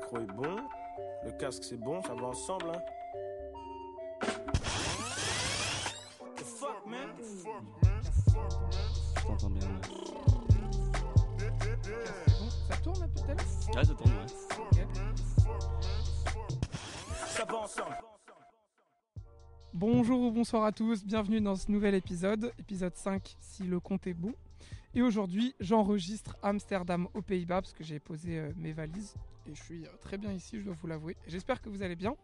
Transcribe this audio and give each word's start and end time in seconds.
micro 0.00 0.18
est 0.18 0.32
bon, 0.34 0.56
le 1.24 1.30
casque 1.32 1.64
c'est 1.64 1.76
bon, 1.76 2.02
ça 2.02 2.14
va 2.14 2.28
ensemble. 2.28 2.70
Hein. 2.70 2.80
What 6.20 6.34
the 6.36 6.44
fuck, 6.44 6.86
man? 6.86 7.08
Je 9.16 9.22
t'entends 9.26 9.50
bien. 9.50 9.68
ouais. 9.68 9.80
Ça 12.68 12.76
tourne 12.76 13.00
depuis 13.00 13.22
tout 13.22 13.30
à 13.30 13.34
l'heure 13.34 13.84
ça 13.84 13.94
tourne, 13.94 14.12
ouais. 14.12 14.26
Ça 17.26 17.44
va 17.44 17.58
ensemble. 17.58 17.96
Bonjour 19.72 20.20
ou 20.20 20.30
bonsoir 20.32 20.64
à 20.64 20.72
tous, 20.72 21.04
bienvenue 21.04 21.40
dans 21.40 21.56
ce 21.56 21.70
nouvel 21.70 21.94
épisode, 21.94 22.52
épisode 22.58 22.96
5 22.96 23.36
si 23.40 23.64
le 23.64 23.80
compte 23.80 24.06
est 24.06 24.14
bon. 24.14 24.32
Et 24.94 25.02
aujourd'hui, 25.02 25.54
j'enregistre 25.60 26.36
Amsterdam 26.42 27.06
aux 27.14 27.22
Pays-Bas 27.22 27.62
parce 27.62 27.72
que 27.72 27.84
j'ai 27.84 28.00
posé 28.00 28.38
euh, 28.38 28.52
mes 28.56 28.72
valises 28.72 29.14
je 29.54 29.62
suis 29.62 29.84
euh, 29.86 29.90
très 30.00 30.18
bien 30.18 30.32
ici, 30.32 30.58
je 30.58 30.64
dois 30.64 30.74
vous 30.74 30.86
l'avouer. 30.86 31.16
J'espère 31.26 31.60
que 31.60 31.68
vous 31.68 31.82
allez 31.82 31.96
bien. 31.96 32.14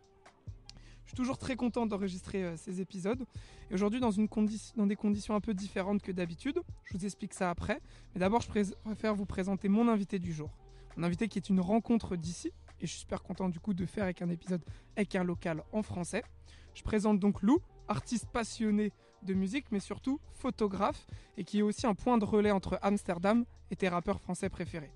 Je 1.04 1.10
suis 1.10 1.16
toujours 1.16 1.38
très 1.38 1.54
content 1.54 1.86
d'enregistrer 1.86 2.42
euh, 2.42 2.56
ces 2.56 2.80
épisodes. 2.80 3.24
Et 3.70 3.74
aujourd'hui, 3.74 4.00
dans, 4.00 4.10
dans 4.10 4.86
des 4.86 4.96
conditions 4.96 5.34
un 5.34 5.40
peu 5.40 5.54
différentes 5.54 6.02
que 6.02 6.10
d'habitude. 6.10 6.60
Je 6.84 6.96
vous 6.96 7.04
explique 7.04 7.32
ça 7.32 7.48
après. 7.48 7.80
Mais 8.14 8.20
d'abord, 8.20 8.40
je 8.40 8.48
pré- 8.48 8.64
préfère 8.84 9.14
vous 9.14 9.26
présenter 9.26 9.68
mon 9.68 9.88
invité 9.88 10.18
du 10.18 10.32
jour. 10.32 10.50
Mon 10.96 11.04
invité 11.04 11.28
qui 11.28 11.38
est 11.38 11.48
une 11.48 11.60
rencontre 11.60 12.16
d'ici. 12.16 12.52
Et 12.80 12.86
je 12.86 12.90
suis 12.90 13.00
super 13.00 13.22
content 13.22 13.48
du 13.48 13.60
coup 13.60 13.72
de 13.72 13.86
faire 13.86 14.04
avec 14.04 14.20
un 14.20 14.28
épisode 14.30 14.64
avec 14.96 15.14
un 15.14 15.24
local 15.24 15.62
en 15.72 15.82
français. 15.82 16.24
Je 16.74 16.82
présente 16.82 17.20
donc 17.20 17.40
Lou, 17.40 17.58
artiste 17.88 18.26
passionné 18.32 18.92
de 19.22 19.32
musique, 19.32 19.66
mais 19.70 19.80
surtout 19.80 20.20
photographe, 20.34 21.06
et 21.38 21.44
qui 21.44 21.60
est 21.60 21.62
aussi 21.62 21.86
un 21.86 21.94
point 21.94 22.18
de 22.18 22.24
relais 22.24 22.50
entre 22.50 22.78
Amsterdam 22.82 23.46
et 23.70 23.76
tes 23.76 23.88
rappeurs 23.88 24.20
français 24.20 24.50
préférés. 24.50 24.92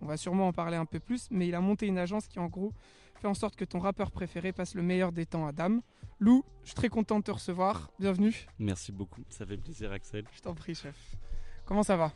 On 0.00 0.06
va 0.06 0.16
sûrement 0.16 0.48
en 0.48 0.52
parler 0.52 0.76
un 0.76 0.84
peu 0.84 1.00
plus, 1.00 1.28
mais 1.30 1.48
il 1.48 1.54
a 1.54 1.60
monté 1.60 1.86
une 1.86 1.98
agence 1.98 2.26
qui 2.28 2.38
en 2.38 2.46
gros 2.48 2.72
fait 3.16 3.28
en 3.28 3.34
sorte 3.34 3.56
que 3.56 3.64
ton 3.64 3.78
rappeur 3.78 4.10
préféré 4.10 4.52
passe 4.52 4.74
le 4.74 4.82
meilleur 4.82 5.12
des 5.12 5.24
temps 5.26 5.46
à 5.46 5.52
Dame. 5.52 5.80
Lou, 6.20 6.44
je 6.62 6.68
suis 6.68 6.74
très 6.74 6.88
content 6.88 7.18
de 7.18 7.24
te 7.24 7.30
recevoir. 7.30 7.90
Bienvenue. 7.98 8.46
Merci 8.58 8.92
beaucoup. 8.92 9.22
Ça 9.28 9.46
fait 9.46 9.56
plaisir, 9.56 9.92
Axel. 9.92 10.24
Je 10.32 10.40
t'en 10.40 10.54
prie, 10.54 10.74
chef. 10.74 11.16
Comment 11.64 11.82
ça 11.82 11.96
va? 11.96 12.12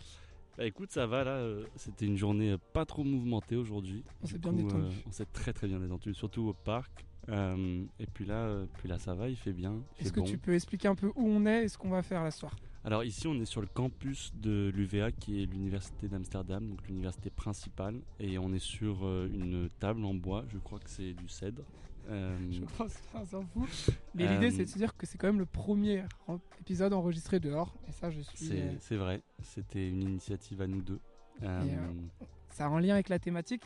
Bah 0.56 0.66
écoute, 0.66 0.90
ça 0.90 1.06
va 1.06 1.24
là. 1.24 1.30
euh, 1.32 1.64
C'était 1.76 2.04
une 2.06 2.16
journée 2.16 2.50
euh, 2.52 2.58
pas 2.72 2.84
trop 2.84 3.04
mouvementée 3.04 3.54
aujourd'hui. 3.56 4.04
On 4.22 4.26
s'est 4.26 4.38
bien 4.38 4.50
coup, 4.50 4.56
détendu. 4.58 4.84
euh, 4.86 5.02
on 5.06 5.12
s'est 5.12 5.24
très 5.26 5.52
très 5.52 5.68
bien 5.68 5.78
détendu, 5.78 6.12
surtout 6.14 6.48
au 6.48 6.52
parc. 6.52 7.06
Euh, 7.28 7.84
et 8.00 8.06
puis 8.06 8.24
là, 8.24 8.34
euh, 8.34 8.66
puis 8.78 8.88
là, 8.88 8.98
ça 8.98 9.14
va, 9.14 9.28
il 9.28 9.36
fait 9.36 9.52
bien. 9.52 9.76
Est-ce 10.00 10.12
que 10.12 10.20
bon. 10.20 10.26
tu 10.26 10.36
peux 10.36 10.54
expliquer 10.54 10.88
un 10.88 10.94
peu 10.96 11.08
où 11.14 11.28
on 11.28 11.46
est 11.46 11.64
et 11.64 11.68
ce 11.68 11.78
qu'on 11.78 11.90
va 11.90 12.02
faire 12.02 12.24
la 12.24 12.30
soir 12.32 12.56
Alors 12.84 13.04
ici, 13.04 13.26
on 13.26 13.34
est 13.40 13.44
sur 13.44 13.60
le 13.60 13.66
campus 13.66 14.32
de 14.36 14.70
l'UVA, 14.74 15.10
qui 15.12 15.42
est 15.42 15.46
l'université 15.46 16.08
d'Amsterdam, 16.08 16.68
donc 16.70 16.86
l'université 16.88 17.28
principale, 17.28 18.00
et 18.20 18.38
on 18.38 18.52
est 18.52 18.58
sur 18.60 19.04
euh, 19.04 19.28
une 19.32 19.68
table 19.78 20.04
en 20.04 20.14
bois. 20.14 20.44
Je 20.48 20.58
crois 20.58 20.78
que 20.78 20.88
c'est 20.88 21.12
du 21.12 21.28
cèdre. 21.28 21.62
Euh, 22.08 22.34
Je 22.50 22.62
pense 22.78 22.94
qu'on 23.12 23.24
s'en 23.26 23.42
fout. 23.42 23.90
Mais 24.14 24.26
Euh, 24.26 24.34
l'idée, 24.34 24.50
c'est 24.50 24.64
de 24.64 24.70
se 24.70 24.78
dire 24.78 24.96
que 24.96 25.04
c'est 25.06 25.18
quand 25.18 25.26
même 25.26 25.38
le 25.40 25.44
premier 25.44 26.04
en- 26.28 26.38
épisode 26.60 26.92
enregistré 26.94 27.40
dehors. 27.40 27.74
Et 27.88 27.92
ça, 27.92 28.10
je 28.10 28.20
suis. 28.22 28.38
c'est 28.46 28.62
euh, 28.62 28.72
c'est 28.80 28.96
vrai. 28.96 29.22
C'était 29.42 29.88
une 29.90 30.02
initiative 30.02 30.62
à 30.62 30.66
nous 30.66 30.80
deux. 30.80 31.00
A 31.42 32.64
un 32.64 32.80
lien 32.80 32.94
avec 32.94 33.08
la 33.08 33.18
thématique 33.18 33.62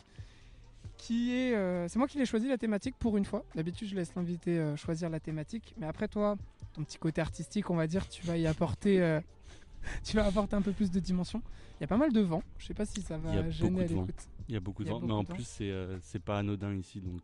qui 0.97 1.33
est 1.33 1.55
euh, 1.55 1.87
c'est 1.87 1.99
moi 1.99 2.07
qui 2.07 2.17
l'ai 2.17 2.25
choisi 2.25 2.47
la 2.47 2.57
thématique 2.57 2.95
pour 2.97 3.17
une 3.17 3.25
fois. 3.25 3.43
D'habitude 3.55 3.87
je 3.87 3.95
laisse 3.95 4.13
l'invité 4.15 4.59
euh, 4.59 4.75
choisir 4.75 5.09
la 5.09 5.19
thématique 5.19 5.73
mais 5.77 5.85
après 5.85 6.07
toi 6.07 6.37
ton 6.73 6.83
petit 6.83 6.97
côté 6.97 7.21
artistique 7.21 7.69
on 7.69 7.75
va 7.75 7.87
dire 7.87 8.07
tu 8.07 8.25
vas 8.25 8.37
y 8.37 8.47
apporter 8.47 9.01
euh, 9.01 9.19
tu 10.03 10.15
vas 10.15 10.25
apporter 10.25 10.55
un 10.55 10.61
peu 10.61 10.71
plus 10.71 10.91
de 10.91 10.99
dimension. 10.99 11.41
Il 11.79 11.81
y 11.81 11.85
a 11.85 11.87
pas 11.87 11.97
mal 11.97 12.13
de 12.13 12.21
vent. 12.21 12.43
Je 12.57 12.67
sais 12.67 12.73
pas 12.73 12.85
si 12.85 13.01
ça 13.01 13.17
va 13.17 13.49
gêner 13.49 13.83
à 13.83 13.87
l'écoute. 13.87 14.29
Il 14.47 14.53
y 14.53 14.57
a 14.57 14.59
beaucoup 14.59 14.83
de 14.83 14.89
vent, 14.89 15.01
mais 15.01 15.11
en 15.11 15.25
plus, 15.25 15.61
c'est 16.01 16.23
pas 16.23 16.39
anodin 16.39 16.73
ici, 16.73 17.01
donc. 17.01 17.21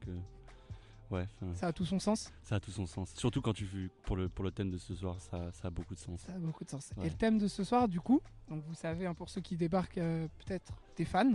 ouais, 1.12 1.26
ça 1.54 1.68
a 1.68 1.74
tout 1.74 1.86
son 1.86 2.00
sens. 2.00 2.34
Ça 2.44 2.56
a 2.56 2.60
tout 2.60 2.72
son 2.72 2.86
sens. 2.86 3.14
Surtout 3.16 3.42
quand 3.42 3.54
tu 3.54 3.66
fais 3.66 3.90
pour 4.04 4.18
le, 4.18 4.28
pour 4.28 4.44
le 4.44 4.52
thème 4.52 4.70
de 4.70 4.78
ce 4.78 4.94
soir, 4.94 5.22
ça, 5.22 5.52
ça 5.54 5.70
a 5.70 5.72
beaucoup 5.72 5.94
de 5.94 6.00
sens. 6.00 6.20
ça 6.22 6.34
a 6.34 6.40
beaucoup 6.40 6.66
de 6.66 6.70
sens. 6.70 6.92
Ouais. 6.98 7.06
et 7.06 7.10
le 7.10 7.16
thème 7.16 7.38
de 7.38 7.48
ce 7.48 7.64
soir 7.64 7.88
du 7.88 8.02
coup 8.02 8.22
donc 8.50 8.64
vous 8.68 8.74
savez 8.74 9.06
hein, 9.06 9.14
pour 9.14 9.30
ceux 9.30 9.42
qui 9.42 9.56
débarquent 9.56 10.00
euh, 10.00 10.28
peut-être 10.40 10.74
tes 10.96 11.06
fans 11.06 11.34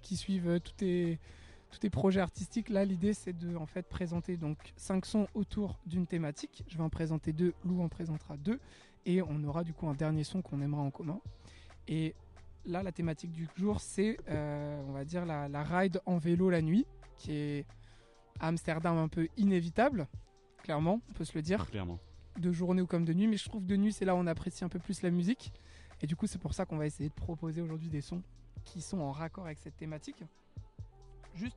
qui 0.00 0.16
suivent 0.16 0.48
euh, 0.48 0.58
tous 0.58 0.72
tes 0.72 1.18
tous 1.72 1.78
tes 1.78 1.90
projets 1.90 2.20
artistiques 2.20 2.68
là 2.68 2.84
l'idée 2.84 3.14
c'est 3.14 3.32
de 3.32 3.56
en 3.56 3.66
fait 3.66 3.88
présenter 3.88 4.36
donc 4.36 4.58
cinq 4.76 5.06
sons 5.06 5.26
autour 5.34 5.80
d'une 5.86 6.06
thématique 6.06 6.62
je 6.68 6.76
vais 6.76 6.82
en 6.84 6.90
présenter 6.90 7.32
deux 7.32 7.54
Lou 7.64 7.82
en 7.82 7.88
présentera 7.88 8.36
deux 8.36 8.60
et 9.06 9.22
on 9.22 9.42
aura 9.42 9.64
du 9.64 9.72
coup 9.72 9.88
un 9.88 9.94
dernier 9.94 10.22
son 10.22 10.42
qu'on 10.42 10.60
aimera 10.60 10.82
en 10.82 10.90
commun 10.90 11.18
et 11.88 12.14
là 12.66 12.82
la 12.82 12.92
thématique 12.92 13.32
du 13.32 13.48
jour 13.56 13.80
c'est 13.80 14.18
euh, 14.28 14.82
on 14.86 14.92
va 14.92 15.04
dire 15.04 15.24
la, 15.24 15.48
la 15.48 15.62
ride 15.64 16.00
en 16.04 16.18
vélo 16.18 16.50
la 16.50 16.60
nuit 16.60 16.86
qui 17.16 17.32
est 17.32 17.66
à 18.38 18.48
Amsterdam 18.48 18.98
un 18.98 19.08
peu 19.08 19.28
inévitable 19.38 20.06
clairement 20.62 21.00
on 21.08 21.12
peut 21.14 21.24
se 21.24 21.34
le 21.34 21.42
dire 21.42 21.66
Clairement. 21.70 21.98
de 22.38 22.52
journée 22.52 22.82
ou 22.82 22.86
comme 22.86 23.04
de 23.06 23.12
nuit, 23.14 23.26
mais 23.28 23.36
je 23.36 23.44
trouve 23.48 23.62
que 23.62 23.68
de 23.68 23.76
nuit, 23.76 23.92
c'est 23.92 24.04
là 24.04 24.14
où 24.14 24.18
on 24.18 24.26
apprécie 24.26 24.64
un 24.64 24.68
peu 24.68 24.78
plus 24.78 25.02
la 25.02 25.10
musique. 25.10 25.52
Et 26.00 26.06
du 26.06 26.16
coup, 26.16 26.26
c'est 26.26 26.38
pour 26.40 26.54
ça 26.54 26.64
qu'on 26.64 26.76
va 26.78 26.86
essayer 26.86 27.08
de 27.08 27.14
proposer 27.14 27.60
aujourd'hui 27.60 27.88
des 27.90 28.00
sons 28.00 28.22
qui 28.64 28.80
sont 28.80 29.00
en 29.00 29.12
raccord 29.12 29.44
avec 29.44 29.58
cette 29.58 29.76
thématique. 29.76 30.24
Juste 31.34 31.56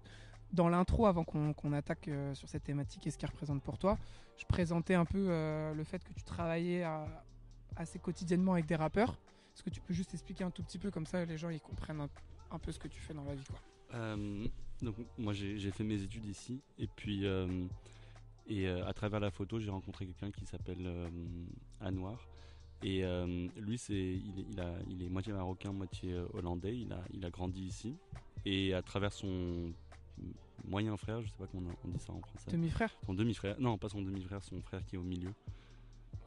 dans 0.53 0.69
l'intro, 0.69 1.05
avant 1.05 1.23
qu'on 1.23 1.73
attaque 1.73 2.07
euh, 2.07 2.33
sur 2.33 2.47
cette 2.47 2.63
thématique 2.63 3.05
et 3.07 3.11
ce 3.11 3.17
qu'elle 3.17 3.29
représente 3.31 3.61
pour 3.61 3.77
toi, 3.77 3.97
je 4.37 4.45
présentais 4.45 4.93
un 4.93 5.05
peu 5.05 5.27
euh, 5.29 5.73
le 5.73 5.83
fait 5.83 6.03
que 6.03 6.13
tu 6.13 6.23
travaillais 6.23 6.85
assez 7.75 7.99
quotidiennement 7.99 8.53
avec 8.53 8.65
des 8.65 8.75
rappeurs. 8.75 9.11
Est-ce 9.53 9.63
que 9.63 9.69
tu 9.69 9.81
peux 9.81 9.93
juste 9.93 10.13
expliquer 10.13 10.43
un 10.43 10.51
tout 10.51 10.63
petit 10.63 10.77
peu 10.77 10.91
comme 10.91 11.05
ça, 11.05 11.23
les 11.25 11.37
gens 11.37 11.49
ils 11.49 11.59
comprennent 11.61 12.07
un, 12.51 12.59
peu 12.59 12.71
ce 12.71 12.79
que 12.79 12.87
tu 12.87 12.99
fais 13.01 13.13
dans 13.13 13.23
la 13.23 13.35
vie, 13.35 13.43
quoi. 13.45 13.59
Euh, 13.93 14.45
donc 14.81 14.95
moi 15.17 15.31
j'ai 15.33 15.71
fait 15.71 15.83
mes 15.83 16.01
études 16.01 16.25
ici 16.25 16.61
et 16.79 16.87
puis 16.87 17.25
et 18.47 18.67
à 18.67 18.93
travers 18.93 19.19
la 19.19 19.31
photo 19.31 19.59
j'ai 19.59 19.69
rencontré 19.69 20.05
quelqu'un 20.05 20.31
qui 20.31 20.45
s'appelle 20.45 20.89
Anwar 21.79 22.27
et 22.83 23.03
lui 23.55 23.77
c'est 23.77 23.93
il, 23.93 24.39
est- 24.39 24.83
il 24.89 25.03
est 25.03 25.07
moitié 25.09 25.31
marocain 25.31 25.71
moitié 25.71 26.13
hollandais 26.33 26.77
il 26.77 26.91
a 26.91 26.99
il 27.13 27.23
a 27.23 27.29
grandi 27.29 27.61
ici 27.61 27.95
et 28.45 28.73
à 28.73 28.81
travers 28.81 29.13
son 29.13 29.71
moyen 30.67 30.95
frère 30.97 31.21
je 31.21 31.27
sais 31.27 31.33
pas 31.37 31.47
comment 31.51 31.69
on 31.83 31.87
dit 31.89 31.99
ça 31.99 32.13
en 32.13 32.21
français 32.21 32.51
Demi-frère 32.51 32.95
son 33.05 33.13
demi 33.13 33.33
frère 33.33 33.55
non 33.59 33.77
pas 33.77 33.89
son 33.89 34.01
demi 34.01 34.21
frère 34.23 34.43
son 34.43 34.61
frère 34.61 34.85
qui 34.85 34.95
est 34.95 34.99
au 34.99 35.03
milieu 35.03 35.31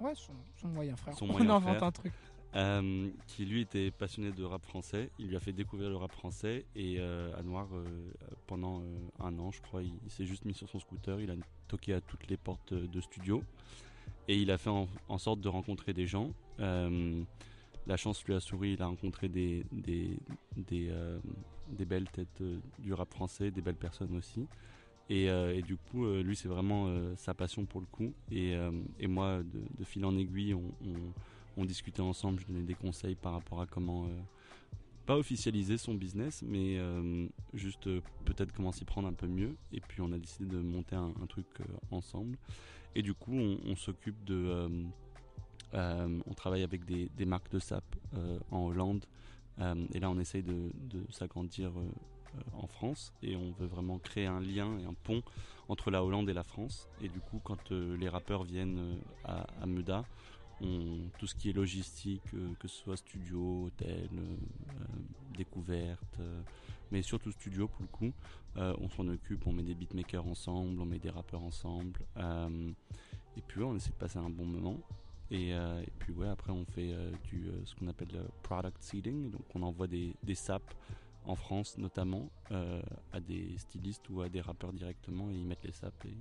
Ouais, 0.00 0.14
son, 0.14 0.32
son 0.54 0.68
moyen 0.68 0.94
frère. 0.96 1.16
Son 1.18 1.24
on 1.24 1.32
moyen 1.32 1.50
invente 1.50 1.74
frère. 1.76 1.82
un 1.84 1.90
truc. 1.90 2.12
Euh, 2.54 3.10
qui 3.26 3.44
lui 3.44 3.62
était 3.62 3.90
passionné 3.90 4.30
de 4.30 4.44
rap 4.44 4.64
français. 4.64 5.10
Il 5.18 5.26
lui 5.28 5.36
a 5.36 5.40
fait 5.40 5.52
découvrir 5.52 5.90
le 5.90 5.96
rap 5.96 6.12
français 6.12 6.64
et 6.76 6.96
euh, 7.00 7.34
Anwar, 7.40 7.66
euh, 7.74 7.84
pendant 8.46 8.80
un 9.18 9.36
an, 9.40 9.50
je 9.50 9.60
crois, 9.60 9.82
il, 9.82 9.92
il 10.04 10.10
s'est 10.10 10.24
juste 10.24 10.44
mis 10.44 10.54
sur 10.54 10.68
son 10.68 10.78
scooter. 10.78 11.20
Il 11.20 11.30
a 11.30 11.34
toqué 11.66 11.94
à 11.94 12.00
toutes 12.00 12.28
les 12.28 12.36
portes 12.36 12.72
de 12.74 13.00
studio 13.00 13.42
et 14.28 14.36
il 14.36 14.50
a 14.52 14.58
fait 14.58 14.70
en, 14.70 14.88
en 15.08 15.18
sorte 15.18 15.40
de 15.40 15.48
rencontrer 15.48 15.92
des 15.92 16.06
gens. 16.06 16.30
La 16.58 17.96
chance 17.96 18.24
lui 18.24 18.34
a 18.34 18.40
souri, 18.40 18.74
il 18.74 18.82
a 18.82 18.86
rencontré 18.86 19.28
des, 19.28 19.64
des, 19.72 20.16
des, 20.56 20.92
des 21.72 21.84
belles 21.84 22.08
têtes 22.08 22.40
euh, 22.40 22.58
du 22.78 22.92
rap 22.92 23.12
français, 23.12 23.50
des 23.50 23.62
belles 23.62 23.76
personnes 23.76 24.16
aussi. 24.16 24.46
Et, 25.10 25.30
euh, 25.30 25.60
du 25.62 25.76
coup, 25.76 26.04
euh, 26.04 26.22
lui, 26.22 26.36
c'est 26.36 26.48
vraiment 26.48 26.92
sa 27.16 27.34
passion 27.34 27.64
pour 27.64 27.80
le 27.80 27.86
coup. 27.86 28.12
Et, 28.30 28.56
moi, 29.06 29.42
de, 29.42 29.84
fil 29.84 30.04
en 30.04 30.16
aiguille, 30.16 30.54
on, 31.56 31.64
discutait 31.64 32.02
ensemble, 32.02 32.40
je 32.40 32.46
donnais 32.46 32.62
des 32.62 32.74
conseils 32.74 33.16
par 33.16 33.32
rapport 33.32 33.60
à 33.60 33.66
comment, 33.66 34.08
pas 35.06 35.16
officialiser 35.16 35.76
son 35.76 35.94
business, 35.94 36.42
mais 36.46 36.78
juste 37.52 37.88
peut-être 38.24 38.52
comment 38.52 38.70
s'y 38.70 38.84
prendre 38.84 39.08
un 39.08 39.12
peu 39.12 39.26
mieux. 39.26 39.56
Et 39.72 39.80
puis 39.80 40.00
on 40.00 40.12
a 40.12 40.18
décidé 40.18 40.46
de 40.46 40.58
monter 40.58 40.94
un, 40.94 41.12
truc 41.28 41.46
ensemble. 41.90 42.38
Et 42.94 43.02
du 43.02 43.14
coup, 43.14 43.32
on, 43.34 43.74
s'occupe 43.74 44.22
de... 44.24 44.68
on 45.72 46.34
travaille 46.36 46.62
avec 46.62 46.84
des, 46.84 47.26
marques 47.26 47.50
de 47.50 47.58
sap 47.58 47.84
en 48.50 48.66
Hollande. 48.66 49.04
Euh, 49.60 49.74
et 49.92 50.00
là, 50.00 50.10
on 50.10 50.18
essaye 50.18 50.42
de, 50.42 50.70
s'agrandir 51.10 51.70
euh, 51.76 52.40
en 52.54 52.66
France. 52.66 53.12
Et 53.22 53.36
on 53.36 53.52
veut 53.52 53.66
vraiment 53.66 53.98
créer 53.98 54.26
un 54.26 54.40
lien 54.40 54.78
et 54.78 54.84
un 54.84 54.94
pont 54.94 55.22
entre 55.68 55.90
la 55.90 56.04
Hollande 56.04 56.28
et 56.28 56.34
la 56.34 56.44
France. 56.44 56.88
Et 57.00 57.08
du 57.08 57.20
coup, 57.20 57.40
quand 57.42 57.72
euh, 57.72 57.96
les 57.96 58.08
rappeurs 58.08 58.44
viennent 58.44 58.98
à, 59.24 59.46
à 59.62 59.66
tout 61.18 61.28
ce 61.28 61.36
qui 61.36 61.50
est 61.50 61.52
logistique, 61.52 62.32
que 62.58 62.66
ce 62.66 62.82
soit 62.82 62.96
studio, 62.96 63.66
hôtel, 63.66 64.10
découverte, 65.36 66.18
mais 66.90 67.00
surtout 67.00 67.30
studio 67.30 67.68
pour 67.68 67.82
le 67.82 67.86
coup, 67.86 68.12
on 68.56 68.88
s'en 68.88 69.06
occupe, 69.06 69.46
on 69.46 69.52
met 69.52 69.62
des 69.62 69.76
beatmakers 69.76 70.26
ensemble, 70.26 70.80
on 70.80 70.84
met 70.84 70.98
des 70.98 71.10
rappeurs 71.10 71.44
ensemble, 71.44 72.00
et 73.36 73.42
puis 73.46 73.62
on 73.62 73.76
essaie 73.76 73.90
de 73.90 73.94
passer 73.94 74.18
un 74.18 74.30
bon 74.30 74.46
moment. 74.46 74.80
Et, 75.30 75.52
euh, 75.54 75.80
et 75.82 75.90
puis 75.98 76.12
ouais, 76.12 76.28
après 76.28 76.52
on 76.52 76.64
fait 76.64 76.90
euh, 76.92 77.10
du 77.24 77.48
euh, 77.48 77.60
ce 77.64 77.74
qu'on 77.74 77.88
appelle 77.88 78.08
le 78.12 78.24
product 78.42 78.82
seeding, 78.82 79.30
donc 79.30 79.42
on 79.54 79.62
envoie 79.62 79.86
des, 79.86 80.14
des 80.22 80.34
saps 80.34 80.74
en 81.26 81.34
France 81.34 81.76
notamment 81.76 82.30
à 83.12 83.20
des 83.20 83.58
stylistes 83.58 84.08
ou 84.08 84.22
à 84.22 84.28
des 84.30 84.40
rappeurs 84.40 84.72
directement 84.72 85.28
et 85.30 85.34
ils 85.34 85.44
mettent 85.44 85.64
les 85.64 85.72
saps 85.72 86.04
et, 86.06 86.14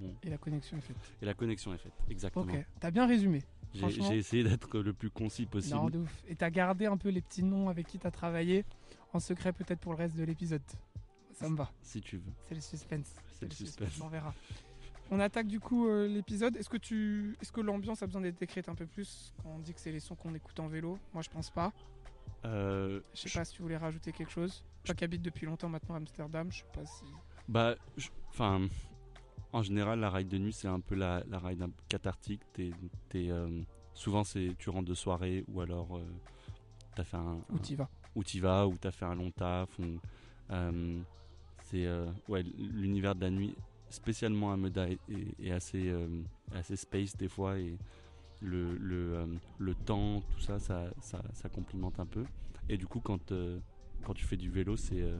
on- 0.00 0.14
Et 0.22 0.30
la 0.30 0.38
connexion 0.38 0.78
est 0.78 0.80
faite. 0.80 0.96
et 1.20 1.26
la 1.26 1.34
connexion 1.34 1.74
est 1.74 1.78
faite. 1.78 1.92
Exactement. 2.08 2.44
Ok, 2.50 2.64
t'as 2.80 2.90
bien 2.90 3.06
résumé. 3.06 3.42
J'ai 3.74 4.16
essayé 4.16 4.42
d'être 4.44 4.78
le 4.78 4.92
plus 4.94 5.10
concis 5.10 5.44
possible. 5.46 5.74
Non, 5.76 5.90
de 5.90 5.98
ouf. 5.98 6.24
Et 6.28 6.36
t'as 6.36 6.48
gardé 6.50 6.86
un 6.86 6.96
peu 6.96 7.10
les 7.10 7.20
petits 7.20 7.42
noms 7.42 7.68
avec 7.68 7.88
qui 7.88 7.98
t'as 7.98 8.10
travaillé 8.12 8.64
en 9.12 9.18
secret 9.20 9.52
peut-être 9.52 9.80
pour 9.80 9.92
le 9.92 9.98
reste 9.98 10.16
de 10.16 10.24
l'épisode. 10.24 10.62
Ça 11.32 11.48
me 11.50 11.56
va. 11.56 11.70
si 11.82 12.00
tu 12.00 12.16
veux. 12.18 12.32
C'est 12.48 12.54
le 12.54 12.60
suspense. 12.60 13.12
C'est 13.32 13.46
le 13.46 13.50
suspense. 13.54 14.00
On 14.00 14.08
verra. 14.08 14.32
On 15.10 15.20
attaque 15.20 15.46
du 15.46 15.60
coup 15.60 15.86
euh, 15.88 16.06
l'épisode. 16.08 16.56
Est-ce 16.56 16.68
que 16.68 16.76
tu, 16.76 17.36
est-ce 17.40 17.52
que 17.52 17.60
l'ambiance 17.60 18.02
a 18.02 18.06
besoin 18.06 18.22
d'être 18.22 18.38
décrite 18.38 18.68
un 18.68 18.74
peu 18.74 18.86
plus 18.86 19.32
quand 19.42 19.50
on 19.50 19.58
dit 19.58 19.74
que 19.74 19.80
c'est 19.80 19.92
les 19.92 20.00
sons 20.00 20.14
qu'on 20.16 20.34
écoute 20.34 20.58
en 20.60 20.66
vélo? 20.68 20.98
Moi, 21.12 21.22
je 21.22 21.28
pense 21.30 21.50
pas. 21.50 21.72
Euh, 22.44 23.00
Je 23.14 23.28
sais 23.28 23.38
pas 23.38 23.44
si 23.44 23.54
tu 23.54 23.62
voulais 23.62 23.76
rajouter 23.76 24.12
quelque 24.12 24.30
chose. 24.32 24.64
Toi 24.84 24.94
qui 24.94 25.04
habites 25.04 25.22
depuis 25.22 25.46
longtemps 25.46 25.68
maintenant 25.68 25.94
à 25.94 25.98
Amsterdam, 25.98 26.50
je 26.50 26.58
sais 26.58 26.64
pas 26.72 26.84
si. 26.86 27.04
Bah, 27.48 27.74
je- 27.96 28.08
enfin, 28.30 28.66
en 29.52 29.62
général, 29.62 30.00
la 30.00 30.10
ride 30.10 30.28
de 30.28 30.38
nuit, 30.38 30.52
c'est 30.52 30.68
un 30.68 30.80
peu 30.80 30.94
la, 30.94 31.22
la 31.28 31.38
ride 31.38 31.64
cathartique. 31.88 32.40
T'es, 32.52 32.70
t'es, 33.08 33.30
euh, 33.30 33.62
souvent, 33.94 34.24
c'est 34.24 34.54
tu 34.58 34.68
rentres 34.70 34.88
de 34.88 34.94
soirée 34.94 35.44
ou 35.48 35.60
alors 35.60 35.96
euh, 35.98 36.04
t'as 36.96 37.04
fait 37.04 37.16
un, 37.16 37.38
Où 37.50 37.56
un- 37.56 37.58
t'y 37.58 37.76
vas 37.76 37.88
où 38.16 38.22
t'y 38.22 38.38
vas, 38.40 38.66
ou 38.68 38.76
t'as 38.78 38.90
fait 38.92 39.04
un 39.06 39.14
long 39.14 39.30
taf. 39.32 39.68
ou, 39.78 39.98
c'est 41.62 41.86
ouais, 42.28 42.42
l'univers 42.42 43.14
de 43.14 43.22
la 43.22 43.30
nuit, 43.30 43.56
spécialement 43.90 44.52
à 44.52 44.56
Meda, 44.56 44.88
est, 44.88 44.98
est- 45.08 45.46
est 45.46 45.50
assez, 45.52 45.88
euh, 45.88 46.22
assez 46.52 46.76
space 46.76 47.16
des 47.16 47.28
fois 47.28 47.58
et 47.58 47.76
le, 48.40 48.76
le, 48.76 49.14
euh, 49.14 49.26
le 49.58 49.74
temps, 49.74 50.20
tout 50.32 50.40
ça 50.40 50.58
ça, 50.58 50.90
ça, 51.00 51.22
ça 51.32 51.48
complimente 51.48 51.98
un 52.00 52.06
peu. 52.06 52.24
Et 52.68 52.76
du 52.76 52.86
coup, 52.86 53.00
quand, 53.00 53.32
euh, 53.32 53.58
quand 54.04 54.14
tu 54.14 54.24
fais 54.24 54.36
du 54.36 54.50
vélo, 54.50 54.76
c'est 54.76 55.00
euh, 55.02 55.18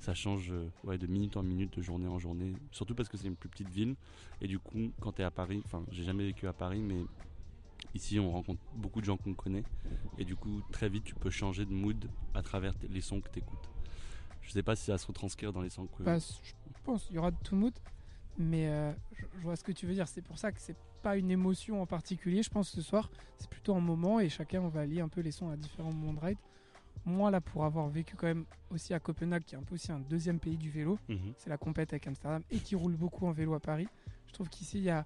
ça 0.00 0.14
change 0.14 0.52
ouais, 0.84 0.98
de 0.98 1.06
minute 1.06 1.36
en 1.36 1.42
minute, 1.42 1.76
de 1.76 1.82
journée 1.82 2.08
en 2.08 2.18
journée. 2.18 2.52
Surtout 2.70 2.94
parce 2.94 3.08
que 3.08 3.16
c'est 3.16 3.26
une 3.28 3.36
plus 3.36 3.48
petite 3.48 3.68
ville. 3.70 3.94
Et 4.40 4.46
du 4.48 4.58
coup, 4.58 4.90
quand 5.00 5.12
tu 5.12 5.22
es 5.22 5.24
à 5.24 5.30
Paris, 5.30 5.62
enfin, 5.64 5.84
j'ai 5.90 6.04
jamais 6.04 6.24
vécu 6.24 6.46
à 6.48 6.52
Paris, 6.52 6.80
mais 6.82 7.02
ici, 7.94 8.18
on 8.18 8.30
rencontre 8.30 8.60
beaucoup 8.74 9.00
de 9.00 9.06
gens 9.06 9.16
qu'on 9.16 9.34
connaît. 9.34 9.64
Et 10.18 10.24
du 10.24 10.34
coup, 10.36 10.60
très 10.72 10.88
vite, 10.88 11.04
tu 11.04 11.14
peux 11.14 11.30
changer 11.30 11.64
de 11.64 11.72
mood 11.72 12.08
à 12.34 12.42
travers 12.42 12.74
les 12.90 13.00
sons 13.00 13.20
que 13.20 13.28
tu 13.30 13.38
écoutes. 13.38 13.70
Je 14.42 14.50
sais 14.50 14.62
pas 14.62 14.76
si 14.76 14.84
ça 14.86 14.98
se 14.98 15.06
retranscrire 15.06 15.52
dans 15.52 15.62
les 15.62 15.70
sons 15.70 15.86
que. 15.86 16.02
Bah, 16.02 16.18
je 16.18 16.52
pense 16.84 17.06
il 17.10 17.14
y 17.16 17.18
aura 17.18 17.30
de 17.30 17.36
tout 17.42 17.56
mood, 17.56 17.72
mais 18.38 18.68
euh, 18.68 18.92
je, 19.12 19.24
je 19.36 19.42
vois 19.42 19.56
ce 19.56 19.64
que 19.64 19.72
tu 19.72 19.86
veux 19.86 19.94
dire. 19.94 20.08
C'est 20.08 20.22
pour 20.22 20.38
ça 20.38 20.52
que 20.52 20.60
c'est 20.60 20.76
pas 21.02 21.16
une 21.16 21.30
émotion 21.30 21.82
en 21.82 21.86
particulier. 21.86 22.42
Je 22.42 22.50
pense 22.50 22.70
ce 22.70 22.82
soir, 22.82 23.10
c'est 23.38 23.48
plutôt 23.50 23.74
un 23.74 23.80
moment 23.80 24.20
et 24.20 24.28
chacun 24.28 24.60
on 24.62 24.68
va 24.68 24.86
lier 24.86 25.00
un 25.00 25.08
peu 25.08 25.20
les 25.20 25.30
sons 25.32 25.50
à 25.50 25.56
différents 25.56 25.92
moments 25.92 26.14
de 26.14 26.20
ride. 26.26 26.38
Moi 27.04 27.30
là, 27.30 27.40
pour 27.40 27.64
avoir 27.64 27.88
vécu 27.88 28.16
quand 28.16 28.26
même 28.26 28.46
aussi 28.70 28.94
à 28.94 29.00
Copenhague, 29.00 29.42
qui 29.44 29.54
est 29.54 29.58
un 29.58 29.62
peu 29.62 29.74
aussi 29.74 29.92
un 29.92 30.00
deuxième 30.00 30.38
pays 30.40 30.56
du 30.56 30.70
vélo, 30.70 30.98
Mhm. 31.08 31.34
c'est 31.36 31.50
la 31.50 31.58
compète 31.58 31.92
avec 31.92 32.06
Amsterdam 32.06 32.42
et 32.50 32.58
qui 32.58 32.74
roule 32.74 32.94
beaucoup 32.96 33.26
en 33.26 33.32
vélo 33.32 33.52
à 33.54 33.60
Paris. 33.60 33.88
Je 34.26 34.32
trouve 34.32 34.48
qu'ici 34.48 34.78
il 34.78 34.84
y 34.84 34.90
a, 34.90 35.04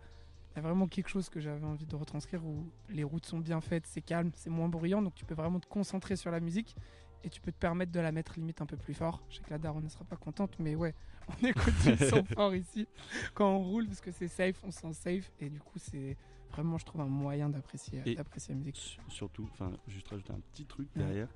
il 0.53 0.57
y 0.57 0.59
a 0.61 0.63
vraiment 0.63 0.87
quelque 0.87 1.09
chose 1.09 1.29
que 1.29 1.41
j'avais 1.41 1.65
envie 1.67 1.87
de 1.87 1.97
retranscrire 1.97 2.45
où 2.47 2.65
les 2.89 3.03
routes 3.03 3.27
sont 3.27 3.39
bien 3.41 3.61
faites, 3.61 3.87
c'est 3.87 4.01
calme, 4.03 4.31
c'est 4.35 4.51
moins 4.51 4.69
bruyant, 4.69 5.03
donc 5.03 5.15
tu 5.17 5.25
peux 5.25 5.35
vraiment 5.35 5.59
te 5.59 5.67
concentrer 5.67 6.15
sur 6.15 6.31
la 6.31 6.39
musique 6.41 6.77
et 7.25 7.29
tu 7.31 7.41
peux 7.41 7.51
te 7.51 7.59
permettre 7.59 7.91
de 7.91 7.99
la 8.01 8.13
mettre 8.13 8.35
limite 8.39 8.63
un 8.63 8.67
peu 8.67 8.77
plus 8.77 8.95
fort. 8.95 9.21
Je 9.29 9.39
sais 9.39 9.43
que 9.43 9.51
la 9.51 9.59
daronne 9.59 9.83
ne 9.85 9.89
sera 9.89 10.05
pas 10.05 10.17
contente, 10.17 10.57
mais 10.61 10.77
ouais, 10.77 10.95
on 11.43 11.47
écoute 11.47 11.75
du 11.85 11.97
son 12.09 12.25
fort 12.35 12.55
ici 12.55 12.87
quand 13.35 13.51
on 13.51 13.59
roule 13.65 13.87
parce 13.87 14.01
que 14.01 14.11
c'est 14.13 14.29
safe, 14.29 14.57
on 14.65 14.71
se 14.71 14.81
sent 14.81 14.93
safe 14.95 15.31
et 15.41 15.49
du 15.51 15.61
coup 15.61 15.79
c'est 15.79 16.17
vraiment 16.53 16.79
je 16.79 16.85
trouve 16.87 17.01
un 17.03 17.07
moyen 17.07 17.49
d'apprécier 17.51 18.03
la 18.05 18.55
musique. 18.55 18.77
Sur- 18.77 19.03
Surtout, 19.09 19.49
enfin, 19.53 19.73
juste 19.87 20.09
rajouter 20.09 20.33
un 20.33 20.41
petit 20.53 20.65
truc 20.65 20.89
Ouais. 20.97 21.03
derrière. 21.05 21.29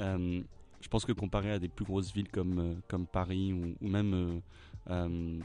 Euh, 0.00 0.42
je 0.80 0.88
pense 0.88 1.04
que 1.04 1.12
comparé 1.12 1.50
à 1.50 1.58
des 1.58 1.68
plus 1.68 1.84
grosses 1.84 2.12
villes 2.12 2.30
comme, 2.30 2.58
euh, 2.58 2.74
comme 2.88 3.06
Paris 3.06 3.52
ou, 3.52 3.74
ou 3.84 3.88
même. 3.88 4.14
euh, 4.14 4.40
euh, 4.90 5.40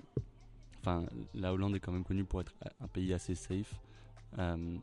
Enfin, 0.80 1.06
la 1.34 1.54
Hollande 1.54 1.78
est 1.78 1.80
quand 1.80 1.94
même 1.94 2.04
connue 2.04 2.26
pour 2.26 2.42
être 2.42 2.54
un 2.82 2.88
pays 2.88 3.14
assez 3.14 3.36
safe. 3.36 3.74
Euh, 4.38 4.78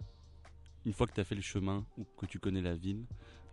une 0.86 0.92
fois 0.94 1.06
que 1.06 1.12
tu 1.12 1.20
as 1.20 1.24
fait 1.24 1.34
le 1.34 1.42
chemin 1.42 1.84
ou 1.98 2.04
que 2.16 2.24
tu 2.24 2.38
connais 2.38 2.62
la 2.62 2.74
ville, 2.74 3.04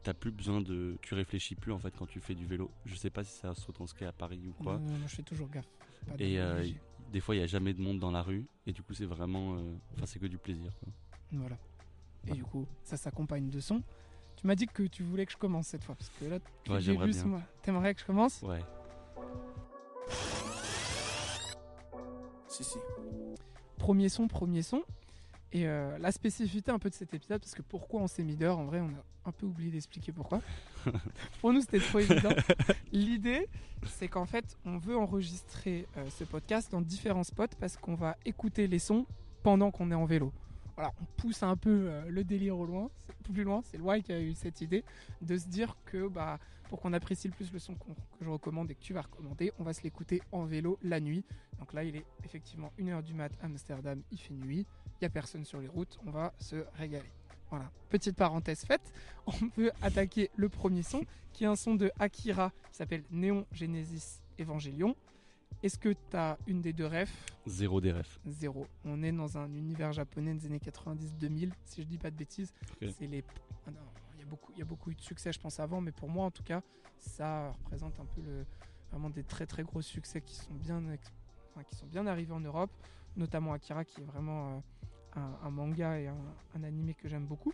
t'as 0.03 0.13
plus 0.13 0.31
besoin 0.31 0.61
de. 0.61 0.97
Tu 1.01 1.13
réfléchis 1.13 1.55
plus 1.55 1.71
en 1.71 1.79
fait 1.79 1.91
quand 1.97 2.05
tu 2.07 2.19
fais 2.19 2.35
du 2.35 2.45
vélo. 2.45 2.71
Je 2.85 2.95
sais 2.95 3.09
pas 3.09 3.23
si 3.23 3.31
ça 3.37 3.53
se 3.55 3.65
retranscrit 3.67 4.05
à 4.05 4.11
Paris 4.11 4.41
ou 4.47 4.63
quoi. 4.63 4.73
Non, 4.73 4.79
non, 4.79 4.97
non, 4.97 5.07
je 5.07 5.15
fais 5.15 5.23
toujours 5.23 5.49
gaffe. 5.49 5.67
Pas 6.07 6.15
de 6.17 6.23
Et 6.23 6.39
euh, 6.39 6.65
des 7.11 7.19
fois, 7.19 7.35
il 7.35 7.39
n'y 7.39 7.43
a 7.43 7.47
jamais 7.47 7.73
de 7.73 7.81
monde 7.81 7.99
dans 7.99 8.11
la 8.11 8.21
rue. 8.21 8.45
Et 8.65 8.73
du 8.73 8.81
coup, 8.83 8.93
c'est 8.93 9.05
vraiment. 9.05 9.55
euh, 9.55 9.73
Enfin, 9.95 10.05
c'est 10.05 10.19
que 10.19 10.25
du 10.27 10.37
plaisir. 10.37 10.71
quoi. 10.79 10.93
Voilà. 11.33 11.55
Et 11.55 12.27
Voilà. 12.27 12.35
du 12.35 12.43
coup, 12.43 12.65
ça 12.83 12.97
s'accompagne 12.97 13.49
de 13.49 13.59
son. 13.59 13.81
Tu 14.35 14.45
m'as 14.45 14.55
dit 14.55 14.67
que 14.67 14.83
tu 14.83 15.01
voulais 15.03 15.25
que 15.25 15.31
je 15.31 15.37
commence 15.37 15.67
cette 15.67 15.83
fois, 15.83 15.95
parce 15.95 16.09
que 16.11 16.25
là, 16.25 16.37
depuis 16.39 16.71
Ouais, 16.71 16.79
j'aimerais 16.81 17.07
bien. 17.07 17.41
T'aimerais 17.63 17.93
que 17.95 18.01
je 18.01 18.05
commence 18.05 18.41
Ouais. 18.43 18.61
Si, 22.47 22.63
si. 22.63 22.77
Premier 23.77 24.09
son, 24.09 24.27
premier 24.27 24.61
son. 24.61 24.83
Et 25.53 25.67
euh, 25.67 25.97
la 25.99 26.11
spécificité 26.11 26.71
un 26.71 26.79
peu 26.79 26.89
de 26.89 26.95
cet 26.95 27.13
épisode, 27.13 27.39
parce 27.39 27.55
que 27.55 27.61
pourquoi 27.61 28.01
on 28.01 28.07
s'est 28.07 28.23
mis 28.23 28.35
dehors, 28.35 28.59
en 28.59 28.65
vrai, 28.65 28.81
on 28.81 28.89
a 28.89 29.29
un 29.29 29.31
peu 29.31 29.45
oublié 29.45 29.71
d'expliquer 29.71 30.11
pourquoi. 30.11 30.41
Pour 31.41 31.53
nous, 31.53 31.61
c'était 31.61 31.79
trop 31.79 31.99
évident. 31.99 32.33
L'idée, 32.91 33.47
c'est 33.85 34.07
qu'en 34.07 34.25
fait, 34.25 34.57
on 34.65 34.77
veut 34.77 34.97
enregistrer 34.97 35.87
euh, 35.97 36.05
ce 36.09 36.23
podcast 36.23 36.71
dans 36.71 36.81
différents 36.81 37.23
spots 37.23 37.55
parce 37.59 37.77
qu'on 37.77 37.95
va 37.95 38.17
écouter 38.25 38.67
les 38.67 38.79
sons 38.79 39.05
pendant 39.43 39.71
qu'on 39.71 39.91
est 39.91 39.95
en 39.95 40.05
vélo. 40.05 40.33
Voilà, 40.75 40.93
on 41.01 41.05
pousse 41.19 41.41
un 41.43 41.55
peu 41.55 41.87
euh, 41.89 42.03
le 42.09 42.23
délire 42.23 42.57
au 42.57 42.65
loin, 42.65 42.89
c'est 43.05 43.33
plus 43.33 43.43
loin. 43.43 43.61
C'est 43.63 43.77
Loïc 43.77 44.05
qui 44.05 44.13
a 44.13 44.21
eu 44.21 44.33
cette 44.33 44.61
idée 44.61 44.83
de 45.21 45.37
se 45.37 45.47
dire 45.47 45.75
que 45.85 46.07
bah, 46.07 46.39
pour 46.69 46.81
qu'on 46.81 46.93
apprécie 46.93 47.27
le 47.27 47.33
plus 47.33 47.51
le 47.51 47.59
son 47.59 47.73
que 47.73 47.89
je 48.21 48.29
recommande 48.29 48.69
et 48.69 48.75
que 48.75 48.81
tu 48.81 48.93
vas 48.93 49.01
recommander, 49.01 49.51
on 49.59 49.63
va 49.63 49.73
se 49.73 49.81
l'écouter 49.83 50.21
en 50.31 50.45
vélo 50.45 50.77
la 50.83 50.99
nuit. 50.99 51.23
Donc 51.59 51.73
là, 51.73 51.83
il 51.83 51.95
est 51.95 52.05
effectivement 52.23 52.71
1h 52.79 53.01
du 53.03 53.13
mat 53.13 53.31
à 53.41 53.45
Amsterdam, 53.45 54.01
il 54.11 54.19
fait 54.19 54.33
nuit, 54.33 54.65
il 54.99 55.03
n'y 55.03 55.07
a 55.07 55.09
personne 55.09 55.45
sur 55.45 55.59
les 55.59 55.67
routes, 55.67 55.99
on 56.05 56.11
va 56.11 56.33
se 56.39 56.65
régaler. 56.75 57.11
Voilà, 57.49 57.71
petite 57.89 58.17
parenthèse 58.17 58.65
faite, 58.65 58.93
on 59.27 59.49
peut 59.49 59.71
attaquer 59.81 60.29
le 60.35 60.49
premier 60.49 60.83
son, 60.83 61.01
qui 61.33 61.43
est 61.43 61.47
un 61.47 61.55
son 61.55 61.75
de 61.75 61.91
Akira, 61.99 62.51
qui 62.71 62.77
s'appelle 62.77 63.03
Néon 63.11 63.45
Genesis 63.51 64.21
Evangelion. 64.39 64.95
Est-ce 65.63 65.79
que 65.79 65.89
tu 65.89 66.17
as 66.17 66.37
une 66.45 66.61
des 66.61 66.73
deux 66.73 66.85
refs? 66.85 67.25
Zéro 67.47 67.81
des 67.81 67.91
refs. 67.91 68.19
Zéro. 68.25 68.67
On 68.85 69.01
est 69.01 69.11
dans 69.11 69.37
un 69.37 69.51
univers 69.53 69.91
japonais 69.91 70.33
des 70.33 70.45
années 70.45 70.59
90-2000, 70.59 71.51
si 71.65 71.81
je 71.81 71.87
dis 71.87 71.97
pas 71.97 72.11
de 72.11 72.15
bêtises. 72.15 72.53
C'est 72.79 73.07
les... 73.07 73.23
ah 73.65 73.71
Il 74.15 74.19
y, 74.19 74.23
a 74.23 74.25
beaucoup, 74.25 74.53
y 74.55 74.61
a 74.61 74.65
beaucoup 74.65 74.91
eu 74.91 74.95
de 74.95 75.01
succès, 75.01 75.31
je 75.31 75.39
pense, 75.39 75.59
avant, 75.59 75.81
mais 75.81 75.91
pour 75.91 76.09
moi, 76.09 76.25
en 76.25 76.31
tout 76.31 76.43
cas, 76.43 76.61
ça 76.99 77.51
représente 77.51 77.99
un 77.99 78.05
peu 78.05 78.21
le, 78.21 78.45
vraiment 78.91 79.09
des 79.09 79.23
très 79.23 79.45
très 79.45 79.63
gros 79.63 79.81
succès 79.81 80.21
qui 80.21 80.35
sont 80.35 80.53
bien, 80.53 80.81
qui 81.65 81.75
sont 81.75 81.87
bien 81.87 82.05
arrivés 82.05 82.33
en 82.33 82.39
Europe, 82.39 82.71
notamment 83.17 83.53
Akira, 83.53 83.83
qui 83.83 84.01
est 84.01 84.05
vraiment 84.05 84.63
euh, 85.15 85.19
un, 85.19 85.47
un 85.47 85.49
manga 85.49 85.99
et 85.99 86.07
un, 86.07 86.15
un 86.55 86.63
animé 86.63 86.93
que 86.93 87.07
j'aime 87.09 87.25
beaucoup. 87.25 87.53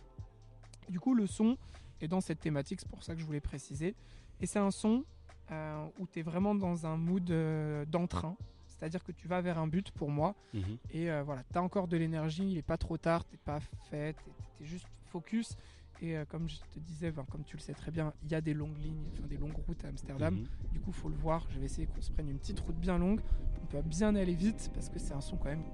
Du 0.88 1.00
coup, 1.00 1.14
le 1.14 1.26
son 1.26 1.56
est 2.00 2.08
dans 2.08 2.20
cette 2.20 2.40
thématique, 2.40 2.80
c'est 2.80 2.88
pour 2.88 3.02
ça 3.02 3.14
que 3.14 3.20
je 3.20 3.24
voulais 3.26 3.40
préciser. 3.40 3.94
Et 4.40 4.46
c'est 4.46 4.58
un 4.58 4.70
son 4.70 5.04
euh, 5.50 5.86
où 5.98 6.06
tu 6.06 6.20
es 6.20 6.22
vraiment 6.22 6.54
dans 6.54 6.86
un 6.86 6.96
mood 6.96 7.30
euh, 7.30 7.84
d'entrain, 7.86 8.36
c'est-à-dire 8.66 9.02
que 9.04 9.12
tu 9.12 9.28
vas 9.28 9.40
vers 9.40 9.58
un 9.58 9.66
but 9.66 9.90
pour 9.92 10.10
moi, 10.10 10.34
Mhm. 10.52 10.78
et 10.90 11.10
euh, 11.10 11.22
voilà, 11.22 11.42
tu 11.50 11.58
as 11.58 11.62
encore 11.62 11.88
de 11.88 11.96
l'énergie, 11.96 12.50
il 12.52 12.58
est 12.58 12.62
pas 12.62 12.76
trop 12.76 12.98
tard, 12.98 13.24
t'es 13.24 13.36
pas 13.38 13.60
fait, 13.90 14.16
tu 14.56 14.64
es 14.64 14.66
juste 14.66 14.86
focus. 15.10 15.56
Et 16.00 16.16
euh, 16.16 16.24
comme 16.28 16.48
je 16.48 16.56
te 16.56 16.78
disais, 16.78 17.10
ben, 17.10 17.24
comme 17.30 17.44
tu 17.44 17.56
le 17.56 17.62
sais 17.62 17.72
très 17.74 17.90
bien, 17.90 18.12
il 18.24 18.30
y 18.30 18.34
a 18.34 18.40
des 18.40 18.54
longues 18.54 18.78
lignes, 18.82 19.04
enfin 19.12 19.26
des 19.26 19.36
longues 19.36 19.56
routes 19.66 19.84
à 19.84 19.88
Amsterdam. 19.88 20.34
Mhm. 20.34 20.46
Du 20.72 20.80
coup, 20.80 20.92
faut 20.92 21.08
le 21.08 21.16
voir. 21.16 21.46
Je 21.50 21.58
vais 21.58 21.66
essayer 21.66 21.86
qu'on 21.86 22.00
se 22.02 22.10
prenne 22.10 22.28
une 22.28 22.38
petite 22.38 22.60
route 22.60 22.76
bien 22.76 22.98
longue. 22.98 23.20
On 23.62 23.66
peut 23.66 23.80
bien 23.82 24.14
aller 24.14 24.34
vite 24.34 24.70
parce 24.74 24.88
que 24.88 24.98
c'est 24.98 25.14
un 25.14 25.20
son 25.20 25.36
quand 25.36 25.48
même 25.48 25.64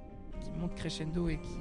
qui 0.40 0.50
monte 0.52 0.74
crescendo 0.74 1.28
et 1.28 1.38
qui. 1.38 1.58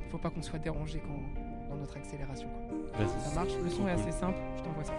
Il 0.00 0.10
faut 0.10 0.18
pas 0.18 0.30
qu'on 0.30 0.42
soit 0.42 0.58
dérangé 0.58 1.00
quand, 1.00 1.68
dans 1.70 1.76
notre 1.76 1.96
accélération. 1.96 2.48
quoi. 2.48 3.08
Ça 3.08 3.34
marche, 3.34 3.52
le 3.62 3.70
son 3.70 3.88
est 3.88 3.92
assez 3.92 4.12
simple. 4.12 4.38
Je 4.58 4.62
t'envoie 4.62 4.84
ça. 4.84 4.92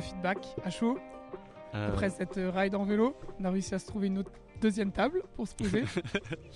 Le 0.00 0.06
feedback 0.06 0.38
à 0.64 0.70
chaud. 0.70 0.98
Euh, 1.74 1.88
Après 1.92 2.10
cette 2.10 2.36
euh, 2.38 2.50
ride 2.50 2.74
en 2.74 2.84
vélo, 2.84 3.14
on 3.38 3.44
a 3.44 3.50
réussi 3.50 3.74
à 3.74 3.78
se 3.78 3.86
trouver 3.86 4.08
une 4.08 4.18
autre 4.18 4.32
deuxième 4.60 4.90
table 4.92 5.22
pour 5.36 5.46
se 5.46 5.54
poser. 5.54 5.84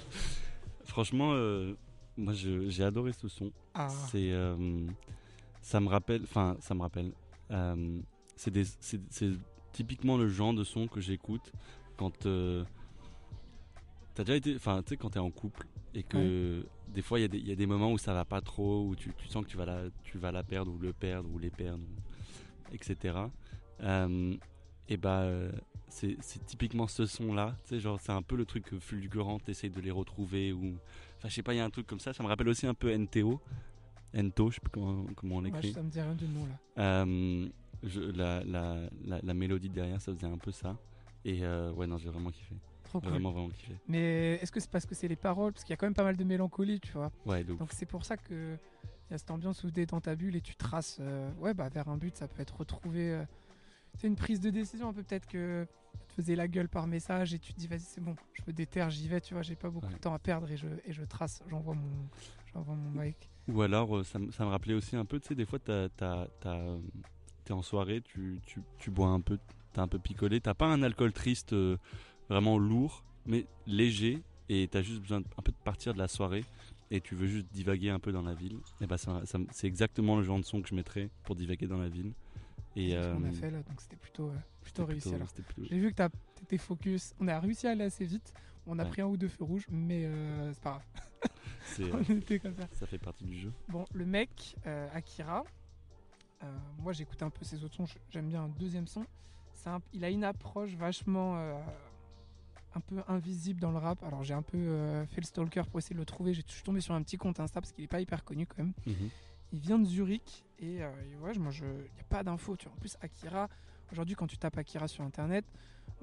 Franchement, 0.85 1.31
euh, 1.33 1.75
moi 2.17 2.33
j'ai 2.35 2.83
adoré 2.85 3.13
ce 3.13 3.29
son. 3.29 3.53
Ah, 3.75 3.89
C'est, 3.89 4.33
euh, 4.33 4.87
ça 5.63 5.81
me 5.81 5.89
rappelle, 5.89 6.23
enfin, 6.25 6.57
ça 6.61 6.75
me 6.75 6.83
rappelle. 6.83 7.13
c'est 8.37 8.53
typiquement 9.73 10.17
le 10.17 10.29
genre 10.29 10.55
de 10.55 10.65
son 10.65 10.87
que 10.89 11.01
j'écoute 11.01 11.53
quand 11.97 12.11
t'as 12.21 12.65
déjà 14.25 14.37
été, 14.37 14.55
enfin, 14.57 14.83
tu 14.83 14.91
sais, 14.91 14.97
quand 14.97 15.11
t'es 15.11 15.19
en 15.19 15.31
couple 15.31 15.67
et 15.95 16.03
que 16.03 16.67
des 16.89 17.03
fois 17.03 17.19
il 17.19 17.23
y, 17.23 17.25
a 17.25 17.29
des- 17.29 17.39
il 17.39 17.49
y 17.49 17.53
a 17.53 17.57
des 17.57 17.67
moments 17.67 17.93
où 17.93 17.99
ça 17.99 18.13
va 18.15 18.25
pas 18.25 18.41
trop, 18.41 18.87
où 18.89 18.97
tu, 18.97 19.13
tu 19.17 19.29
sens 19.29 19.45
que 19.45 19.51
tu 19.51 19.57
vas 19.57 19.67
la, 19.67 19.83
tu 20.03 20.19
vas 20.19 20.33
la 20.33 20.43
perdre 20.43 20.73
ou 20.73 20.79
le 20.79 20.93
perdre 20.93 21.29
ou 21.33 21.39
les 21.39 21.51
perdre, 21.51 21.83
ou- 21.85 22.04
etc. 22.75 23.17
Euh, 23.81 24.35
et 24.89 24.97
bah, 24.97 25.21
euh, 25.23 25.51
c'est 25.89 26.17
typiquement 26.47 26.87
ce 26.89 27.07
son-là. 27.07 27.57
Tu 27.65 27.71
sais, 27.71 27.81
genre, 27.81 27.99
c'est 28.01 28.13
un 28.13 28.23
peu 28.23 28.37
le 28.37 28.45
truc 28.45 28.79
fulgurant, 28.81 29.39
t'essayes 29.39 29.71
de 29.71 29.81
les 29.81 29.91
retrouver 29.91 30.53
ou, 30.53 30.77
enfin, 31.19 31.29
je 31.29 31.35
sais 31.35 31.43
pas, 31.43 31.55
il 31.55 31.59
y 31.59 31.61
a 31.61 31.65
un 31.65 31.71
truc 31.71 31.87
comme 31.87 32.01
ça. 32.01 32.13
Ça 32.13 32.23
me 32.23 32.29
rappelle 32.29 32.49
aussi 32.49 32.67
un 32.67 32.75
peu 32.75 32.91
NTO. 32.97 33.41
Ento, 34.17 34.51
je 34.51 34.57
sais 34.57 34.61
plus 34.61 34.71
comment, 34.71 35.05
comment 35.17 35.37
on 35.37 35.41
l'écrit. 35.41 35.73
ça 35.73 35.83
me 35.83 35.91
dit 35.91 36.01
rien 36.01 36.15
du 36.15 36.27
nom 36.29 36.47
là. 36.47 36.83
Euh, 37.05 37.49
je- 37.83 38.01
la, 38.01 38.45
la, 38.45 38.77
la, 39.05 39.21
la 39.23 39.35
mélodie 39.35 39.69
derrière, 39.71 40.01
ça 40.01 40.13
faisait 40.15 40.27
un 40.27 40.39
peu 40.39 40.53
ça. 40.53 40.77
Et 41.25 41.41
euh, 41.43 41.73
ouais, 41.73 41.87
non, 41.89 41.99
j'ai 41.99 42.11
vraiment 42.11 42.31
kiffé. 42.31 42.55
Trop 42.85 43.01
cool. 43.01 43.11
Vraiment, 43.11 43.33
vraiment 43.33 43.49
kiffé. 43.49 43.75
Mais 43.89 44.35
est-ce 44.41 44.53
que 44.53 44.61
c'est 44.61 44.71
parce 44.71 44.87
que 44.87 44.95
c'est 44.95 45.09
les 45.09 45.17
paroles? 45.17 45.53
Parce 45.53 45.65
qu'il 45.65 45.73
y 45.73 45.75
a 45.75 45.77
quand 45.77 45.87
même 45.87 45.95
pas 45.95 46.05
mal 46.05 46.17
de 46.17 46.23
mélancolie, 46.23 46.79
tu 46.79 46.93
vois. 46.93 47.11
Ouais. 47.27 47.43
Donc 47.43 47.73
c'est 47.73 47.87
pour 47.87 48.05
ça 48.05 48.17
que 48.17 48.57
il 49.09 49.13
y 49.13 49.15
a 49.15 49.19
cette 49.19 49.31
ambiance 49.31 49.63
où 49.65 49.71
t'es 49.71 49.87
dans 49.87 50.01
ta 50.01 50.15
bulle 50.17 50.37
et 50.37 50.41
tu 50.41 50.57
traces 50.57 50.99
euh, 51.01 51.31
ouais, 51.39 51.55
bah, 51.55 51.69
vers 51.69 51.89
un 51.89 51.97
but. 51.97 52.17
Ça 52.17 52.27
peut 52.29 52.41
être 52.43 52.57
retrouvé. 52.57 53.11
euh, 53.13 53.25
c'est 53.97 54.09
une 54.09 54.17
prise 54.17 54.41
de 54.41 54.51
décision 54.51 54.89
un 54.89 54.93
peu 54.93 55.03
peut-être 55.05 55.27
que 55.27 55.67
tu 55.93 56.07
te 56.09 56.13
faisais 56.15 56.35
la 56.35 56.49
gueule 56.49 56.69
par 56.69 56.87
message 56.89 57.33
et 57.35 57.39
tu 57.39 57.53
te 57.55 57.59
dis 57.61 57.69
vas-y 57.69 57.81
c'est 57.81 58.01
bon, 58.01 58.17
je 58.33 58.43
me 58.47 58.53
déterre, 58.53 58.91
j'y 58.91 59.07
vais, 59.09 59.21
tu 59.21 59.35
vois, 59.35 59.43
j'ai 59.43 59.55
pas 59.55 59.71
beaucoup 59.71 59.87
Ouais. 59.87 59.93
de 59.95 59.99
temps 59.99 60.13
à 60.15 60.19
perdre 60.19 60.51
et 60.51 60.57
je, 60.57 60.67
et 60.85 60.93
je 60.93 61.05
trace, 61.05 61.43
j'envoie 61.49 61.75
mon, 61.75 62.09
j'envoie 62.53 62.75
mon. 62.75 63.13
Ou 63.49 63.63
alors, 63.63 63.97
euh, 63.99 64.03
ça, 64.05 64.19
me- 64.19 64.33
ça 64.33 64.45
me 64.45 64.51
rappelait 64.51 64.75
aussi 64.75 64.97
un 64.97 65.05
peu, 65.05 65.21
tu 65.21 65.29
sais, 65.29 65.35
des 65.37 65.45
fois, 65.45 65.59
t'es 65.61 67.53
en 67.53 67.63
soirée, 67.63 68.01
tu, 68.03 68.41
tu, 68.47 68.63
tu 68.79 68.91
bois 68.91 69.09
un 69.09 69.21
peu, 69.21 69.39
t'as 69.73 69.83
un 69.83 69.89
peu 69.89 69.99
picolé. 69.99 70.41
T'as 70.41 70.55
pas 70.55 70.67
un 70.67 70.83
alcool 70.83 71.13
triste 71.13 71.53
euh, 71.53 71.77
vraiment 72.29 72.59
lourd, 72.59 73.05
mais 73.27 73.47
léger, 73.67 74.23
et 74.49 74.67
t'as 74.69 74.83
juste 74.83 75.03
besoin 75.03 75.19
un 75.19 75.43
peu 75.43 75.53
de 75.53 75.57
partir 75.65 75.93
de 75.95 75.99
la 75.99 76.09
soirée, 76.09 76.45
et 76.91 77.01
tu 77.01 77.15
veux 77.15 77.27
juste 77.27 77.47
divaguer 77.53 77.91
un 77.91 77.99
peu 77.99 78.13
dans 78.13 78.23
la 78.23 78.35
ville. 78.35 78.59
Et 78.81 78.87
bah, 78.87 78.99
ça, 78.99 79.23
ça 79.27 79.39
me- 79.39 79.47
c'est 79.53 79.67
exactement 79.67 80.17
le 80.17 80.23
genre 80.23 80.39
de 80.39 80.45
son 80.45 80.63
que 80.63 80.69
je 80.69 80.75
mettrais 80.75 81.11
pour 81.25 81.35
divaguer 81.35 81.67
dans 81.67 81.79
la 81.79 81.89
ville. 81.89 82.13
Et 82.77 82.91
C'est 82.91 83.03
ce 83.03 83.13
qu'on 83.15 83.25
a 83.25 83.29
euh, 83.29 83.33
fait 83.33 83.51
là, 83.51 83.63
donc 83.63 83.81
c'était 83.81 83.97
plutôt, 83.97 84.29
euh, 84.31 84.37
plutôt 84.63 84.85
réussi 84.85 85.03
plutôt- 85.03 85.17
alors. 85.17 85.29
c'était 85.29 85.43
plutôt- 85.43 85.69
J'ai 85.71 85.79
vu 85.79 85.91
que 85.91 85.95
t'as- 85.97 86.11
t'étais 86.35 86.59
focus, 86.59 87.15
on 87.21 87.29
a 87.29 87.39
réussi 87.39 87.67
à 87.69 87.71
aller 87.71 87.85
assez 87.85 88.05
vite, 88.05 88.35
on 88.67 88.79
a 88.79 88.83
Ouais. 88.85 88.89
pris 88.91 89.03
un 89.03 89.07
ou 89.07 89.17
deux 89.17 89.29
feux 89.29 89.45
rouges, 89.45 89.67
mais 89.71 90.05
euh, 90.07 90.53
c'est 90.53 90.63
pas 90.63 90.71
grave, 90.71 90.85
c'est, 91.63 91.85
on 92.11 92.19
était 92.19 92.39
comme 92.41 92.57
ça. 92.57 92.67
ça 92.73 92.87
fait 92.87 92.99
partie 92.99 93.25
du 93.25 93.39
jeu. 93.39 93.53
Bon, 93.69 93.85
le 93.95 94.05
mec, 94.05 94.57
Akira, 94.93 95.45
moi 96.79 96.93
j'écoute 96.93 97.23
un 97.23 97.31
peu 97.31 97.45
ses 97.45 97.63
autres 97.65 97.75
sons, 97.77 97.87
j'aime 98.11 98.29
bien 98.29 98.43
un 98.45 98.49
deuxième 98.49 98.87
son. 98.89 99.07
C'est 99.53 99.71
un- 99.71 99.81
il 99.93 100.05
a 100.05 100.11
une 100.11 100.25
approche 100.25 100.75
vachement 100.75 101.37
un 102.75 102.81
peu 102.81 103.03
invisible 103.09 103.61
dans 103.61 103.71
le 103.71 103.79
rap. 103.79 104.03
Alors 104.03 104.23
j'ai 104.25 104.35
un 104.35 104.43
peu 104.43 104.57
euh, 104.59 105.07
fait 105.07 105.21
le 105.21 105.27
stalker 105.27 105.63
pour 105.71 105.79
essayer 105.79 105.95
de 105.95 106.01
le 106.01 106.07
trouver. 106.07 106.35
J'ai- 106.35 106.43
Je 106.47 106.53
suis 106.53 106.63
tombé 106.63 106.81
sur 106.81 106.95
un 106.95 107.03
petit 107.03 107.17
compte 107.17 107.41
Insta 107.41 107.61
parce 107.61 107.73
qu'il 107.73 107.85
est 107.85 107.89
pas 107.89 108.01
hyper 108.01 108.25
connu 108.25 108.47
quand 108.47 108.59
même. 108.59 108.73
Mhm. 108.87 109.11
Il 109.53 109.61
vient 109.61 109.79
de 109.79 109.85
Zurich 109.85 110.45
et, 110.59 110.83
euh, 110.83 110.91
et 111.13 111.17
ouais, 111.19 111.33
moi 111.39 111.51
je, 111.53 111.65
il 111.65 111.95
n'y 111.95 112.01
a 112.01 112.05
pas 112.09 112.23
d'infos. 112.25 112.57
Tu 112.57 112.67
vois. 112.67 112.75
En 112.75 112.79
plus, 112.81 112.97
Akira, 113.01 113.49
aujourd'hui 113.93 114.15
quand 114.17 114.27
tu 114.27 114.37
tapes 114.39 114.59
Akira 114.59 114.89
sur 114.89 115.05
internet, 115.05 115.45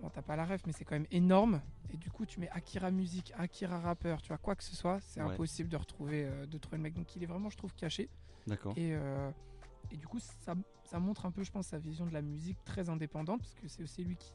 bon, 0.02 0.10
t'as 0.10 0.22
pas 0.22 0.36
la 0.38 0.46
ref, 0.46 0.62
mais 0.66 0.72
c'est 0.72 0.86
quand 0.86 0.96
même 0.96 1.08
énorme. 1.12 1.62
Et 1.94 1.98
du 1.98 2.10
coup, 2.10 2.26
tu 2.26 2.40
mets 2.40 2.50
Akira 2.52 2.92
musique, 2.92 3.34
Akira 3.38 3.80
rappeur, 3.82 4.22
tu 4.22 4.30
vois, 4.30 4.38
quoi 4.38 4.56
que 4.56 4.64
ce 4.64 4.76
soit, 4.76 5.00
c'est 5.02 5.22
Ouais. 5.22 5.34
impossible 5.34 5.68
de 5.70 5.76
retrouver, 5.76 6.24
euh, 6.26 6.46
de 6.46 6.58
trouver 6.58 6.78
le 6.78 6.84
mec. 6.84 6.94
Donc 6.94 7.14
il 7.16 7.24
est 7.24 7.28
vraiment, 7.28 7.50
je 7.50 7.58
trouve, 7.58 7.74
caché. 7.76 8.10
D'accord. 8.48 8.74
Et, 8.78 8.94
euh, 8.96 9.30
et 9.92 9.98
du 9.98 10.08
coup, 10.08 10.20
ça, 10.20 10.56
ça 10.86 11.00
montre 11.00 11.26
un 11.26 11.32
peu, 11.32 11.44
je 11.44 11.52
pense, 11.52 11.68
sa 11.68 11.78
vision 11.80 12.06
de 12.06 12.14
la 12.14 12.22
musique 12.22 12.64
très 12.64 12.88
indépendante, 12.90 13.42
parce 13.42 13.54
que 13.56 13.68
c'est 13.68 13.84
aussi 13.84 14.04
lui 14.06 14.16
qui. 14.16 14.32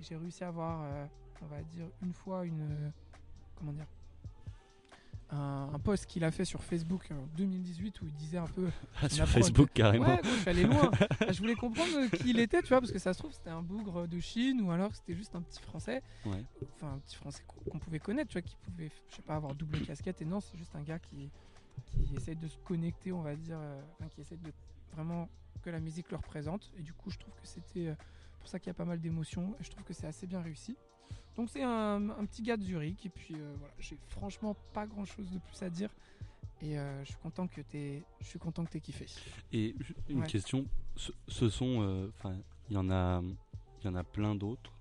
J'ai 0.00 0.16
réussi 0.16 0.44
à 0.44 0.48
avoir, 0.48 0.82
euh, 0.84 1.06
on 1.42 1.46
va 1.46 1.62
dire, 1.62 1.86
une 2.02 2.12
fois 2.12 2.44
une. 2.44 2.60
euh, 2.62 2.90
comment 3.56 3.72
dire 3.72 3.86
un, 5.30 5.70
un 5.72 5.78
post 5.78 6.06
qu'il 6.06 6.22
a 6.22 6.30
fait 6.30 6.44
sur 6.44 6.62
Facebook 6.62 7.08
en 7.10 7.26
2018 7.36 8.02
où 8.02 8.06
il 8.06 8.14
disait 8.14 8.38
un 8.38 8.46
peu. 8.46 8.68
Ah, 9.02 9.08
sur 9.08 9.26
Facebook, 9.26 9.70
carrément. 9.72 10.06
Ouais, 10.06 10.20
bon, 10.22 10.28
je 10.28 10.38
suis 10.40 10.50
allé 10.50 10.62
loin. 10.64 10.90
Je 11.32 11.38
voulais 11.38 11.54
comprendre 11.54 12.08
qui 12.18 12.30
il 12.30 12.38
était, 12.38 12.60
tu 12.62 12.68
vois, 12.68 12.80
parce 12.80 12.92
que 12.92 12.98
ça 12.98 13.12
se 13.14 13.18
trouve, 13.18 13.32
c'était 13.32 13.50
un 13.50 13.62
bougre 13.62 14.06
de 14.06 14.20
Chine 14.20 14.60
ou 14.60 14.70
alors 14.70 14.94
c'était 14.94 15.14
juste 15.14 15.34
un 15.34 15.40
petit 15.42 15.60
français. 15.62 16.02
Ouais. 16.26 16.44
Enfin, 16.76 16.92
un 16.94 16.98
petit 16.98 17.16
français 17.16 17.42
qu'on 17.70 17.78
pouvait 17.78 17.98
connaître, 17.98 18.28
tu 18.30 18.34
vois, 18.34 18.42
qui 18.42 18.54
pouvait, 18.56 18.90
je 19.08 19.16
sais 19.16 19.22
pas, 19.22 19.34
avoir 19.36 19.54
double 19.54 19.80
casquette. 19.80 20.20
Et 20.22 20.24
non, 20.26 20.40
c'est 20.40 20.56
juste 20.58 20.76
un 20.76 20.82
gars 20.82 20.98
qui, 20.98 21.30
qui 21.86 22.14
essaie 22.16 22.34
de 22.34 22.46
se 22.46 22.58
connecter, 22.58 23.10
on 23.10 23.22
va 23.22 23.34
dire, 23.34 23.58
euh, 23.58 23.80
enfin, 23.98 24.08
qui 24.10 24.20
essaie 24.20 24.36
de 24.36 24.52
vraiment 24.92 25.28
que 25.62 25.70
la 25.70 25.80
musique 25.80 26.10
le 26.10 26.18
représente. 26.18 26.70
Et 26.78 26.82
du 26.82 26.92
coup, 26.92 27.10
je 27.10 27.18
trouve 27.18 27.34
que 27.40 27.46
c'était 27.46 27.88
euh, 27.88 27.94
pour 28.40 28.48
ça 28.48 28.58
qu'il 28.58 28.68
y 28.68 28.70
a 28.70 28.74
pas 28.74 28.84
mal 28.84 29.00
d'émotions. 29.00 29.56
Et 29.58 29.64
je 29.64 29.70
trouve 29.70 29.84
que 29.84 29.94
c'est 29.94 30.06
assez 30.06 30.26
bien 30.26 30.42
réussi. 30.42 30.76
Donc, 31.36 31.50
c'est 31.50 31.62
un, 31.62 32.10
un 32.10 32.24
petit 32.26 32.42
gars 32.42 32.56
de 32.56 32.62
Zurich. 32.62 33.04
Et 33.06 33.08
puis, 33.08 33.34
euh, 33.34 33.54
voilà, 33.58 33.74
j'ai 33.78 33.98
franchement 34.08 34.56
pas 34.72 34.86
grand 34.86 35.04
chose 35.04 35.30
de 35.30 35.38
plus 35.38 35.62
à 35.62 35.70
dire. 35.70 35.90
Et 36.60 36.78
euh, 36.78 37.00
je 37.04 37.10
suis 37.10 37.18
content 37.20 37.46
que 37.48 37.60
t'aies, 37.60 38.04
je 38.20 38.26
suis 38.26 38.38
content 38.38 38.64
que 38.64 38.70
t'aies 38.70 38.80
kiffé. 38.80 39.06
Et 39.52 39.74
une 40.08 40.20
Ouais. 40.20 40.26
question, 40.26 40.66
ce, 40.96 41.10
ce 41.28 41.48
son, 41.48 41.82
euh, 41.82 42.08
enfin, 42.16 42.36
il 42.70 42.74
y 42.74 42.76
en 42.78 42.88
a, 42.90 43.20
il 43.80 43.84
y 43.84 43.88
en 43.88 43.94
a 43.96 44.04
plein 44.04 44.34
d'autres 44.34 44.72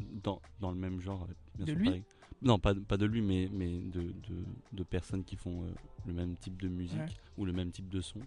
dans, 0.00 0.40
dans 0.60 0.70
le 0.72 0.76
même 0.76 1.00
genre. 1.00 1.26
bien 1.54 1.64
De 1.66 1.72
sûr, 1.72 1.78
lui 1.78 1.84
pareil. 1.86 2.02
Non, 2.42 2.58
pas, 2.58 2.74
pas 2.74 2.96
de 2.96 3.06
lui, 3.06 3.22
mais, 3.22 3.48
mais 3.52 3.78
de, 3.82 4.02
de, 4.02 4.44
de 4.72 4.82
personnes 4.82 5.22
qui 5.22 5.36
font 5.36 5.72
le 6.04 6.12
même 6.12 6.36
type 6.36 6.60
de 6.60 6.66
musique 6.68 6.98
Ouais. 6.98 7.06
ou 7.38 7.44
le 7.44 7.52
même 7.52 7.70
type 7.70 7.88
de 7.88 8.00
son. 8.00 8.18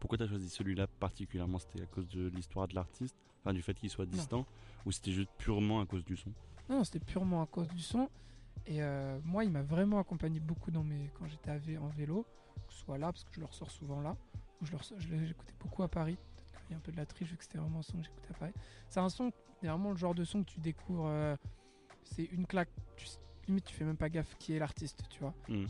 Pourquoi 0.00 0.16
tu 0.16 0.24
as 0.24 0.28
choisi 0.28 0.48
celui-là 0.48 0.86
particulièrement? 0.86 1.58
C'était 1.58 1.82
à 1.82 1.86
cause 1.86 2.08
de 2.08 2.28
l'histoire 2.28 2.66
de 2.66 2.74
l'artiste, 2.74 3.14
enfin 3.42 3.52
du 3.52 3.60
fait 3.60 3.74
qu'il 3.74 3.90
soit 3.90 4.06
distant, 4.06 4.46
ou 4.86 4.92
c'était 4.92 5.12
juste 5.12 5.28
purement 5.36 5.80
à 5.82 5.86
cause 5.86 6.02
du 6.04 6.16
son? 6.16 6.32
Non, 6.68 6.84
c'était 6.84 7.00
purement 7.00 7.42
à 7.42 7.46
cause 7.46 7.68
du 7.68 7.80
son. 7.80 8.08
Et 8.66 8.82
euh, 8.82 9.18
moi, 9.24 9.44
il 9.44 9.50
m'a 9.50 9.62
vraiment 9.62 9.98
accompagné 9.98 10.40
beaucoup 10.40 10.70
dans 10.70 10.82
mes... 10.84 11.10
quand 11.18 11.26
j'étais 11.26 11.56
vé- 11.58 11.78
en 11.78 11.88
vélo, 11.88 12.26
que 12.66 12.72
ce 12.72 12.80
soit 12.80 12.98
là, 12.98 13.06
parce 13.12 13.24
que 13.24 13.32
je 13.32 13.40
le 13.40 13.46
ressors 13.46 13.70
souvent 13.70 14.00
là, 14.02 14.16
ou 14.60 14.66
je 14.66 14.72
le 14.72 14.76
ressors- 14.76 14.98
je 15.00 15.24
j'écoutais 15.24 15.54
beaucoup 15.58 15.82
à 15.82 15.88
Paris. 15.88 16.16
Peut-être 16.36 16.60
qu'il 16.64 16.70
y 16.72 16.74
a 16.74 16.76
un 16.76 16.80
peu 16.80 16.92
de 16.92 16.96
la 16.98 17.06
triche 17.06 17.30
vu 17.30 17.36
que 17.36 17.44
c'était 17.44 17.58
vraiment 17.58 17.78
un 17.78 17.82
son 17.82 17.96
que 17.98 18.04
j'écoutais 18.04 18.30
à 18.30 18.34
Paris. 18.38 18.52
C'est 18.90 19.00
un 19.00 19.08
son, 19.08 19.32
c'est 19.60 19.68
vraiment 19.68 19.90
le 19.90 19.96
genre 19.96 20.14
de 20.14 20.24
son 20.24 20.42
que 20.44 20.50
tu 20.50 20.60
découvres. 20.60 21.06
euh, 21.06 21.36
c'est 22.04 22.24
une 22.24 22.46
claque. 22.46 22.68
Tu, 22.96 23.06
limite, 23.46 23.64
tu 23.64 23.74
fais 23.74 23.84
même 23.84 23.96
pas 23.96 24.10
gaffe 24.10 24.34
qui 24.38 24.52
est 24.52 24.58
l'artiste, 24.58 25.02
tu 25.08 25.20
vois. 25.20 25.34
Mhm. 25.48 25.66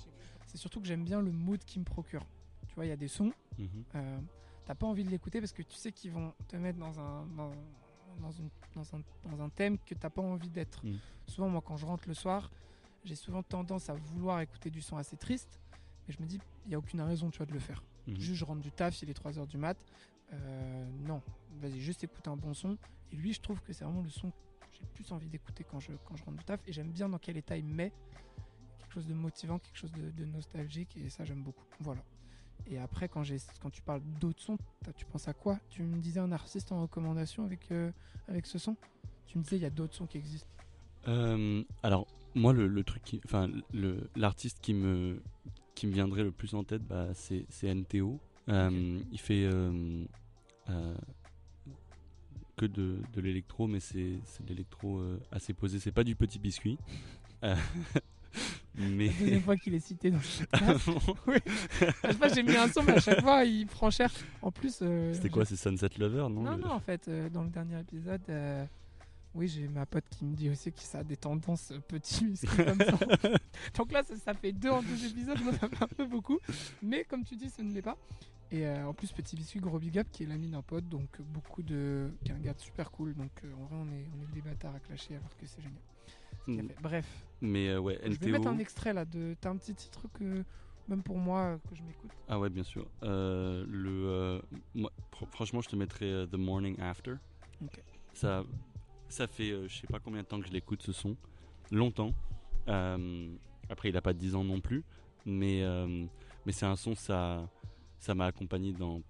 C'est 0.47 0.57
surtout 0.57 0.81
que 0.81 0.87
j'aime 0.87 1.05
bien 1.05 1.21
le 1.23 1.31
mood 1.31 1.63
qu'il 1.65 1.81
me 1.81 1.85
procure. 1.85 2.25
Tu 2.67 2.75
vois, 2.75 2.87
il 2.87 2.89
y 2.89 2.93
a 2.93 2.97
des 2.97 3.07
sons, 3.09 3.33
Mhm. 3.59 3.69
euh, 3.95 4.19
t'as 4.65 4.75
pas 4.75 4.87
envie 4.87 5.05
de 5.05 5.11
l'écouter 5.11 5.41
parce 5.41 5.53
que 5.53 5.63
tu 5.63 5.75
sais 5.77 5.93
qu'ils 5.93 6.11
vont 6.11 6.33
te 6.49 6.57
mettre 6.57 6.79
dans 6.79 6.99
un, 6.99 7.27
dans, 7.37 7.53
dans 8.21 8.31
une- 8.33 8.51
dans 8.79 8.97
un, 8.97 9.03
dans 9.31 9.43
un 9.43 9.49
thème 9.49 9.79
que 9.79 9.95
t'as 9.95 10.11
pas 10.11 10.23
envie 10.23 10.49
d'être. 10.49 10.85
Mm. 10.85 10.97
Souvent, 11.27 11.49
moi, 11.49 11.63
quand 11.65 11.77
je 11.77 11.87
rentre 11.87 12.09
le 12.09 12.15
soir, 12.15 12.51
j'ai 13.05 13.15
souvent 13.15 13.43
tendance 13.43 13.89
à 13.91 13.95
vouloir 13.95 14.41
écouter 14.41 14.71
du 14.71 14.81
son 14.81 14.97
assez 14.97 15.17
triste, 15.17 15.61
mais 16.07 16.15
je 16.15 16.23
me 16.23 16.27
dis, 16.27 16.41
il 16.67 16.73
y 16.73 16.75
a 16.75 16.79
aucune 16.79 17.01
raison, 17.01 17.31
tu 17.31 17.39
vois, 17.39 17.47
de 17.47 17.53
le 17.53 17.59
faire. 17.59 17.83
Mhm. 18.07 18.21
Juste, 18.21 18.35
je 18.35 18.45
rentre 18.45 18.63
du 18.63 18.73
taf, 18.73 19.01
il 19.03 19.11
est 19.11 19.19
3h 19.19 19.47
du 19.47 19.59
mat. 19.59 19.77
Euh, 20.33 20.91
non, 21.07 21.23
vas-y, 21.61 21.81
juste 21.81 22.05
écoute 22.05 22.27
un 22.29 22.37
bon 22.37 22.55
son. 22.55 22.77
Et 23.13 23.17
lui, 23.17 23.33
je 23.33 23.41
trouve 23.41 23.61
que 23.63 23.73
c'est 23.73 23.85
vraiment 23.85 24.03
le 24.03 24.11
son 24.11 24.31
que 24.31 24.77
j'ai 24.79 24.85
plus 24.95 25.11
envie 25.13 25.29
d'écouter 25.29 25.65
quand 25.65 25.81
je, 25.81 25.93
quand 26.05 26.17
je 26.17 26.25
rentre 26.25 26.39
du 26.39 26.45
taf. 26.45 26.61
Et 26.67 26.73
j'aime 26.73 26.91
bien 26.91 27.09
dans 27.09 27.19
quel 27.19 27.37
état 27.37 27.57
il 27.57 27.65
me 27.65 27.75
met. 27.75 27.93
Quelque 28.79 28.93
chose 28.93 29.07
de 29.07 29.15
motivant, 29.15 29.59
quelque 29.59 29.77
chose 29.77 29.93
de, 29.93 30.11
de 30.11 30.25
nostalgique. 30.25 30.97
Et 30.97 31.09
ça, 31.09 31.25
j'aime 31.25 31.43
beaucoup. 31.43 31.65
Voilà. 31.81 32.03
Et 32.67 32.79
après, 32.79 33.09
quand, 33.09 33.23
tu 33.73 33.83
parles 33.83 34.03
d'autres 34.21 34.43
sons, 34.43 34.59
tu 34.97 35.07
penses 35.07 35.29
à 35.29 35.33
quoi? 35.33 35.59
Tu 35.71 35.83
me 35.83 36.01
disais 36.01 36.21
un 36.21 36.33
artiste 36.33 36.73
en 36.73 36.83
recommandation 36.83 37.45
avec, 37.45 37.71
euh, 37.71 37.91
avec 38.29 38.47
ce 38.47 38.59
son? 38.59 38.77
Tu 39.27 39.39
me 39.39 39.43
disais, 39.43 39.57
il 39.57 39.63
y 39.63 39.67
a 39.67 39.71
d'autres 39.71 39.95
sons 39.95 40.07
qui 40.07 40.19
existent. 40.19 40.49
Euh, 41.07 41.63
alors, 41.83 42.07
moi, 42.35 42.53
le, 42.53 42.67
le 42.67 42.85
truc, 42.85 43.03
qui- 43.05 43.21
enfin, 43.25 43.49
l'artiste 44.17 44.59
qui 44.61 44.75
me, 44.75 45.23
qui 45.75 45.87
me 45.87 45.93
viendrait 45.93 46.25
le 46.25 46.33
plus 46.33 46.55
en 46.55 46.65
tête, 46.65 46.83
bah, 46.83 47.09
c'est, 47.15 47.47
NTO. 47.63 48.19
Euh, 48.49 49.01
Il 49.13 49.19
fait 49.19 49.45
euh, 49.45 50.05
que 52.57 52.67
de, 52.67 52.99
de 53.15 53.21
l'électro, 53.21 53.67
mais 53.67 53.81
c'est, 53.81 54.21
de 54.41 54.49
l'électro 54.49 55.03
assez 55.31 55.55
posé. 55.55 55.79
C'est 55.79 55.93
pas 55.93 56.05
du 56.05 56.17
petit 56.17 56.39
biscuit. 56.39 56.79
Mais. 58.79 59.07
La 59.07 59.13
deuxième 59.13 59.43
fois 59.43 59.57
qu'il 59.57 59.75
est 59.75 59.81
cité 59.81 60.11
dans 60.11 60.19
le 60.19 60.47
Ah 60.53 60.75
bon 60.87 61.01
Je 62.05 62.09
sais 62.09 62.15
pas, 62.19 62.29
j'ai 62.29 62.43
mis 62.43 62.57
un 62.57 62.69
son, 62.69 62.83
mais 62.83 62.93
à 62.93 63.01
chaque 63.01 63.21
fois, 63.21 63.45
il 63.45 63.67
prend 63.67 63.91
cher. 63.91 64.11
En 64.43 64.51
plus. 64.53 64.79
euh, 64.83 65.13
C'était 65.15 65.29
quoi 65.31 65.45
C'est 65.45 65.57
Sunset 65.57 65.89
Lover, 65.99 66.29
non 66.31 66.43
Non, 66.43 66.57
le- 66.57 66.63
non, 66.63 66.71
en 66.73 66.81
fait, 66.81 67.09
euh, 67.09 67.29
dans 67.29 67.43
le 67.43 67.51
dernier 67.51 67.81
épisode, 67.81 68.21
euh, 68.29 68.65
oui, 69.35 69.49
j'ai 69.49 69.69
ma 69.69 69.85
pote 69.87 70.05
qui 70.11 70.25
me 70.25 70.35
dit 70.35 70.49
aussi 70.51 70.73
que 70.73 70.81
ça 70.81 70.99
a 71.01 71.05
des 71.05 71.17
tendances 71.17 71.73
petits 71.89 72.25
muscles 72.25 72.65
comme 72.65 72.79
ça. 72.81 72.99
Donc 73.77 73.93
là, 73.93 74.03
ça, 74.07 74.15
ça 74.17 74.35
fait 74.35 74.53
deux 74.53 74.71
en 74.71 74.83
deux 74.83 75.07
épisodes, 75.07 75.41
moi, 75.43 75.53
ça 75.53 75.69
fait 75.69 75.83
un 75.83 75.87
peu 75.89 76.07
beaucoup. 76.07 76.39
Mais 76.83 77.05
comme 77.05 77.25
tu 77.25 77.37
dis, 77.37 77.51
ce 77.51 77.63
ne 77.63 77.73
l'est 77.75 77.83
pas. 77.83 77.97
Et 78.51 78.67
euh, 78.67 78.87
en 78.87 78.95
plus, 78.95 79.13
Petit 79.13 79.37
Biscuit, 79.37 79.61
gros 79.61 79.79
big 79.79 79.99
up, 79.99 80.07
qui 80.11 80.23
est 80.23 80.27
l'ami 80.27 80.49
d'un 80.49 80.63
pote, 80.63 80.89
donc 80.89 81.21
beaucoup 81.21 81.63
de. 81.63 82.11
qui 82.25 82.31
est 82.31 82.35
un 82.35 82.39
gars 82.39 82.55
super 82.57 82.91
cool. 82.91 83.15
Donc 83.15 83.31
euh, 83.45 83.53
en 83.61 83.65
vrai, 83.67 83.77
on 83.77 83.93
est, 83.93 84.07
on 84.17 84.23
est 84.23 84.35
des 84.35 84.41
bâtards 84.41 84.75
à 84.75 84.81
clasher 84.81 85.17
alors 85.17 85.37
que 85.39 85.45
c'est 85.47 85.61
génial. 85.61 85.77
Qu'il 86.55 86.65
Mm. 86.65 86.69
Bref, 86.83 87.07
Mais 87.41 87.69
euh, 87.69 87.79
ouais, 87.81 87.99
je 88.05 88.19
vais 88.19 88.31
mettre 88.33 88.45
NTO. 88.45 88.55
un 88.55 88.59
extrait 88.59 88.93
là. 88.93 89.05
de 89.05 89.37
T'as 89.41 89.51
un 89.51 89.57
petit 89.57 89.75
titre 89.75 90.07
que, 90.15 90.45
même 90.89 91.03
pour 91.03 91.19
moi, 91.19 91.41
euh, 91.41 91.59
que 91.69 91.75
je 91.75 91.83
m'écoute. 91.83 92.11
Ah 92.29 92.39
ouais, 92.39 92.51
bien 92.51 92.63
sûr. 92.63 92.87
Euh, 93.03 93.65
le, 93.69 94.43
moi, 94.75 94.93
franchement, 95.31 95.61
je 95.61 95.69
te 95.69 95.77
mettrais 95.77 96.27
The 96.27 96.35
Morning 96.37 96.79
After. 96.81 97.15
Ça, 98.13 98.45
ça 99.09 99.27
fait 99.27 99.69
je 99.69 99.75
sais 99.81 99.87
pas 99.87 100.01
combien 100.01 100.23
de 100.23 100.27
temps 100.27 100.41
que 100.41 100.47
je 100.47 100.53
l'écoute 100.53 100.83
ce 100.83 100.93
son. 100.93 101.17
Longtemps. 101.71 102.13
Après, 102.67 103.91
il 103.91 103.97
a 103.97 104.03
pas 104.03 104.13
10 104.13 104.35
ans 104.35 104.45
non 104.45 104.61
plus. 104.61 104.83
Mais, 105.27 105.63
mais 106.47 106.53
c'est 106.53 106.67
un 106.67 106.77
son, 106.77 106.95
ça 106.95 107.49
ça 107.99 108.15
m'a 108.15 108.27
accompagné 108.27 108.73
dans 108.73 109.03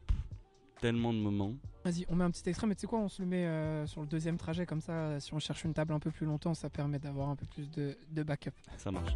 tellement 0.81 1.13
de 1.13 1.19
moments. 1.19 1.55
Vas-y, 1.85 2.05
on 2.09 2.17
met 2.17 2.25
un 2.25 2.31
petit 2.31 2.49
extrait, 2.49 2.67
mais 2.67 2.75
tu 2.75 2.83
sais 2.83 2.87
quoi, 2.87 2.99
on 2.99 3.09
se 3.09 3.23
le 3.23 3.29
met 3.29 3.47
euh, 3.47 3.87
sur 3.87 4.01
le 4.01 4.07
deuxième 4.07 4.37
trajet, 4.37 4.67
comme 4.67 4.81
ça, 4.81 5.19
si 5.21 5.33
on 5.35 5.39
cherche 5.39 5.65
une 5.65 5.75
table 5.75 5.93
un 5.93 6.01
peu 6.01 6.11
plus 6.11 6.27
longtemps, 6.27 6.55
ça 6.55 6.71
permet 6.71 6.99
d'avoir 6.99 7.29
un 7.29 7.37
peu 7.37 7.47
plus 7.47 7.71
de, 7.71 7.97
de 8.11 8.23
backup. 8.23 8.51
Ça 8.77 8.91
marche. 8.91 9.15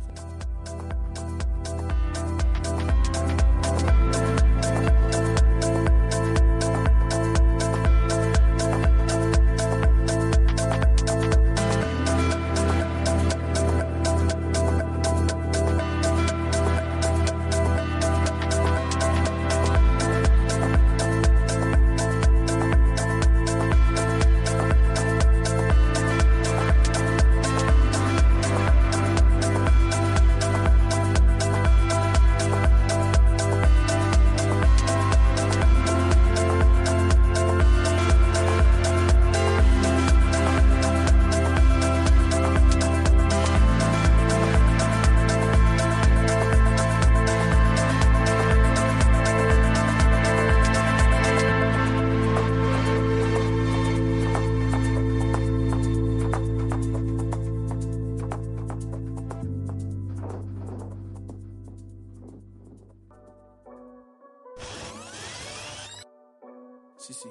Si, 67.03 67.12
si. 67.15 67.27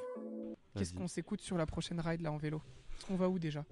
Qu'est-ce 0.75 0.93
qu'on 0.93 1.07
s'écoute 1.07 1.39
sur 1.39 1.57
la 1.57 1.65
prochaine 1.65 2.01
ride 2.01 2.19
là 2.19 2.31
en 2.33 2.37
vélo? 2.37 2.61
On 3.09 3.15
va 3.15 3.29
où 3.29 3.39
déjà? 3.39 3.63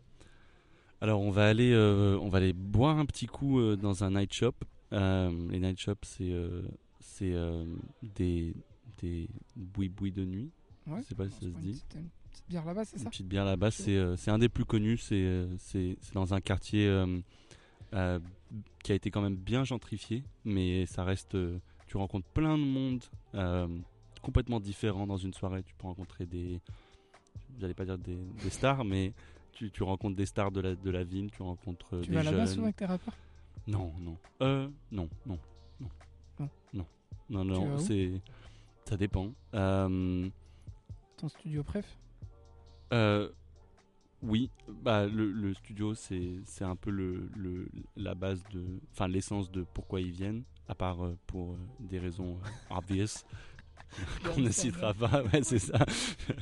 Alors 1.01 1.19
on 1.19 1.29
va 1.29 1.47
aller, 1.47 1.73
euh, 1.73 2.17
on 2.21 2.29
va 2.29 2.37
aller 2.37 2.53
boire 2.53 2.97
un 2.97 3.05
petit 3.05 3.25
coup 3.27 3.59
euh, 3.59 3.75
dans 3.75 4.05
un 4.05 4.11
night 4.11 4.31
shop. 4.33 4.53
Euh, 4.93 5.29
les 5.49 5.59
night 5.59 5.77
shops, 5.77 5.95
c'est 6.03 6.31
euh, 6.31 6.61
c'est 7.01 7.33
euh, 7.33 7.65
des 8.15 8.53
des 9.01 9.27
boui-boui 9.57 10.11
de 10.13 10.23
nuit. 10.23 10.51
Ouais. 10.87 11.01
Je 11.01 11.07
sais 11.09 11.15
pas 11.15 11.27
si 11.27 11.33
ça 11.35 11.41
se 11.41 11.47
dit. 11.59 11.73
Petite, 11.73 11.95
une 11.95 12.09
petite 12.31 12.47
bière 12.49 12.65
là-bas, 12.65 12.85
c'est 12.85 12.97
Une 12.97 13.03
ça? 13.03 13.09
petite 13.09 13.27
bière 13.27 13.45
là-bas, 13.45 13.71
c'est 13.71 13.97
euh, 13.97 14.15
c'est 14.15 14.31
un 14.31 14.39
des 14.39 14.49
plus 14.49 14.65
connus. 14.65 14.97
C'est 14.99 15.15
euh, 15.25 15.47
c'est 15.57 15.97
c'est 16.01 16.13
dans 16.13 16.33
un 16.33 16.39
quartier 16.39 16.87
euh, 16.87 17.19
euh, 17.93 18.19
qui 18.83 18.93
a 18.93 18.95
été 18.95 19.11
quand 19.11 19.21
même 19.21 19.35
bien 19.35 19.65
gentrifié, 19.65 20.23
mais 20.45 20.85
ça 20.85 21.03
reste. 21.03 21.35
euh, 21.35 21.59
tu 21.87 21.97
rencontres 21.97 22.27
plein 22.27 22.55
de 22.57 22.63
monde 22.63 23.03
euh, 23.33 23.67
complètement 24.29 24.59
différent 24.59 25.07
dans 25.07 25.17
une 25.17 25.33
soirée. 25.33 25.63
Tu 25.63 25.73
peux 25.73 25.87
rencontrer 25.87 26.27
des, 26.27 26.61
j'allais 27.59 27.73
pas 27.73 27.83
dire 27.85 27.97
des, 27.97 28.15
des 28.43 28.49
stars, 28.51 28.85
mais 28.85 29.11
tu, 29.53 29.71
tu 29.71 29.81
rencontres 29.81 30.15
des 30.15 30.27
stars 30.27 30.51
de 30.51 30.61
la 30.61 30.75
de 30.75 30.89
la 30.91 31.03
ville. 31.03 31.31
Tu 31.31 31.41
rencontres 31.41 31.95
euh, 31.95 32.01
Tu 32.03 32.11
des 32.11 32.15
vas 32.15 32.23
là-bas 32.23 32.45
souvent 32.45 32.65
avec 32.65 32.75
tes 32.75 32.85
rappeurs? 32.85 33.15
Non, 33.65 33.91
non. 33.99 34.17
Euh, 34.41 34.69
non, 34.91 35.09
non, 35.25 35.39
non. 35.79 35.89
Non. 36.73 36.85
Non, 37.31 37.43
non, 37.43 37.61
Tu 37.61 37.67
non, 37.69 37.77
c'est. 37.79 38.21
Ça 38.85 38.97
dépend. 38.97 39.31
Euh, 39.55 40.29
Ton 41.17 41.27
studio 41.27 41.63
préf? 41.63 41.97
Euh, 42.93 43.29
oui, 44.21 44.51
bah, 44.67 45.07
le, 45.07 45.31
le 45.31 45.53
studio, 45.55 45.95
c'est 45.95 46.43
un 46.61 46.75
peu 46.75 46.91
le, 46.91 47.29
le, 47.35 47.67
la 47.95 48.13
base 48.13 48.43
de. 48.53 48.63
Enfin, 48.91 49.07
l'essence 49.07 49.49
de 49.51 49.63
pourquoi 49.73 50.01
ils 50.01 50.11
viennent, 50.11 50.43
à 50.67 50.75
part 50.75 51.03
euh, 51.03 51.17
pour 51.25 51.55
des 51.79 51.97
raisons 51.99 52.37
obvious, 52.69 53.23
qu'on 54.23 54.41
ne 54.41 54.49
citera 54.49 54.93
pas. 54.93 55.23
Ouais, 55.23 55.41
c'est 55.43 55.59
ça. 55.59 55.77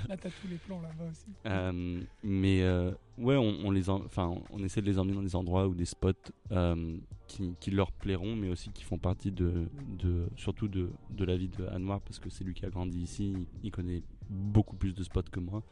Là, 0.07 0.17
t'as 0.17 0.29
tous 0.29 0.47
les 0.49 0.57
plans 0.57 0.81
là-bas 0.81 1.05
aussi. 1.09 1.25
Euh, 1.45 2.01
mais 2.23 2.61
euh, 2.63 2.91
ouais, 3.17 3.37
on, 3.37 3.65
on 3.65 3.71
les 3.71 3.89
en- 3.89 4.03
enfin, 4.03 4.35
on 4.51 4.63
essaie 4.63 4.81
de 4.81 4.85
les 4.85 4.99
emmener 4.99 5.13
dans 5.13 5.23
des 5.23 5.35
endroits 5.35 5.67
ou 5.67 5.73
des 5.73 5.85
spots 5.85 6.11
euh, 6.51 6.97
qui, 7.27 7.55
qui 7.59 7.71
leur 7.71 7.91
plairont, 7.91 8.35
mais 8.35 8.49
aussi 8.49 8.69
qui 8.71 8.83
font 8.83 8.97
partie 8.97 9.31
de, 9.31 9.69
de 9.97 10.27
surtout 10.35 10.67
de, 10.67 10.89
de 11.09 11.25
la 11.25 11.37
vie 11.37 11.47
de 11.47 11.65
Anwar 11.67 12.01
parce 12.01 12.19
que 12.19 12.29
c'est 12.29 12.43
lui 12.43 12.53
qui 12.53 12.65
a 12.65 12.69
grandi 12.69 12.99
ici. 12.99 13.47
Il, 13.63 13.71
connaît 13.71 14.03
beaucoup 14.29 14.75
plus 14.75 14.93
de 14.93 15.03
spots 15.03 15.23
que 15.31 15.39
moi, 15.39 15.63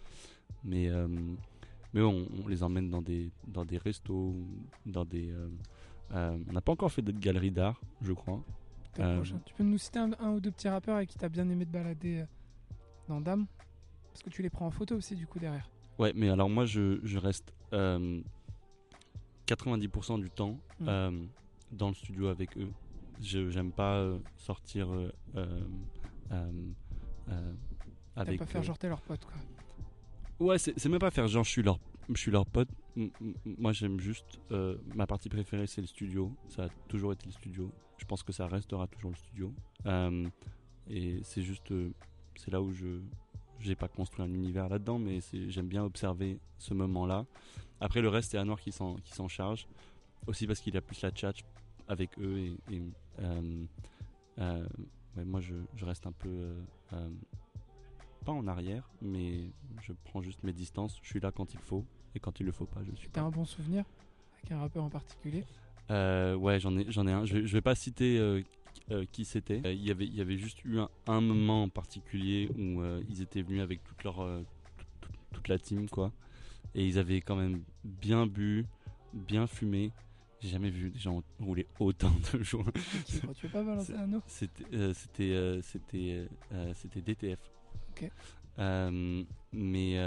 mais 0.64 0.90
mais 1.94 2.02
on, 2.02 2.26
on 2.44 2.48
les 2.48 2.64
emmène 2.64 2.90
dans 2.90 3.02
des 3.02 3.32
dans 3.48 3.66
des 3.66 3.78
restos, 3.78 4.36
dans 4.86 5.04
des. 5.06 5.34
on 6.14 6.54
n'a 6.54 6.62
pas 6.62 6.72
encore 6.72 6.92
fait 6.92 7.02
de 7.02 7.12
galerie 7.12 7.52
d'art, 7.52 7.82
je 8.02 8.14
crois. 8.14 8.42
Euh, 9.04 9.16
prochain. 9.18 9.40
Tu 9.46 9.54
peux 9.54 9.64
nous 9.64 9.78
citer 9.78 10.00
un, 10.00 10.12
un 10.20 10.32
ou 10.32 10.40
deux 10.40 10.52
petits 10.52 10.70
rappeurs 10.70 10.96
avec 10.98 11.10
qui 11.10 11.18
t'as 11.18 11.30
bien 11.30 11.48
aimé 11.50 11.66
te 11.66 11.72
balader 11.72 12.20
euh, 12.22 12.26
dans 13.10 13.22
Dame? 13.22 13.46
Parce 14.12 14.24
que 14.24 14.30
tu 14.30 14.42
les 14.42 14.50
prends 14.50 14.68
en 14.68 14.72
photo 14.72 14.96
aussi, 14.96 15.16
du 15.16 15.28
coup, 15.28 15.40
derrière. 15.40 15.70
Ouais, 16.00 16.14
mais 16.16 16.30
alors 16.30 16.50
moi, 16.50 16.66
je, 16.66 17.00
je 17.04 17.18
reste 17.18 17.54
euh, 17.74 18.22
90% 19.48 20.20
du 20.22 20.30
temps 20.30 20.58
Mm. 20.80 20.86
euh, 20.90 21.26
dans 21.72 21.88
le 21.90 21.94
studio 21.94 22.28
avec 22.28 22.58
eux. 22.58 22.70
Je 23.22 23.50
j'aime 23.50 23.72
pas 23.72 23.96
euh, 23.96 24.20
sortir 24.36 24.92
euh, 24.94 25.10
euh, 25.38 25.62
euh, 26.32 26.52
euh, 27.30 27.54
T'as 28.16 28.22
avec. 28.22 28.40
pas 28.40 28.46
faire 28.46 28.60
euh, 28.62 28.64
genre 28.66 28.78
t'es 28.78 28.90
leur 28.90 29.02
pote, 29.02 29.24
quoi. 29.24 29.36
Ouais, 30.48 30.58
c'est 30.58 30.78
c'est 30.78 30.90
même 30.90 31.00
pas 31.00 31.12
faire 31.12 31.28
genre 31.30 31.46
je 31.46 31.50
suis 31.50 31.64
leur, 31.64 31.80
je 32.14 32.20
suis 32.20 32.32
leur 32.32 32.46
pote. 32.46 32.70
Moi, 33.46 33.72
j'aime 33.72 34.00
juste. 34.00 34.40
euh, 34.52 34.78
ma 34.94 35.08
partie 35.08 35.30
préférée, 35.30 35.68
c'est 35.68 35.82
le 35.82 35.88
studio. 35.88 36.32
Ça 36.48 36.66
a 36.66 36.70
toujours 36.88 37.14
été 37.14 37.26
le 37.26 37.32
studio. 37.32 37.72
Je 37.98 38.06
pense 38.06 38.24
que 38.24 38.32
ça 38.32 38.48
restera 38.48 38.88
toujours 38.88 39.12
le 39.12 39.18
studio. 39.18 39.54
Euh, 39.86 40.28
et 40.90 41.20
c'est 41.24 41.42
juste. 41.42 41.72
euh, 41.72 41.92
c'est 42.36 42.52
là 42.52 42.62
où 42.62 42.72
je. 42.72 43.00
J'ai 43.60 43.76
pas 43.76 43.88
construit 43.88 44.24
un 44.24 44.34
univers 44.34 44.68
là-dedans, 44.68 45.00
mais 45.00 45.20
j'aime 45.48 45.68
bien 45.68 45.84
observer 45.84 46.40
ce 46.58 46.74
moment-là. 46.74 47.26
Après, 47.80 48.02
le 48.02 48.10
reste, 48.10 48.32
c'est 48.32 48.38
Anwar 48.38 48.60
qui 48.60 48.72
s'en 48.72 48.98
charge. 49.30 49.68
Aussi 50.28 50.46
parce 50.46 50.60
qu'il 50.60 50.76
a 50.76 50.82
plus 50.82 51.02
la 51.02 51.12
chat 51.14 51.34
avec 51.88 52.20
eux. 52.20 52.58
Et, 52.70 52.82
moi, 54.38 55.40
je, 55.40 55.86
reste 55.86 56.06
un 56.06 56.12
peu. 56.12 56.54
pas 58.26 58.34
en 58.34 58.46
arrière, 58.48 58.90
mais 59.02 59.52
je 59.82 59.94
prends 60.04 60.22
juste 60.22 60.44
mes 60.44 60.54
distances. 60.54 61.00
Je 61.02 61.08
suis 61.08 61.22
là 61.22 61.32
quand 61.32 61.54
il 61.54 61.60
faut, 61.60 61.86
et 62.16 62.20
quand 62.20 62.40
il 62.40 62.46
le 62.46 62.52
faut 62.52 62.66
pas, 62.66 62.82
je 62.90 62.96
suis 62.96 63.10
T'as 63.10 63.22
un 63.24 63.30
bon 63.30 63.46
souvenir 63.46 63.84
avec 64.40 64.52
un 64.52 64.60
rappeur 64.60 64.84
en 64.84 64.90
particulier 64.90 65.44
Euh, 65.92 66.36
ouais, 66.36 66.60
j'en 66.60 66.76
ai, 66.78 66.86
j'en 66.90 67.06
ai 67.08 67.12
un. 67.12 67.26
Je, 67.26 67.38
vais- 67.38 67.46
je 67.48 67.54
vais 67.54 67.62
pas 67.62 67.76
citer 67.76 68.18
euh, 68.18 68.42
euh, 68.92 69.06
qui 69.12 69.24
c'était. 69.26 69.62
Il 69.66 69.84
y 69.86 69.92
avait, 69.92 70.06
il 70.06 70.16
y 70.16 70.22
avait 70.22 70.38
juste 70.38 70.64
eu 70.66 70.80
un, 70.80 70.90
un 71.08 71.22
moment 71.22 71.64
en 71.64 71.70
particulier 71.70 72.50
où 72.58 72.82
ils 73.10 73.22
étaient 73.22 73.42
venus 73.44 73.62
avec 73.62 73.84
toute 73.84 74.04
leur, 74.04 74.26
toute, 75.32 75.48
la 75.48 75.60
team, 75.60 75.88
quoi. 75.90 76.12
Et 76.74 76.86
ils 76.88 76.98
avaient 76.98 77.22
quand 77.22 77.36
même 77.36 77.62
bien 77.84 78.26
bu, 78.26 78.66
bien 79.14 79.46
fumé. 79.48 79.92
J'ai 80.42 80.50
jamais 80.50 80.70
vu 80.70 80.90
des 80.92 81.00
gens 81.00 81.24
rouler 81.40 81.66
autant 81.80 82.12
de 82.34 82.40
gros, 82.44 82.66
Tu 83.36 83.46
veux 83.48 83.52
pas 83.52 83.64
balancer 83.64 83.94
un 83.94 84.08
nom 84.08 84.22
C'était 84.28 84.66
c'était 84.94 85.60
c'était 85.64 86.28
c'était 86.74 87.02
DTF. 87.02 87.40
Ok. 87.92 88.10
Mais 89.54 89.98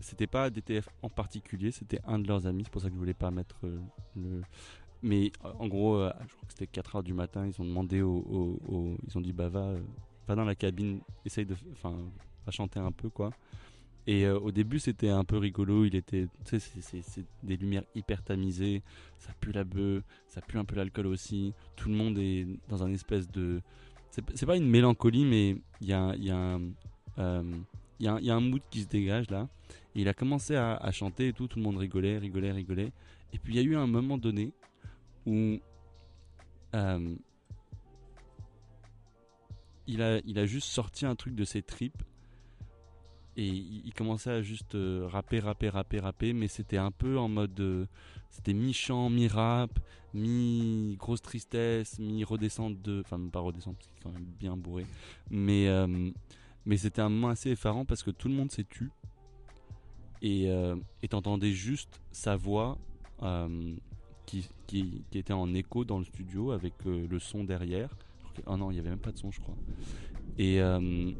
c'était 0.00 0.26
pas 0.26 0.50
DTF 0.50 0.88
en 1.02 1.08
particulier, 1.08 1.70
c'était 1.70 2.00
un 2.06 2.18
de 2.18 2.28
leurs 2.28 2.46
amis, 2.46 2.64
c'est 2.64 2.70
pour 2.72 2.82
ça 2.82 2.88
que 2.88 2.94
je 2.94 2.98
voulais 2.98 3.14
pas 3.14 3.30
mettre 3.30 3.56
euh, 3.64 3.78
le. 4.16 4.42
Mais 5.02 5.30
euh, 5.44 5.52
en 5.58 5.68
gros, 5.68 5.96
euh, 5.96 6.10
je 6.26 6.34
crois 6.34 6.46
que 6.46 6.52
c'était 6.52 6.66
4 6.66 6.96
heures 6.96 7.02
du 7.02 7.14
matin, 7.14 7.46
ils 7.46 7.60
ont 7.60 7.64
demandé 7.64 8.02
au, 8.02 8.98
ils 9.06 9.16
ont 9.18 9.20
dit 9.20 9.32
bah 9.32 9.48
va, 9.48 9.74
dans 10.28 10.44
la 10.44 10.54
cabine, 10.54 11.00
essaye 11.24 11.46
de, 11.46 11.54
enfin, 11.72 11.96
va 12.44 12.52
chanter 12.52 12.80
un 12.80 12.92
peu 12.92 13.08
quoi. 13.08 13.30
Et 14.06 14.26
au 14.26 14.50
début, 14.50 14.78
c'était 14.78 15.10
un 15.10 15.22
peu 15.22 15.36
rigolo. 15.36 15.84
Il 15.84 15.94
était, 15.94 16.28
tu 16.46 16.58
sais, 16.58 16.80
c'est- 16.80 17.26
des 17.42 17.58
lumières 17.58 17.84
hyper 17.94 18.22
tamisées. 18.22 18.82
Ça 19.18 19.34
pue 19.38 19.52
la 19.52 19.64
bœuf, 19.64 20.02
ça 20.28 20.40
pue 20.40 20.56
un 20.56 20.64
peu 20.64 20.76
l'alcool 20.76 21.08
aussi. 21.08 21.52
Tout 21.76 21.90
le 21.90 21.94
monde 21.94 22.16
est 22.18 22.46
dans 22.70 22.82
un 22.82 22.90
espèce 22.90 23.30
de 23.30 23.60
c'est 24.10 24.46
pas 24.46 24.56
une 24.56 24.68
mélancolie, 24.68 25.24
mais 25.26 25.56
il 25.82 25.88
y 25.88 25.92
a, 25.92 26.14
y, 26.16 26.30
a 26.30 26.58
euh, 27.18 27.42
y, 28.00 28.04
y 28.04 28.30
a 28.30 28.34
un 28.34 28.40
mood 28.40 28.62
qui 28.70 28.80
se 28.82 28.88
dégage 28.88 29.28
là. 29.30 29.48
Il 29.98 30.08
a 30.08 30.14
commencé 30.14 30.54
à, 30.54 30.92
chanter 30.92 31.26
et 31.26 31.32
tout, 31.32 31.48
tout 31.48 31.58
le 31.58 31.64
monde 31.64 31.76
rigolait, 31.76 32.18
rigolait, 32.18 32.52
rigolait. 32.52 32.92
Et 33.32 33.38
puis 33.40 33.54
il 33.54 33.56
y 33.56 33.58
a 33.58 33.62
eu 33.62 33.74
un 33.74 33.88
moment 33.88 34.16
donné 34.16 34.52
où 35.26 35.58
euh, 36.76 37.16
il, 39.88 40.00
a, 40.00 40.20
il 40.24 40.38
a 40.38 40.46
juste 40.46 40.68
sorti 40.68 41.04
un 41.04 41.16
truc 41.16 41.34
de 41.34 41.44
ses 41.44 41.62
tripes. 41.62 42.00
Et 43.36 43.48
il, 43.48 43.92
commençait 43.92 44.30
à 44.30 44.40
juste 44.40 44.76
euh, 44.76 45.08
rapper, 45.08 45.40
rapper, 45.40 45.68
rapper, 45.68 45.98
rapper. 45.98 46.32
Mais 46.32 46.46
c'était 46.46 46.76
un 46.76 46.92
peu 46.92 47.18
en 47.18 47.28
mode. 47.28 47.58
euh, 47.58 47.86
c'était 48.30 48.52
mi-chant, 48.52 49.10
mi-rap, 49.10 49.80
mi-grosse 50.14 51.22
tristesse, 51.22 51.98
mi-redescente 51.98 52.80
de. 52.82 53.00
Enfin, 53.04 53.18
pas 53.32 53.40
redescente 53.40 53.74
parce 53.78 53.88
qu'il 53.88 53.96
est 53.98 54.02
quand 54.04 54.12
même 54.12 54.30
bien 54.38 54.56
bourré. 54.56 54.86
Mais, 55.28 55.68
mais 56.66 56.76
c'était 56.76 57.02
un 57.02 57.08
moment 57.08 57.30
assez 57.30 57.50
effarant 57.50 57.84
parce 57.84 58.04
que 58.04 58.12
tout 58.12 58.28
le 58.28 58.34
monde 58.34 58.52
s'est 58.52 58.64
tu. 58.64 58.90
Et 60.22 60.50
euh, 60.50 60.76
t'entendais 61.08 61.52
juste 61.52 62.00
sa 62.10 62.36
voix 62.36 62.78
euh, 63.22 63.74
qui, 64.26 64.48
qui, 64.66 65.04
était 65.12 65.32
en 65.32 65.54
écho 65.54 65.84
dans 65.84 65.98
le 65.98 66.04
studio 66.04 66.50
avec 66.50 66.74
euh, 66.86 67.06
le 67.08 67.18
son 67.18 67.44
derrière. 67.44 67.94
Oh 68.46 68.56
non, 68.56 68.70
il 68.70 68.74
n'y 68.74 68.80
avait 68.80 68.90
même 68.90 68.98
pas 68.98 69.12
de 69.12 69.18
son, 69.18 69.30
je 69.30 69.40
crois. 69.40 69.56
Et. 70.38 70.60
euh, 70.60 71.12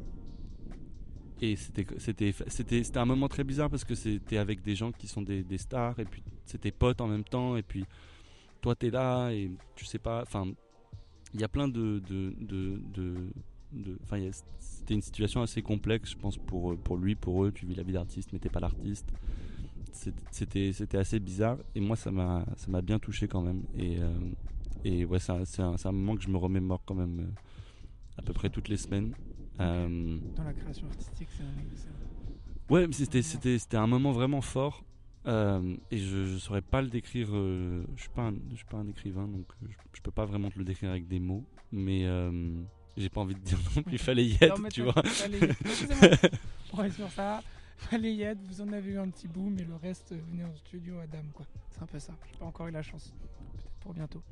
et 1.40 1.54
c'était 1.54 2.98
un 2.98 3.04
moment 3.04 3.28
très 3.28 3.44
bizarre 3.44 3.70
parce 3.70 3.84
que 3.84 3.94
c'était 3.94 4.38
avec 4.38 4.60
des 4.60 4.74
gens 4.74 4.90
qui 4.90 5.06
sont 5.06 5.22
des, 5.22 5.44
des 5.44 5.58
stars 5.58 6.00
et 6.00 6.04
puis 6.04 6.20
c'était 6.44 6.72
potes 6.72 7.00
en 7.00 7.06
même 7.06 7.22
temps 7.22 7.56
et 7.56 7.62
puis 7.62 7.84
toi 8.60 8.74
t'es 8.74 8.90
là 8.90 9.30
et 9.30 9.48
tu 9.76 9.84
sais 9.84 10.00
pas 10.00 10.22
enfin 10.22 10.48
il 11.32 11.40
y 11.40 11.44
a 11.44 11.48
plein 11.48 11.68
de- 11.68 12.00
de- 13.72 13.98
enfin 14.02 14.18
c'était 14.58 14.94
une 14.94 15.02
situation 15.02 15.42
assez 15.42 15.62
complexe 15.62 16.10
je 16.12 16.16
pense 16.16 16.36
pour 16.38 16.76
pour 16.78 16.96
lui 16.96 17.14
pour 17.14 17.44
eux. 17.44 17.52
Tu 17.52 17.66
vis 17.66 17.74
la 17.74 17.82
vie 17.82 17.92
d'artiste 17.92 18.32
mais 18.32 18.38
t'es 18.38 18.48
pas 18.48 18.60
l'artiste. 18.60 19.08
C'était 20.30 20.72
c'était 20.72 20.98
assez 20.98 21.18
bizarre. 21.20 21.58
Et 21.74 21.80
moi 21.80 21.96
ça 21.96 22.10
m'a 22.10 22.44
ça 22.56 22.70
m'a 22.70 22.82
bien 22.82 22.98
touché 22.98 23.28
quand 23.28 23.42
même. 23.42 23.62
Et 23.76 23.98
euh, 23.98 24.12
et 24.84 25.04
ouais 25.04 25.18
c'est 25.18 25.32
un, 25.32 25.74
un, 25.84 25.92
moment 25.92 26.14
que 26.16 26.22
je 26.22 26.28
me 26.28 26.36
remémore 26.38 26.82
quand 26.84 26.94
même 26.94 27.20
euh, 27.20 28.18
à 28.18 28.22
peu 28.22 28.32
près 28.32 28.48
toutes 28.50 28.68
les 28.68 28.76
semaines. 28.76 29.12
Euh, 29.60 30.18
Dans 30.36 30.44
la 30.44 30.52
création 30.52 30.86
artistique, 30.86 31.28
c'est 31.36 31.42
un- 31.42 32.72
Ouais, 32.74 32.86
c'était 32.92 33.22
c'était 33.22 33.58
c'était 33.58 33.76
un 33.78 33.86
moment 33.86 34.12
vraiment 34.12 34.40
fort. 34.42 34.84
Euh, 35.26 35.76
et 35.90 35.98
je 35.98 36.24
je 36.26 36.36
saurais 36.38 36.62
pas 36.62 36.80
le 36.80 36.88
décrire. 36.88 37.28
euh, 37.32 37.82
je 37.96 38.02
suis 38.02 38.10
pas 38.10 38.22
un, 38.28 38.34
je 38.50 38.56
suis 38.56 38.66
pas 38.66 38.76
un 38.78 38.86
écrivain 38.86 39.26
donc 39.26 39.46
je, 39.62 39.72
je 39.94 40.00
peux 40.02 40.10
pas 40.12 40.24
vraiment 40.26 40.50
te 40.50 40.58
le 40.58 40.64
décrire 40.64 40.90
avec 40.90 41.08
des 41.08 41.18
mots, 41.18 41.44
mais 41.72 42.04
euh, 42.06 42.30
j'ai 42.98 43.08
pas 43.08 43.20
envie 43.20 43.34
de 43.34 43.40
dire 43.40 43.58
non 43.76 43.82
plus. 43.82 43.98
Fallait 43.98 44.26
y 44.26 44.38
Non, 44.46 44.68
tu 44.70 44.82
vois. 44.82 44.94
On 46.72 46.76
reste 46.76 46.96
sur 46.96 47.10
ça. 47.10 47.42
Fallait 47.76 48.12
y 48.12 48.22
être, 48.22 48.40
vous 48.42 48.60
en 48.60 48.72
avez 48.72 48.90
eu 48.92 48.98
un 48.98 49.08
petit 49.08 49.28
bout, 49.28 49.50
mais 49.50 49.64
le 49.64 49.76
reste, 49.76 50.12
venez 50.30 50.44
en 50.44 50.54
studio 50.56 50.98
à 50.98 51.06
Dame, 51.06 51.30
quoi. 51.32 51.46
C'est 51.70 51.82
un 51.82 51.86
peu 51.86 51.98
ça. 51.98 52.12
J'ai 52.30 52.38
pas 52.38 52.46
encore 52.46 52.66
eu 52.66 52.72
la 52.72 52.82
chance. 52.82 53.12
Peut-être 53.56 53.78
pour 53.80 53.94
bientôt. 53.94 54.22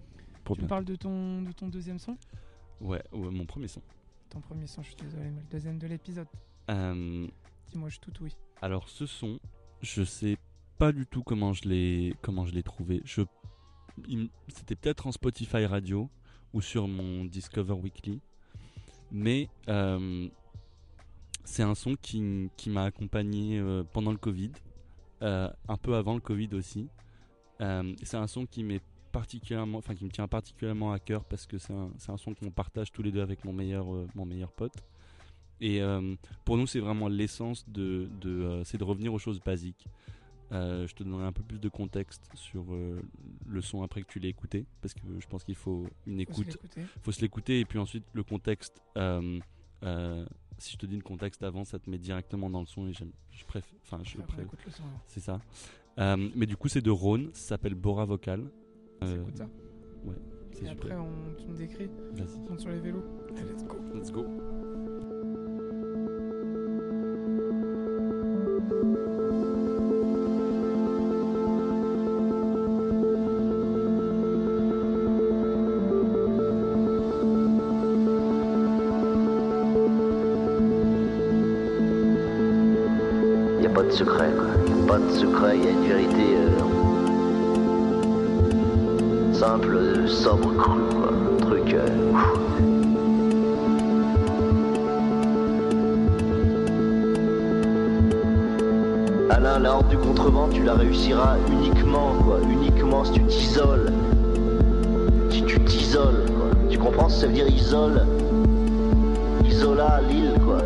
Pour 0.42 0.56
tu 0.56 0.62
me 0.62 0.68
parles 0.68 0.84
de 0.84 0.96
ton, 0.96 1.42
de 1.42 1.52
ton 1.52 1.68
deuxième 1.68 1.98
son? 1.98 2.16
Ouais, 2.80 3.02
ouais, 3.12 3.30
mon 3.30 3.46
premier 3.46 3.68
son. 3.68 3.82
Ton 4.30 4.40
premier 4.40 4.66
son, 4.66 4.82
je 4.82 4.88
suis 4.88 4.96
désolé, 4.96 5.30
mais 5.30 5.40
le 5.40 5.48
deuxième 5.50 5.78
de 5.78 5.86
l'épisode. 5.86 6.26
Euh, 6.70 7.26
Dis-moi, 7.68 7.88
je 7.88 7.98
tout 7.98 8.12
oui. 8.20 8.34
alors 8.62 8.88
ce 8.88 9.06
son, 9.06 9.38
je 9.80 10.02
sais 10.02 10.36
pas 10.78 10.92
du 10.92 11.06
tout 11.06 11.22
comment 11.22 11.52
je 11.52 11.68
l'ai 11.68 12.14
comment 12.22 12.44
je 12.44 12.52
l'ai 12.52 12.62
trouvé. 12.62 13.00
Je 13.04 13.22
c'était 14.48 14.74
peut-être 14.76 15.06
en 15.06 15.12
Spotify 15.12 15.64
Radio 15.64 16.10
ou 16.52 16.60
sur 16.60 16.86
mon 16.86 17.24
Discover 17.24 17.74
Weekly, 17.74 18.20
mais 19.10 19.48
euh, 19.68 20.28
c'est 21.44 21.62
un 21.62 21.74
son 21.74 21.94
qui, 21.96 22.50
qui 22.56 22.70
m'a 22.70 22.84
accompagné 22.84 23.58
euh, 23.58 23.84
pendant 23.92 24.10
le 24.10 24.16
Covid, 24.16 24.52
euh, 25.22 25.48
un 25.68 25.76
peu 25.76 25.94
avant 25.94 26.14
le 26.14 26.20
Covid 26.20 26.50
aussi. 26.54 26.88
C'est 27.58 28.16
un 28.16 28.26
son 28.26 28.44
qui 28.44 28.62
m'est 28.62 28.82
particulièrement, 29.12 29.78
enfin 29.78 29.94
qui 29.94 30.04
me 30.04 30.10
tient 30.10 30.28
particulièrement 30.28 30.92
à 30.92 30.98
cœur 30.98 31.24
parce 31.24 31.46
que 31.46 31.56
c'est 31.56 31.72
un, 31.72 31.90
un 32.08 32.16
son 32.18 32.34
qu'on 32.34 32.50
partage 32.50 32.92
tous 32.92 33.02
les 33.02 33.10
deux 33.10 33.22
avec 33.22 33.44
mon 33.46 33.52
meilleur, 33.54 33.86
mon 34.14 34.26
meilleur 34.26 34.52
pote. 34.52 34.74
Et 35.62 35.80
pour 36.44 36.58
nous, 36.58 36.66
c'est 36.66 36.80
vraiment 36.80 37.08
l'essence 37.08 37.66
de, 37.66 38.10
de 38.20 38.60
c'est 38.66 38.76
de 38.76 38.84
revenir 38.84 39.14
aux 39.14 39.18
choses 39.18 39.40
basiques. 39.40 39.86
Euh, 40.52 40.86
je 40.86 40.94
te 40.94 41.02
donnerai 41.02 41.24
un 41.24 41.32
peu 41.32 41.42
plus 41.42 41.58
de 41.58 41.68
contexte 41.68 42.28
sur 42.34 42.72
euh, 42.72 43.02
le 43.48 43.60
son 43.60 43.82
après 43.82 44.02
que 44.02 44.06
tu 44.06 44.20
l'aies 44.20 44.28
écouté, 44.28 44.64
parce 44.80 44.94
que 44.94 45.00
je 45.18 45.26
pense 45.26 45.42
qu'il 45.42 45.56
faut 45.56 45.86
une 46.06 46.20
écoute 46.20 46.46
l'écouter. 46.46 46.82
faut 47.02 47.10
se 47.10 47.20
l'écouter 47.20 47.58
et 47.60 47.64
puis 47.64 47.80
ensuite 47.80 48.04
le 48.12 48.22
contexte 48.22 48.80
euh, 48.96 49.40
si 50.58 50.72
je 50.72 50.76
te 50.78 50.86
dis 50.86 50.94
le 50.96 51.02
contexte 51.02 51.42
avant 51.42 51.64
ça 51.64 51.80
te 51.80 51.90
met 51.90 51.98
directement 51.98 52.48
dans 52.48 52.60
le 52.60 52.66
son 52.66 52.86
et 52.86 52.92
j'aime 52.92 53.10
je 53.32 53.44
préfère 53.44 53.76
enfin 53.82 53.98
je 54.04 54.18
Après, 54.18 54.44
préfère 54.44 54.44
écoute 54.44 54.82
c'est 55.08 55.20
ça 55.20 55.40
mais 56.36 56.46
du 56.46 56.56
coup 56.56 56.68
c'est 56.68 56.80
de 56.80 56.90
Rhône 56.90 57.30
ça 57.32 57.48
s'appelle 57.48 57.74
Bora 57.74 58.04
Vocal 58.04 58.48
On 59.02 59.06
s'écoute 59.06 59.36
ça. 59.36 59.48
c'est 60.52 60.64
Et 60.64 60.68
après, 60.68 60.90
super 60.90 61.04
on, 61.04 61.34
tu 61.34 61.46
me 61.48 61.56
décris. 61.56 61.86
vas-y 62.12 62.36
On 62.36 62.50
monte 62.50 62.60
sur 62.60 62.70
les 62.70 62.80
vélos. 62.80 63.04
Allez, 63.36 63.50
let's 63.52 63.64
go. 63.64 63.76
let's 63.94 64.10
go 64.12 64.85
secret, 83.96 84.30
quoi. 84.36 84.48
Pas 84.86 84.98
de 84.98 85.10
secret, 85.10 85.56
y 85.56 85.68
a 85.68 85.70
une 85.70 85.86
vérité 85.88 86.36
euh, 86.36 86.50
simple, 89.32 90.06
sobre, 90.06 90.54
crue, 90.54 90.82
quoi. 90.94 91.12
Truc. 91.40 91.72
euh. 91.72 91.88
Alain, 99.30 99.60
la 99.60 99.76
horde 99.76 99.88
du 99.88 99.96
contrevent, 99.96 100.48
tu 100.52 100.62
la 100.62 100.74
réussiras 100.74 101.36
uniquement, 101.50 102.12
quoi. 102.22 102.40
Uniquement 102.50 103.02
si 103.02 103.12
tu 103.12 103.22
t'isoles. 103.22 103.92
Si 105.30 105.42
tu 105.42 105.58
t'isoles, 105.60 106.26
quoi. 106.36 106.50
Tu 106.68 106.76
comprends 106.76 107.08
ce 107.08 107.14
que 107.14 107.20
ça 107.22 107.26
veut 107.28 107.32
dire 107.32 107.48
isole? 107.48 108.02
Isola, 109.46 110.00
l'île, 110.06 110.34
quoi. 110.44 110.58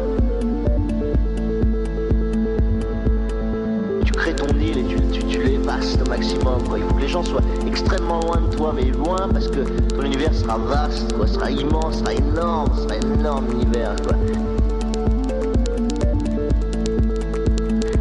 Il 6.77 6.83
faut 6.83 6.95
que 6.95 7.01
les 7.01 7.09
gens 7.09 7.23
soient 7.25 7.41
extrêmement 7.67 8.21
loin 8.21 8.41
de 8.41 8.55
toi, 8.57 8.73
mais 8.75 8.85
loin 8.91 9.29
parce 9.33 9.49
que 9.49 9.61
ton 9.95 10.03
univers 10.03 10.35
sera 10.35 10.57
vaste, 10.59 11.13
quoi, 11.15 11.27
sera 11.27 11.51
immense, 11.51 11.99
sera 11.99 12.15
énorme, 12.15 12.71
sera 12.77 12.97
énorme 12.97 13.47
univers. 13.53 13.97
Quoi. 14.03 14.17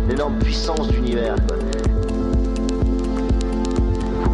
L'énorme 0.09 0.35
puissance 0.39 0.87
d'univers. 0.89 1.35
Quoi. 1.47 1.57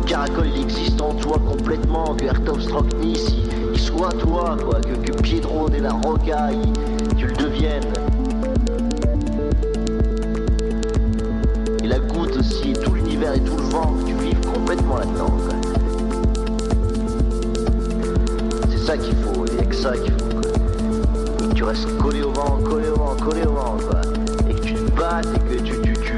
Caracol 0.05 0.47
il 0.55 0.61
existe 0.61 1.01
en 1.01 1.13
toi 1.15 1.37
complètement, 1.47 2.15
que 2.15 2.25
Ertov 2.25 2.61
Stroknis 2.61 3.25
il, 3.73 3.79
soit 3.79 4.09
toi, 4.19 4.55
quoi, 4.63 4.79
que, 4.81 4.95
que 5.11 5.21
Piedro 5.21 5.69
de 5.69 5.77
la 5.81 5.91
Roca 5.93 6.49
il- 6.51 7.15
tu 7.17 7.27
le 7.27 7.33
deviennes. 7.35 7.91
Que 19.91 21.53
tu 21.53 21.63
restes 21.63 21.97
collé 21.97 22.23
au 22.23 22.31
vent, 22.31 22.59
collé 22.63 22.89
au 22.89 22.95
vent, 22.95 23.15
collé 23.15 23.43
au 23.45 23.51
vent, 23.51 23.77
quoi. 23.87 24.01
Et 24.49 24.53
que 24.53 24.61
tu 24.61 24.73
te 24.73 24.91
battes 24.91 25.27
et 25.51 25.57
que 25.57 25.61
tu, 25.61 25.79
tu, 25.81 25.93
tu, 25.93 26.17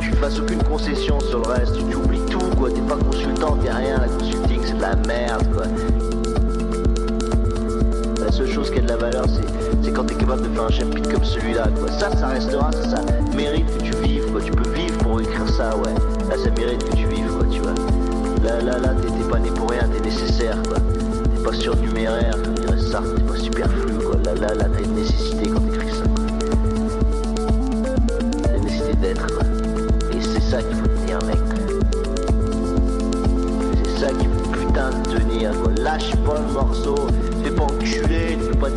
tu 0.00 0.12
fasses 0.12 0.38
aucune 0.38 0.62
concession 0.62 1.18
sur 1.20 1.40
le 1.40 1.48
reste, 1.48 1.74
tu, 1.88 1.96
oublies 1.96 2.24
tout, 2.30 2.38
quoi. 2.56 2.70
T'es 2.70 2.80
pas 2.80 2.96
consultant, 2.96 3.56
t'es 3.56 3.72
rien, 3.72 3.98
la 3.98 4.06
consulting 4.06 4.60
c'est 4.64 4.76
de 4.76 4.82
la 4.82 4.96
merde, 5.06 5.46
quoi. 5.52 5.64
La 8.24 8.30
seule 8.30 8.48
chose 8.48 8.70
qui 8.70 8.78
a 8.78 8.82
de 8.82 8.88
la 8.88 8.96
valeur, 8.96 9.24
c'est, 9.82 9.92
quand 9.92 10.04
t'es 10.04 10.14
capable 10.14 10.42
de 10.42 10.54
faire 10.54 10.64
un 10.64 10.70
chapitre 10.70 11.12
comme 11.12 11.24
celui-là, 11.24 11.68
quoi. 11.78 11.90
Ça, 11.90 12.16
ça 12.16 12.28
restera, 12.28 12.70
ça, 12.72 12.96
ça 12.96 13.02
mérite 13.34 13.66
que 13.78 13.82
tu 13.82 13.92
vives, 14.04 14.30
quoi. 14.30 14.40
Tu 14.40 14.52
peux 14.52 14.70
vivre 14.70 14.96
pour 14.98 15.20
écrire 15.20 15.48
ça, 15.48 15.76
ouais. 15.76 15.94
Là, 16.28 16.36
ça 16.36 16.50
mérite 16.50 16.84
que 16.84 16.94
tu 16.94 17.06
vives, 17.08 17.32
quoi, 17.36 17.46
tu 17.50 17.60
vois. 17.60 17.74
Là, 18.44 18.60
là, 18.62 18.78
là, 18.78 18.94
t'es, 19.02 19.08
t'es 19.08 19.28
pas 19.28 19.40
né 19.40 19.50
pour 19.50 19.70
rien, 19.70 19.88
t'es 19.92 20.00
nécessaire, 20.00 20.62
quoi. 20.68 20.78
T'es 20.78 21.42
pas 21.42 21.52
surnuméraire, 21.52 22.36
t'as 24.46 24.82
une 24.82 24.94
nécessité 24.94 25.48
quand 25.48 25.60
t'écris 25.60 25.90
ça, 25.90 26.04
une 28.54 28.64
nécessité 28.64 28.94
d'être. 28.96 29.26
Et 30.12 30.20
c'est 30.20 30.40
ça 30.40 30.62
qu'il 30.62 30.76
faut 30.76 30.86
tenir, 30.86 31.18
mec. 31.26 31.38
C'est 33.84 34.00
ça 34.00 34.08
qu'il 34.12 34.28
faut 34.28 34.50
putain 34.50 34.90
de 34.90 35.18
tenir, 35.18 35.50
quoi. 35.60 35.72
Lâche 35.82 36.14
pas 36.24 36.38
le 36.38 36.52
morceau, 36.52 36.94
fais 37.42 37.50
pas 37.50 37.64
enculer, 37.64 38.36
ne 38.36 38.42
fais 38.42 38.58
pas 38.58 38.68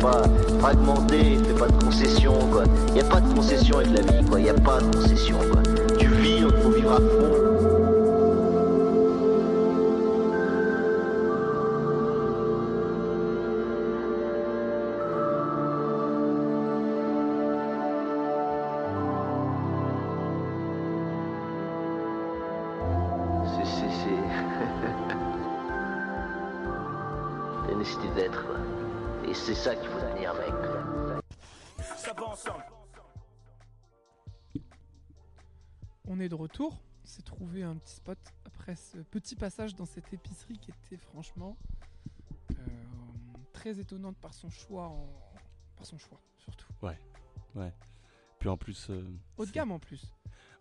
pas 0.00 0.22
fragmenté, 0.60 1.38
fais 1.44 1.54
pas 1.54 1.68
de 1.68 1.84
concessions, 1.84 2.38
quoi. 2.50 2.64
Y 2.94 3.00
a 3.00 3.04
pas 3.04 3.20
de 3.20 3.34
concession 3.34 3.78
avec 3.78 3.90
la 3.96 4.02
vie, 4.02 4.24
quoi. 4.24 4.40
Y 4.40 4.48
a 4.48 4.54
pas 4.54 4.80
de 4.80 4.96
concession, 4.96 5.36
quoi. 5.52 5.62
Tu 5.98 6.08
vis, 6.08 6.38
il 6.38 6.62
faut 6.62 6.70
vivre 6.70 6.92
à 6.92 6.96
fond. 6.96 7.45
Trouvé 37.56 37.62
un 37.70 37.76
petit 37.76 37.94
spot 37.94 38.18
après 38.44 38.76
ce 38.76 38.98
petit 38.98 39.34
passage 39.34 39.74
dans 39.74 39.86
cette 39.86 40.12
épicerie 40.12 40.58
qui 40.58 40.70
était 40.72 40.98
franchement 41.02 41.56
euh, 42.50 42.54
très 43.54 43.80
étonnante 43.80 44.16
par 44.18 44.34
son 44.34 44.50
choix, 44.50 44.88
en... 44.88 45.08
par 45.76 45.86
son 45.86 45.96
choix 45.96 46.20
surtout. 46.38 46.66
Puis 48.38 48.50
en 48.50 48.58
plus. 48.58 48.88
euh, 48.90 49.02
Haut 49.38 49.46
de 49.46 49.50
gamme 49.50 49.72
en 49.72 49.78
plus. 49.78 50.12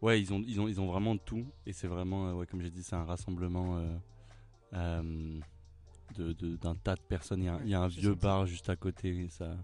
Ouais, 0.01 0.21
ils 0.21 0.33
ont, 0.33 0.41
ils 0.47 0.61
ont, 0.61 0.67
ils 0.69 0.79
ont 0.79 0.87
vraiment 0.87 1.17
tout. 1.17 1.45
Et 1.65 1.73
c'est 1.73 1.87
vraiment, 1.87 2.29
euh, 2.29 2.33
ouais, 2.33 2.47
comme 2.47 2.61
j'ai 2.61 2.71
dit, 2.71 2.81
c'est 2.81 2.95
un 2.95 3.03
rassemblement 3.03 3.77
euh, 3.77 3.97
euh, 4.73 5.39
de- 6.15 6.31
de- 6.31 6.55
d'un 6.55 6.75
tas 6.75 6.95
de 6.95 7.01
personnes. 7.01 7.41
Il 7.41 7.45
y 7.45 7.49
a, 7.49 7.55
un- 7.55 7.61
il 7.63 7.69
y 7.69 7.73
a 7.75 7.81
un 7.81 7.89
j'ai 7.89 7.99
vieux 8.01 8.11
senti. 8.13 8.21
bar 8.23 8.45
juste 8.45 8.69
à 8.69 8.77
côté. 8.77 9.27
Ça, 9.29 9.57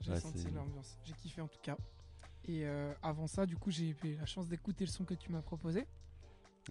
J'ai 0.00 0.10
Ouais, 0.10 0.20
senti 0.20 0.50
l'ambiance. 0.50 0.98
J'ai 1.04 1.12
kiffé 1.14 1.40
en 1.40 1.46
tout 1.48 1.60
cas. 1.62 1.76
Et 2.46 2.66
euh, 2.66 2.92
avant 3.02 3.28
ça, 3.28 3.46
du 3.46 3.56
coup, 3.56 3.70
j'ai 3.70 3.90
eu 3.90 4.16
la 4.18 4.26
chance 4.26 4.48
d'écouter 4.48 4.84
le 4.84 4.90
son 4.90 5.04
que 5.04 5.14
tu 5.14 5.30
m'as 5.30 5.42
proposé. 5.42 5.86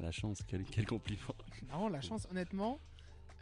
La 0.02 0.12
chance, 0.12 0.40
quel, 0.48 0.64
quel 0.66 0.86
compliment. 0.86 1.36
Non, 1.72 1.88
la 1.88 2.02
chance, 2.02 2.28
honnêtement, 2.32 2.80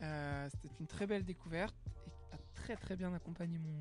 euh, 0.02 0.48
c'était 0.52 0.70
une 0.80 0.88
très 0.88 1.08
belle 1.08 1.24
découverte 1.24 1.76
et 2.08 2.12
qui 2.12 2.34
a 2.36 2.38
très 2.54 2.76
très 2.76 2.96
bien 2.96 3.13
accompagné 3.13 3.58
mon, 3.58 3.74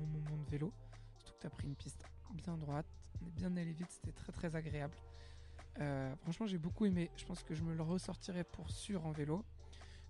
mon 0.00 0.06
moment 0.06 0.36
de 0.44 0.50
vélo. 0.50 0.72
Surtout 1.18 1.34
que 1.34 1.40
tu 1.40 1.46
as 1.46 1.50
pris 1.50 1.66
une 1.68 1.76
piste 1.76 2.04
bien 2.34 2.56
droite, 2.56 2.86
on 3.22 3.26
est 3.26 3.30
bien 3.30 3.56
allé 3.56 3.72
vite, 3.72 3.90
c'était 3.90 4.12
très 4.12 4.32
très 4.32 4.56
agréable. 4.56 4.94
Euh, 5.78 6.14
franchement, 6.22 6.46
j'ai 6.46 6.58
beaucoup 6.58 6.86
aimé. 6.86 7.10
Je 7.16 7.24
pense 7.26 7.42
que 7.42 7.54
je 7.54 7.62
me 7.62 7.74
le 7.74 7.82
ressortirai 7.82 8.44
pour 8.44 8.70
sûr 8.70 9.04
en 9.06 9.12
vélo. 9.12 9.44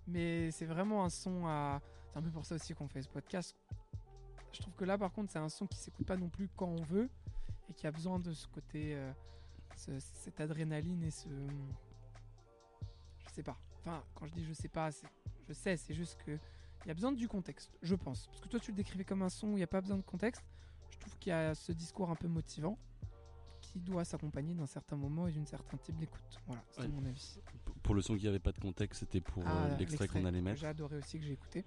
Mais 0.07 0.49
c'est 0.51 0.65
vraiment 0.65 1.03
un 1.03 1.09
son 1.09 1.45
à. 1.45 1.81
C'est 2.11 2.19
un 2.19 2.21
peu 2.21 2.31
pour 2.31 2.45
ça 2.45 2.55
aussi 2.55 2.73
qu'on 2.73 2.87
fait 2.87 3.01
ce 3.01 3.09
podcast. 3.09 3.55
Je 4.53 4.59
trouve 4.61 4.73
que 4.75 4.85
là, 4.85 4.97
par 4.97 5.11
contre, 5.11 5.31
c'est 5.31 5.39
un 5.39 5.49
son 5.49 5.67
qui 5.67 5.77
s'écoute 5.77 6.05
pas 6.07 6.15
non 6.15 6.29
plus 6.29 6.47
quand 6.55 6.67
on 6.69 6.81
veut 6.83 7.09
et 7.69 7.73
qui 7.73 7.85
a 7.85 7.91
besoin 7.91 8.17
de 8.17 8.31
ce 8.31 8.47
côté, 8.47 8.95
euh, 8.95 9.11
ce- 9.75 9.99
cette 9.99 10.39
adrénaline 10.39 11.03
et 11.03 11.11
ce. 11.11 11.27
Sais 13.37 13.43
pas. 13.43 13.57
Enfin, 13.81 14.03
quand 14.15 14.25
je 14.25 14.33
dis 14.33 14.43
je 14.43 14.53
sais 14.53 14.67
pas, 14.67 14.89
je 15.47 15.53
sais, 15.53 15.77
c'est 15.77 15.93
juste 15.93 16.17
que 16.25 16.31
il 16.85 16.87
y 16.87 16.91
a 16.91 16.93
besoin 16.95 17.11
du 17.11 17.27
contexte, 17.27 17.77
je 17.83 17.93
pense. 17.93 18.25
Parce 18.27 18.41
que 18.41 18.47
toi, 18.47 18.59
tu 18.59 18.71
le 18.71 18.77
décrivais 18.77 19.03
comme 19.03 19.21
un 19.21 19.29
son 19.29 19.49
où 19.49 19.51
il 19.51 19.57
n'y 19.57 19.63
a 19.63 19.67
pas 19.67 19.79
besoin 19.81 19.97
de 19.97 20.01
contexte. 20.01 20.43
Je 20.89 20.97
trouve 20.97 21.15
qu'il 21.19 21.29
y 21.29 21.33
a 21.33 21.53
ce 21.53 21.71
discours 21.71 22.09
un 22.09 22.15
peu 22.15 22.27
motivant 22.27 22.79
qui 23.61 23.79
doit 23.79 24.05
s'accompagner 24.05 24.55
d'un 24.55 24.65
certain 24.65 24.95
moment 24.95 25.27
et 25.27 25.33
d'un 25.33 25.45
certain 25.45 25.77
type 25.77 25.97
d'écoute. 25.99 26.39
Voilà, 26.47 26.63
c'est 26.71 26.81
Ouais. 26.81 26.87
mon 26.87 27.05
avis. 27.05 27.37
Pour 27.83 27.93
le 27.93 28.01
son 28.01 28.15
qui 28.17 28.27
avait 28.27 28.39
pas 28.39 28.51
de 28.53 28.59
contexte, 28.59 29.01
c'était 29.01 29.21
pour 29.21 29.43
euh, 29.45 29.69
Ah, 29.71 29.77
l'extrait 29.77 30.07
qu'on 30.07 30.25
allait 30.25 30.41
mettre. 30.41 30.59
J'ai 30.59 30.65
adoré 30.67 30.97
aussi, 30.97 31.19
que 31.19 31.25
j'ai 31.25 31.33
écouté. 31.33 31.63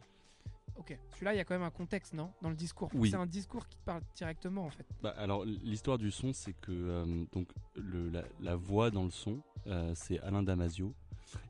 Ok, 0.76 0.98
celui-là, 1.12 1.34
il 1.34 1.36
y 1.36 1.40
a 1.40 1.44
quand 1.44 1.54
même 1.54 1.62
un 1.62 1.70
contexte, 1.70 2.14
non? 2.14 2.32
Dans 2.42 2.48
le 2.50 2.56
discours. 2.56 2.90
Oui. 2.94 3.10
C'est 3.10 3.16
un 3.16 3.26
discours 3.26 3.68
qui 3.68 3.76
te 3.76 3.84
parle 3.84 4.02
directement, 4.16 4.64
en 4.64 4.70
fait. 4.70 4.86
Bah, 5.02 5.10
alors 5.18 5.44
l'histoire 5.44 5.98
du 5.98 6.10
son, 6.10 6.32
c'est 6.32 6.54
que 6.54 6.72
euh, 6.72 7.24
donc 7.30 7.48
le, 7.76 8.08
la, 8.08 8.24
la 8.40 8.56
voix 8.56 8.90
dans 8.90 9.04
le 9.04 9.10
son, 9.10 9.40
euh, 9.68 9.92
c'est 9.94 10.18
Alain 10.20 10.42
Damasio. 10.42 10.92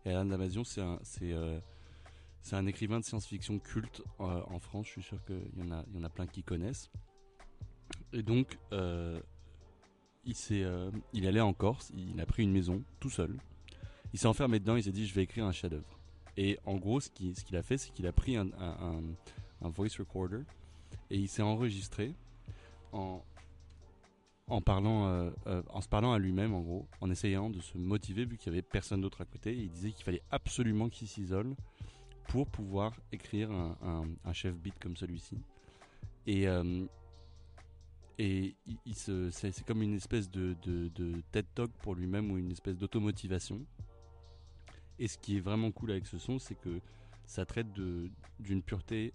Et 0.04 0.10
Alain 0.10 0.26
Damasio, 0.26 0.64
c'est 0.64 0.80
un, 0.80 0.98
c'est, 1.02 1.32
euh, 1.32 1.60
un 2.52 2.66
écrivain 2.66 3.00
de 3.00 3.04
science-fiction 3.04 3.58
culte 3.58 4.02
euh, 4.20 4.42
en 4.46 4.58
France. 4.58 4.86
Je 4.86 4.92
suis 4.92 5.02
sûr 5.02 5.24
qu'il 5.24 5.50
y 5.56 5.62
en 5.62 6.04
a, 6.04 6.08
plein 6.08 6.26
qui 6.26 6.42
connaissent. 6.42 6.90
Et 8.12 8.22
donc, 8.22 8.58
euh, 8.72 9.20
il 10.24 10.34
s'est, 10.34 10.64
il 11.12 11.26
allé 11.26 11.40
en 11.40 11.52
Corse. 11.52 11.92
Il 11.94 12.20
a 12.20 12.26
pris 12.26 12.42
une 12.42 12.52
maison 12.52 12.82
tout 12.98 13.10
seul. 13.10 13.36
Il 14.12 14.18
s'est 14.18 14.26
enfermé 14.26 14.58
dedans. 14.58 14.76
Il 14.76 14.82
s'est 14.82 14.92
dit, 14.92 15.06
je 15.06 15.14
vais 15.14 15.22
écrire 15.22 15.44
un 15.46 15.52
chef-d'œuvre. 15.52 15.98
Et 16.36 16.58
en 16.66 16.76
gros, 16.76 17.00
ce 17.00 17.10
qu'il, 17.10 17.56
a 17.56 17.62
fait, 17.62 17.78
c'est 17.78 17.90
qu'il 17.92 18.06
a 18.06 18.12
pris 18.12 18.36
un- 18.36 18.50
un 19.62 19.68
voice 19.68 19.98
recorder 19.98 20.42
et 21.10 21.18
il 21.18 21.28
s'est 21.28 21.42
enregistré 21.42 22.14
en, 22.92 23.22
en 24.50 24.60
parlant, 24.60 25.06
euh, 25.06 25.30
euh, 25.46 25.62
en 25.68 25.80
se 25.80 25.88
parlant 25.88 26.12
à 26.12 26.18
lui-même 26.18 26.52
en 26.52 26.60
gros, 26.60 26.88
en 27.00 27.10
essayant 27.10 27.50
de 27.50 27.60
se 27.60 27.78
motiver 27.78 28.24
vu 28.24 28.36
qu'il 28.36 28.52
y 28.52 28.54
avait 28.54 28.62
personne 28.62 29.00
d'autre 29.00 29.20
à 29.20 29.24
côté. 29.24 29.54
Il 29.54 29.70
disait 29.70 29.92
qu'il 29.92 30.04
fallait 30.04 30.22
absolument 30.30 30.88
qu'il 30.88 31.08
s'isole 31.08 31.54
pour 32.28 32.48
pouvoir 32.48 32.92
écrire 33.12 33.50
un, 33.50 34.32
chef 34.32 34.56
beat 34.56 34.74
comme 34.80 34.96
celui-ci. 34.96 35.38
Et 36.26 36.48
euh, 36.48 36.84
et 38.18 38.54
il, 38.84 38.94
se, 38.94 39.30
c'est, 39.30 39.50
c'est 39.50 39.64
comme 39.64 39.80
une 39.80 39.94
espèce 39.94 40.30
de, 40.30 40.54
de, 40.62 41.22
TED 41.32 41.46
Talk 41.54 41.70
pour 41.80 41.94
lui-même 41.94 42.30
ou 42.30 42.36
une 42.36 42.52
espèce 42.52 42.76
d'automotivation. 42.76 43.64
Et 44.98 45.08
ce 45.08 45.16
qui 45.16 45.38
est 45.38 45.40
vraiment 45.40 45.70
cool 45.72 45.92
avec 45.92 46.06
ce 46.06 46.18
son, 46.18 46.38
c'est 46.38 46.54
que 46.54 46.80
ça 47.24 47.46
traite 47.46 47.72
de, 47.72 48.10
d'une 48.38 48.62
pureté 48.62 49.14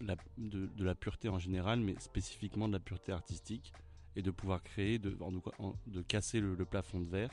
de, 0.00 0.68
la 0.78 0.94
pureté 0.94 1.28
en 1.28 1.38
général, 1.38 1.80
mais 1.80 1.94
spécifiquement 1.98 2.68
de 2.68 2.72
la 2.72 2.80
pureté 2.80 3.12
artistique, 3.12 3.72
et 4.16 4.22
de 4.22 4.30
pouvoir 4.30 4.62
créer, 4.62 4.98
de, 4.98 5.14
casser 6.02 6.40
le, 6.40 6.64
plafond 6.64 7.00
de 7.00 7.08
verre 7.08 7.30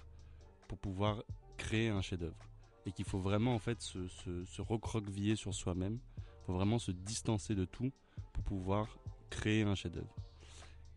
pour 0.67 0.77
pouvoir 0.77 1.23
créer 1.58 1.89
un 1.89 2.01
chef-d'œuvre. 2.01 2.38
Et 2.86 2.91
qu'il 2.91 3.06
faut 3.06 3.19
vraiment 3.19 3.56
en 3.56 3.60
fait 3.60 3.82
se 3.82 4.62
recroqueviller 4.62 5.36
sur 5.36 5.53
soi-même, 5.53 5.99
il 6.17 6.45
faut 6.45 6.53
vraiment 6.53 6.80
se 6.80 6.91
distancer 6.91 7.56
de 7.56 7.65
tout 7.65 7.91
pour 8.32 8.43
pouvoir 8.43 8.97
créer 9.30 9.63
un 9.63 9.75
chef-d'œuvre. 9.75 10.15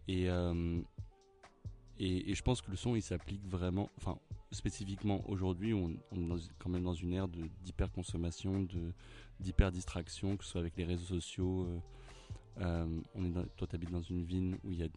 Et, 0.07 0.29
euh, 0.29 0.81
et, 1.99 2.31
et 2.31 2.35
je 2.35 2.43
pense 2.43 2.63
que 2.63 2.71
le 2.71 2.77
son 2.77 2.97
il 2.97 3.03
s'applique 3.03 3.45
vraiment, 3.47 3.91
enfin 3.97 4.19
spécifiquement 4.53 5.23
aujourd'hui, 5.29 5.73
on, 5.75 5.93
on 6.13 6.23
est 6.25 6.27
dans- 6.29 6.39
quand 6.59 6.69
même 6.71 6.83
dans 6.85 6.95
une 6.95 7.13
ère 7.13 7.29
d'hyperconsommation, 7.29 8.61
de 8.63 8.93
d'hyper 9.39 9.71
distraction, 9.73 10.37
que 10.37 10.45
ce 10.45 10.51
soit 10.51 10.61
avec 10.61 10.77
les 10.77 10.85
réseaux 10.85 11.07
sociaux. 11.07 11.65
euh, 11.67 11.79
euh, 12.61 13.01
on 13.15 13.25
est 13.25 13.31
dans- 13.31 13.47
toi, 13.57 13.67
tu 13.67 13.75
habites 13.77 13.91
dans 13.91 14.03
une 14.03 14.25
ville 14.25 14.59
où 14.65 14.71
il 14.73 14.79
y 14.79 14.83
a 14.83 14.89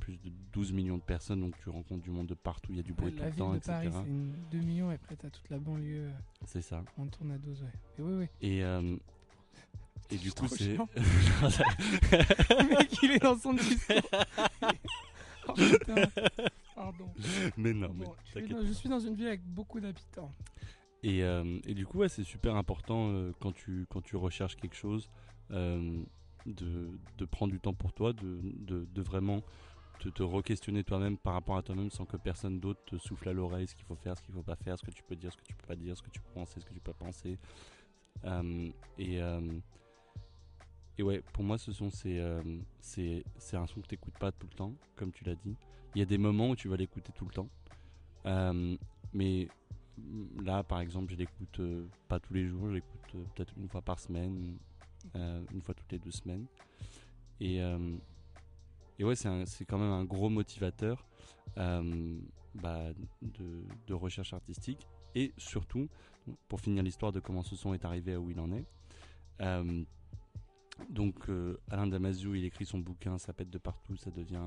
plus, 0.00 0.16
de 0.16 0.30
12 0.52 0.72
millions 0.72 0.96
de 0.96 1.02
personnes, 1.02 1.40
donc 1.40 1.56
tu 1.62 1.68
rencontres 1.68 2.02
du 2.02 2.10
monde 2.10 2.26
de 2.28 2.34
partout, 2.34 2.70
il 2.72 2.76
y 2.76 2.80
a 2.80 2.82
du 2.82 2.92
bruit 2.92 3.12
tout 3.12 3.22
le 3.22 3.30
temps, 3.32 3.52
de 3.52 3.56
etc. 3.58 3.72
Paris, 3.72 3.88
c'est 3.92 4.08
une 4.08 4.32
2 4.50 4.58
millions, 4.58 4.90
et 4.90 4.94
après, 4.94 5.14
t'as 5.16 5.30
toute 5.30 5.48
la 5.50 5.58
banlieue. 5.58 6.06
euh, 6.08 6.12
C'est 6.46 6.62
ça. 6.62 6.82
On 6.98 7.06
tourne 7.06 7.30
à 7.32 7.38
12, 7.38 7.62
ouais. 7.62 7.68
Et 7.98 8.02
oui, 8.02 8.12
oui. 8.14 8.26
Et, 8.40 8.64
euh, 8.64 8.96
et 10.10 10.16
du 10.16 10.32
coup, 10.32 10.48
c'est. 10.48 10.76
Le 10.76 12.68
mec, 12.76 12.90
il 13.02 13.10
est 13.12 13.18
dans 13.22 13.38
son 13.38 13.52
discours. 13.54 13.96
oh 15.48 15.52
putain. 15.54 15.94
Pardon. 16.74 17.12
mais 17.56 17.72
non, 17.72 17.92
mais 17.94 18.06
je, 18.24 18.38
suis 18.40 18.48
dans, 18.48 18.62
je 18.64 18.72
suis 18.72 18.88
dans 18.88 19.00
une 19.00 19.14
ville 19.14 19.26
avec 19.26 19.44
beaucoup 19.44 19.80
d'habitants. 19.80 20.32
Et, 21.02 21.24
euh, 21.24 21.58
et 21.66 21.74
du 21.74 21.86
coup, 21.86 21.98
ouais, 21.98 22.08
c'est 22.08 22.24
super 22.24 22.54
important 22.56 23.10
euh, 23.10 23.32
quand, 23.40 23.52
tu, 23.52 23.86
quand 23.90 24.00
tu 24.00 24.16
recherches 24.16 24.56
quelque 24.56 24.76
chose 24.76 25.10
euh, 25.50 26.02
de, 26.46 26.90
de 27.18 27.24
prendre 27.24 27.52
du 27.52 27.60
temps 27.60 27.74
pour 27.74 27.92
toi, 27.92 28.12
de, 28.12 28.40
de, 28.42 28.84
de 28.84 29.02
vraiment 29.02 29.42
te, 29.98 30.08
te 30.08 30.22
re-questionner 30.22 30.84
toi-même 30.84 31.18
par 31.18 31.34
rapport 31.34 31.56
à 31.56 31.62
toi-même 31.62 31.90
sans 31.90 32.04
que 32.04 32.16
personne 32.16 32.60
d'autre 32.60 32.80
te 32.86 32.96
souffle 32.98 33.28
à 33.28 33.32
l'oreille 33.32 33.66
ce 33.66 33.74
qu'il 33.74 33.84
faut 33.84 33.96
faire, 33.96 34.16
ce 34.16 34.22
qu'il 34.22 34.34
faut 34.34 34.42
pas 34.42 34.56
faire, 34.56 34.78
ce 34.78 34.84
que 34.84 34.92
tu 34.92 35.02
peux 35.02 35.16
dire, 35.16 35.32
ce 35.32 35.36
que 35.36 35.44
tu 35.44 35.54
peux 35.54 35.66
pas 35.66 35.76
dire, 35.76 35.96
ce 35.96 36.02
que 36.02 36.10
tu 36.10 36.20
peux 36.20 36.32
penser, 36.32 36.60
ce 36.60 36.66
que 36.66 36.72
tu 36.74 36.80
peux 36.80 36.92
pas 36.92 37.04
penser. 37.04 37.38
Et, 38.98 39.20
et 40.98 41.02
ouais, 41.02 41.22
pour 41.32 41.44
moi, 41.44 41.58
ce 41.58 41.72
son, 41.72 41.90
c'est 41.90 42.18
euh, 42.18 42.42
un 42.42 43.66
son 43.66 43.80
que 43.80 43.86
tu 43.86 43.94
n'écoutes 43.94 44.18
pas 44.18 44.32
tout 44.32 44.46
le 44.50 44.56
temps, 44.56 44.74
comme 44.96 45.12
tu 45.12 45.24
l'as 45.24 45.34
dit. 45.34 45.56
Il 45.94 45.98
y 45.98 46.02
a 46.02 46.06
des 46.06 46.18
moments 46.18 46.50
où 46.50 46.56
tu 46.56 46.68
vas 46.68 46.76
l'écouter 46.76 47.12
tout 47.14 47.24
le 47.24 47.32
temps. 47.32 47.48
Euh, 48.26 48.76
mais 49.12 49.48
là, 50.42 50.62
par 50.62 50.80
exemple, 50.80 51.12
je 51.12 51.16
l'écoute 51.16 51.60
euh, 51.60 51.86
pas 52.08 52.18
tous 52.20 52.34
les 52.34 52.46
jours, 52.46 52.68
je 52.68 52.74
l'écoute 52.74 53.14
euh, 53.14 53.24
peut-être 53.34 53.54
une 53.56 53.68
fois 53.68 53.82
par 53.82 53.98
semaine, 53.98 54.56
euh, 55.16 55.42
une 55.52 55.60
fois 55.62 55.74
toutes 55.74 55.90
les 55.92 55.98
deux 55.98 56.10
semaines. 56.10 56.46
Et, 57.40 57.60
euh, 57.62 57.96
et 58.98 59.04
ouais, 59.04 59.16
c'est 59.16 59.64
quand 59.64 59.78
même 59.78 59.90
un 59.90 60.04
gros 60.04 60.28
motivateur 60.28 61.04
euh, 61.58 62.18
bah, 62.54 62.84
de, 63.22 63.94
recherche 63.94 64.32
artistique. 64.32 64.86
Et 65.14 65.32
surtout, 65.36 65.88
pour 66.48 66.60
finir 66.60 66.82
l'histoire 66.82 67.12
de 67.12 67.20
comment 67.20 67.42
ce 67.42 67.56
son 67.56 67.74
est 67.74 67.84
arrivé 67.84 68.14
à 68.14 68.20
où 68.20 68.30
il 68.30 68.40
en 68.40 68.52
est, 68.52 68.64
euh, 69.40 69.82
donc 70.88 71.28
euh, 71.28 71.58
Alain 71.70 71.86
Damasio, 71.86 72.34
il 72.34 72.44
écrit 72.44 72.64
son 72.64 72.78
bouquin, 72.78 73.18
ça 73.18 73.32
pète 73.32 73.50
de 73.50 73.58
partout, 73.58 73.96
ça 73.96 74.10
devient, 74.10 74.44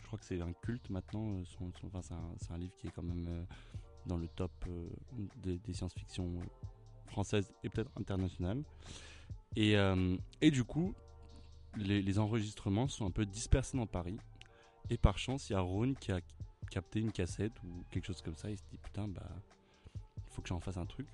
je 0.00 0.06
crois 0.06 0.18
que 0.18 0.24
c'est 0.24 0.40
un 0.40 0.52
culte 0.52 0.90
maintenant, 0.90 1.32
euh, 1.32 1.44
son, 1.44 1.72
enfin, 1.86 2.00
c'est 2.38 2.52
un, 2.52 2.58
livre 2.58 2.74
qui 2.76 2.88
est 2.88 2.90
quand 2.90 3.02
même 3.02 3.26
euh, 3.28 3.44
dans 4.06 4.16
le 4.16 4.28
top 4.28 4.52
des, 5.42 5.58
des 5.58 5.72
science-fiction 5.72 6.40
françaises 7.06 7.52
et 7.62 7.68
peut-être 7.68 7.90
internationales. 7.98 8.62
Et, 9.56 9.74
et 10.40 10.50
du 10.50 10.62
coup, 10.62 10.94
les, 11.76 12.18
enregistrements 12.18 12.86
sont 12.86 13.06
un 13.06 13.10
peu 13.10 13.26
dispersés 13.26 13.76
dans 13.76 13.86
Paris. 13.86 14.18
Et 14.88 14.98
par 14.98 15.18
chance, 15.18 15.50
il 15.50 15.54
y 15.54 15.56
a 15.56 15.60
Ron 15.60 15.94
qui 15.94 16.12
a 16.12 16.20
capté 16.70 17.00
une 17.00 17.10
cassette 17.12 17.52
ou 17.64 17.84
quelque 17.90 18.06
chose 18.06 18.22
comme 18.22 18.36
ça. 18.36 18.50
Il 18.50 18.56
se 18.56 18.62
dit 18.70 18.78
putain, 18.78 19.08
bah, 19.08 19.28
faut 20.30 20.42
que 20.42 20.48
j'en 20.48 20.60
fasse 20.60 20.76
un 20.76 20.86
truc. 20.86 21.08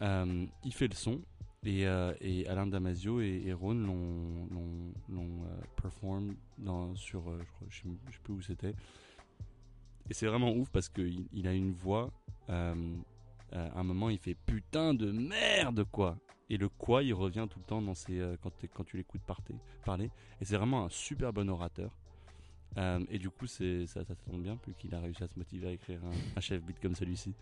Il 0.00 0.72
fait 0.72 0.88
le 0.88 0.94
son. 0.94 1.22
Et, 1.68 1.86
euh, 1.86 2.14
et 2.22 2.48
Alain 2.48 2.66
Damasio 2.66 3.20
et, 3.20 3.42
et 3.44 3.52
Ron 3.52 3.74
l'ont, 3.74 5.44
euh, 5.44 6.94
sur. 6.94 7.28
euh, 7.28 7.38
je, 7.42 7.44
crois, 7.52 7.68
sais, 7.70 8.18
plus 8.22 8.32
où 8.32 8.40
c'était. 8.40 8.74
Et 10.08 10.14
c'est 10.14 10.26
vraiment 10.26 10.50
ouf 10.52 10.70
parce 10.70 10.88
qu'il 10.88 11.26
il 11.30 11.46
a 11.46 11.52
une 11.52 11.72
voix. 11.72 12.10
euh, 12.48 12.74
à 13.52 13.80
un 13.80 13.82
moment, 13.82 14.08
il 14.08 14.18
fait 14.18 14.34
putain 14.46 14.94
de 14.94 15.12
merde, 15.12 15.84
quoi. 15.92 16.16
Et 16.48 16.56
le 16.56 16.70
quoi, 16.70 17.02
il 17.02 17.12
revient 17.12 17.46
tout 17.50 17.58
le 17.58 17.66
temps 17.66 17.82
dans 17.82 17.94
ses, 17.94 18.18
quand, 18.42 18.84
tu 18.84 18.96
l'écoutes 18.96 19.20
parler. 19.84 20.10
Et 20.40 20.46
c'est 20.46 20.56
vraiment 20.56 20.86
un 20.86 20.88
super 20.88 21.34
bon 21.34 21.50
orateur. 21.50 21.90
Et 23.10 23.18
du 23.18 23.28
coup, 23.28 23.46
ça, 23.46 23.64
ça 23.86 24.14
tombe 24.26 24.42
bien, 24.42 24.56
plus 24.56 24.72
qu'il 24.74 24.94
a 24.94 25.00
réussi 25.00 25.22
à 25.22 25.28
se 25.28 25.38
motiver 25.38 25.68
à 25.68 25.72
écrire 25.72 26.00
un, 26.02 26.12
un 26.36 26.40
chef 26.40 26.62
beat 26.62 26.80
comme 26.80 26.94
celui-ci. 26.94 27.34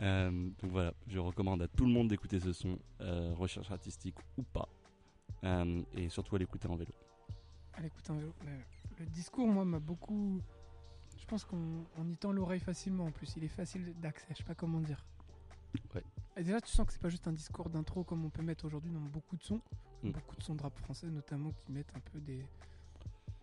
Euh, 0.00 0.30
donc 0.30 0.70
voilà, 0.70 0.94
je 1.08 1.18
recommande 1.18 1.62
à 1.62 1.68
tout 1.68 1.84
le 1.84 1.92
monde 1.92 2.08
d'écouter 2.08 2.40
ce 2.40 2.52
son, 2.52 2.78
euh, 3.00 3.32
recherche 3.34 3.70
artistique 3.70 4.16
ou 4.38 4.42
pas. 4.42 4.68
Euh, 5.44 5.82
et 5.94 6.08
surtout 6.08 6.36
à 6.36 6.38
l'écouter 6.38 6.68
en 6.68 6.76
vélo. 6.76 6.92
Allez, 7.74 7.88
écoute 7.88 8.08
un 8.10 8.14
vélo. 8.16 8.32
Le 8.98 9.06
discours, 9.06 9.46
moi, 9.46 9.64
m'a 9.64 9.78
beaucoup. 9.78 10.40
Je 11.18 11.24
pense 11.26 11.44
qu'on 11.44 11.84
on 11.96 12.08
y 12.08 12.16
tend 12.16 12.32
l'oreille 12.32 12.60
facilement 12.60 13.06
en 13.06 13.10
plus. 13.10 13.34
Il 13.36 13.44
est 13.44 13.48
facile 13.48 13.94
d'accès, 14.00 14.26
je 14.30 14.38
sais 14.38 14.44
pas 14.44 14.54
comment 14.54 14.80
dire. 14.80 15.04
Ouais. 15.94 16.02
Et 16.36 16.42
déjà, 16.42 16.60
tu 16.60 16.70
sens 16.70 16.86
que 16.86 16.92
c'est 16.92 17.00
pas 17.00 17.08
juste 17.08 17.28
un 17.28 17.32
discours 17.32 17.68
d'intro 17.70 18.02
comme 18.04 18.24
on 18.24 18.30
peut 18.30 18.42
mettre 18.42 18.64
aujourd'hui 18.64 18.90
dans 18.90 19.00
beaucoup 19.00 19.36
de 19.36 19.42
sons. 19.42 19.60
Mm. 20.02 20.10
Beaucoup 20.10 20.36
de 20.36 20.42
sons 20.42 20.54
de 20.54 20.62
rap 20.62 20.76
français, 20.78 21.06
notamment, 21.08 21.52
qui 21.52 21.72
mettent 21.72 21.94
un 21.94 22.00
peu 22.00 22.20
des. 22.20 22.44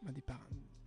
bah, 0.04 0.12
des 0.12 0.22
par... 0.22 0.40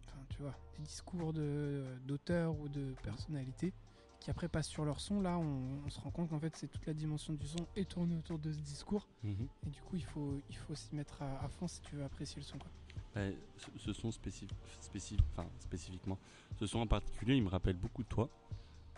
enfin, 0.06 0.18
tu 0.30 0.42
vois, 0.42 0.54
des 0.76 0.82
discours 0.84 1.32
de- 1.32 1.84
d'auteurs 2.04 2.58
ou 2.58 2.68
de 2.68 2.94
personnalités 3.02 3.72
qui 4.20 4.30
après 4.30 4.48
passent 4.48 4.68
sur 4.68 4.84
leur 4.84 5.00
son. 5.00 5.20
Là, 5.20 5.38
on, 5.38 5.82
on 5.84 5.88
se 5.90 5.98
rend 6.00 6.10
compte 6.10 6.28
qu'en 6.30 6.38
fait, 6.38 6.54
c'est 6.54 6.68
toute 6.68 6.86
la 6.86 6.94
dimension 6.94 7.32
du 7.32 7.46
son 7.46 7.66
est 7.74 7.88
tournée 7.90 8.16
autour 8.16 8.38
de 8.38 8.52
ce 8.52 8.58
discours. 8.60 9.08
Et 9.24 9.70
du 9.70 9.80
coup, 9.82 9.96
il 9.96 10.04
faut, 10.04 10.38
il 10.48 10.56
faut 10.56 10.74
s'y 10.74 10.94
mettre 10.94 11.22
à, 11.22 11.44
à 11.44 11.48
fond 11.48 11.66
si 11.66 11.80
tu 11.80 11.96
veux 11.96 12.04
apprécier 12.04 12.36
le 12.40 12.44
son. 12.44 12.58
Quoi. 12.58 12.70
Ouais, 13.16 13.36
ce, 13.56 13.66
ce 13.76 13.92
son 13.92 14.12
spécifique, 14.12 14.56
spécifique, 14.80 15.24
enfin 15.32 15.48
spécifiquement, 15.58 16.16
ce 16.58 16.66
son 16.66 16.78
en 16.80 16.86
particulier, 16.86 17.34
il 17.36 17.42
me 17.42 17.48
rappelle 17.48 17.76
beaucoup 17.76 18.02
de 18.04 18.08
toi. 18.08 18.28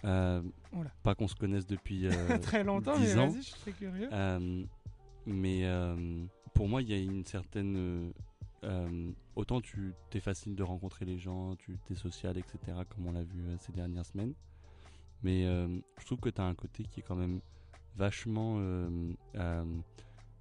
Euh, 0.04 0.42
pas 1.04 1.14
qu'on 1.14 1.28
se 1.28 1.36
connaisse 1.36 1.64
depuis 1.66 2.08
euh, 2.08 2.38
Très 2.42 2.64
longtemps, 2.64 2.98
10 2.98 3.14
mais 3.14 3.18
ans. 3.20 3.30
je 3.32 3.40
suis 3.40 3.54
très 3.54 3.72
curieux. 3.72 4.08
Euh, 4.12 4.64
mais 5.24 5.64
pour 6.54 6.68
moi, 6.68 6.82
il 6.82 6.90
y 6.90 6.94
a 6.94 6.98
une 6.98 7.24
certaine. 7.24 8.12
autant 9.36 9.60
tu 9.60 9.94
es 10.12 10.20
facile 10.20 10.56
de 10.56 10.62
rencontrer 10.64 11.04
les 11.04 11.18
gens, 11.18 11.54
tu 11.56 11.78
es 11.90 11.94
social, 11.94 12.36
etc., 12.36 12.58
comme 12.88 13.06
on 13.06 13.12
l'a 13.12 13.22
vu 13.22 13.40
ces 13.60 13.72
dernières 13.72 14.04
semaines. 14.04 14.34
Mais 15.22 15.44
euh, 15.46 15.68
je 15.98 16.04
trouve 16.06 16.18
que 16.20 16.28
tu 16.30 16.40
as 16.40 16.44
un 16.44 16.54
côté 16.54 16.84
qui 16.84 17.00
est 17.00 17.02
quand 17.02 17.16
même 17.16 17.40
vachement 17.96 18.56
euh, 18.58 19.12
euh, 19.36 19.64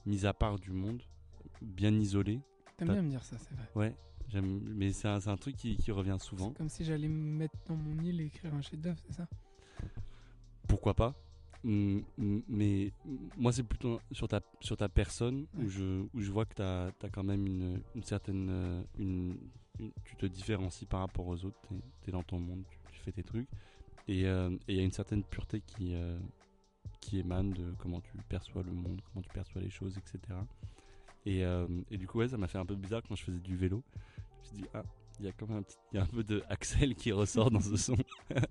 mis 0.05 0.25
à 0.25 0.33
part 0.33 0.57
du 0.59 0.71
monde, 0.71 1.01
bien 1.61 1.93
isolé. 1.93 2.41
T'aimes 2.77 2.93
bien 2.93 3.01
me 3.01 3.09
dire 3.09 3.23
ça, 3.23 3.37
c'est 3.37 3.53
vrai. 3.53 3.69
Ouais, 3.75 3.95
j'aime, 4.29 4.61
mais 4.75 4.91
c'est 4.91 5.07
un, 5.07 5.37
truc 5.37 5.55
qui, 5.55 5.77
qui 5.77 5.91
revient 5.91 6.17
souvent. 6.19 6.49
C'est 6.49 6.57
comme 6.57 6.69
si 6.69 6.83
j'allais 6.83 7.07
me 7.07 7.37
mettre 7.37 7.55
dans 7.67 7.75
mon 7.75 8.01
île 8.03 8.21
et 8.21 8.25
écrire 8.25 8.53
un 8.53 8.61
chef-d'œuvre, 8.61 8.99
c'est 9.05 9.13
ça? 9.13 9.27
Pourquoi 10.67 10.93
pas? 10.93 11.13
Mais 11.63 12.91
moi 13.37 13.51
c'est 13.51 13.63
plutôt 13.63 13.99
sur 14.11 14.27
ta 14.27 14.41
sur 14.61 14.77
ta 14.77 14.89
personne 14.89 15.45
Ouais. 15.53 15.65
où 15.65 15.69
je 15.69 16.01
où 16.13 16.19
je 16.19 16.31
vois 16.31 16.45
que 16.45 16.55
tu 16.55 16.61
as, 16.63 16.91
quand 17.11 17.23
même 17.23 17.45
une, 17.45 17.81
une 17.93 18.03
certaine 18.03 18.83
une, 18.97 19.37
une- 19.79 19.91
tu 20.03 20.15
te 20.15 20.25
différencies 20.25 20.87
par 20.87 21.01
rapport 21.01 21.27
aux 21.27 21.45
autres 21.45 21.59
tu 21.69 22.09
es, 22.09 22.11
dans 22.11 22.23
ton 22.23 22.39
monde 22.39 22.63
tu, 22.67 22.79
tu 22.91 22.99
fais 23.01 23.11
tes 23.11 23.23
trucs 23.23 23.47
et 24.11 24.25
euh, 24.27 24.49
et 24.67 24.73
il 24.73 24.75
y 24.77 24.79
a 24.79 24.83
une 24.83 24.91
certaine 24.91 25.23
pureté 25.23 25.61
qui 25.61 25.93
euh, 25.95 26.19
qui 26.99 27.19
émane 27.19 27.51
de 27.51 27.73
comment 27.79 28.01
tu 28.01 28.11
perçois 28.29 28.63
le 28.63 28.71
monde 28.71 29.01
comment 29.11 29.21
tu 29.23 29.29
perçois 29.33 29.61
les 29.61 29.69
choses 29.69 29.97
etc 29.97 30.19
et, 31.25 31.43
euh, 31.45 31.67
et 31.91 31.97
du 31.97 32.07
coup 32.07 32.19
ouais 32.19 32.27
ça 32.27 32.37
m'a 32.37 32.47
fait 32.47 32.57
un 32.57 32.65
peu 32.65 32.75
bizarre 32.75 33.01
quand 33.07 33.15
je 33.15 33.23
faisais 33.23 33.39
du 33.39 33.55
vélo 33.55 33.83
je 34.17 34.39
me 34.39 34.43
suis 34.45 34.57
dit 34.63 34.69
ah 34.73 34.83
il 35.19 35.25
y 35.25 35.29
a 35.29 35.31
quand 35.33 35.47
même 35.47 35.59
un 35.59 35.63
petit 35.63 35.77
il 35.91 35.97
y 35.97 35.99
a 35.99 36.03
un 36.03 36.07
peu 36.07 36.23
de 36.23 36.43
Axel 36.49 36.95
qui 36.95 37.11
ressort 37.11 37.51
dans 37.51 37.59
ce 37.61 37.75
son 37.77 37.95
bien. 37.95 38.41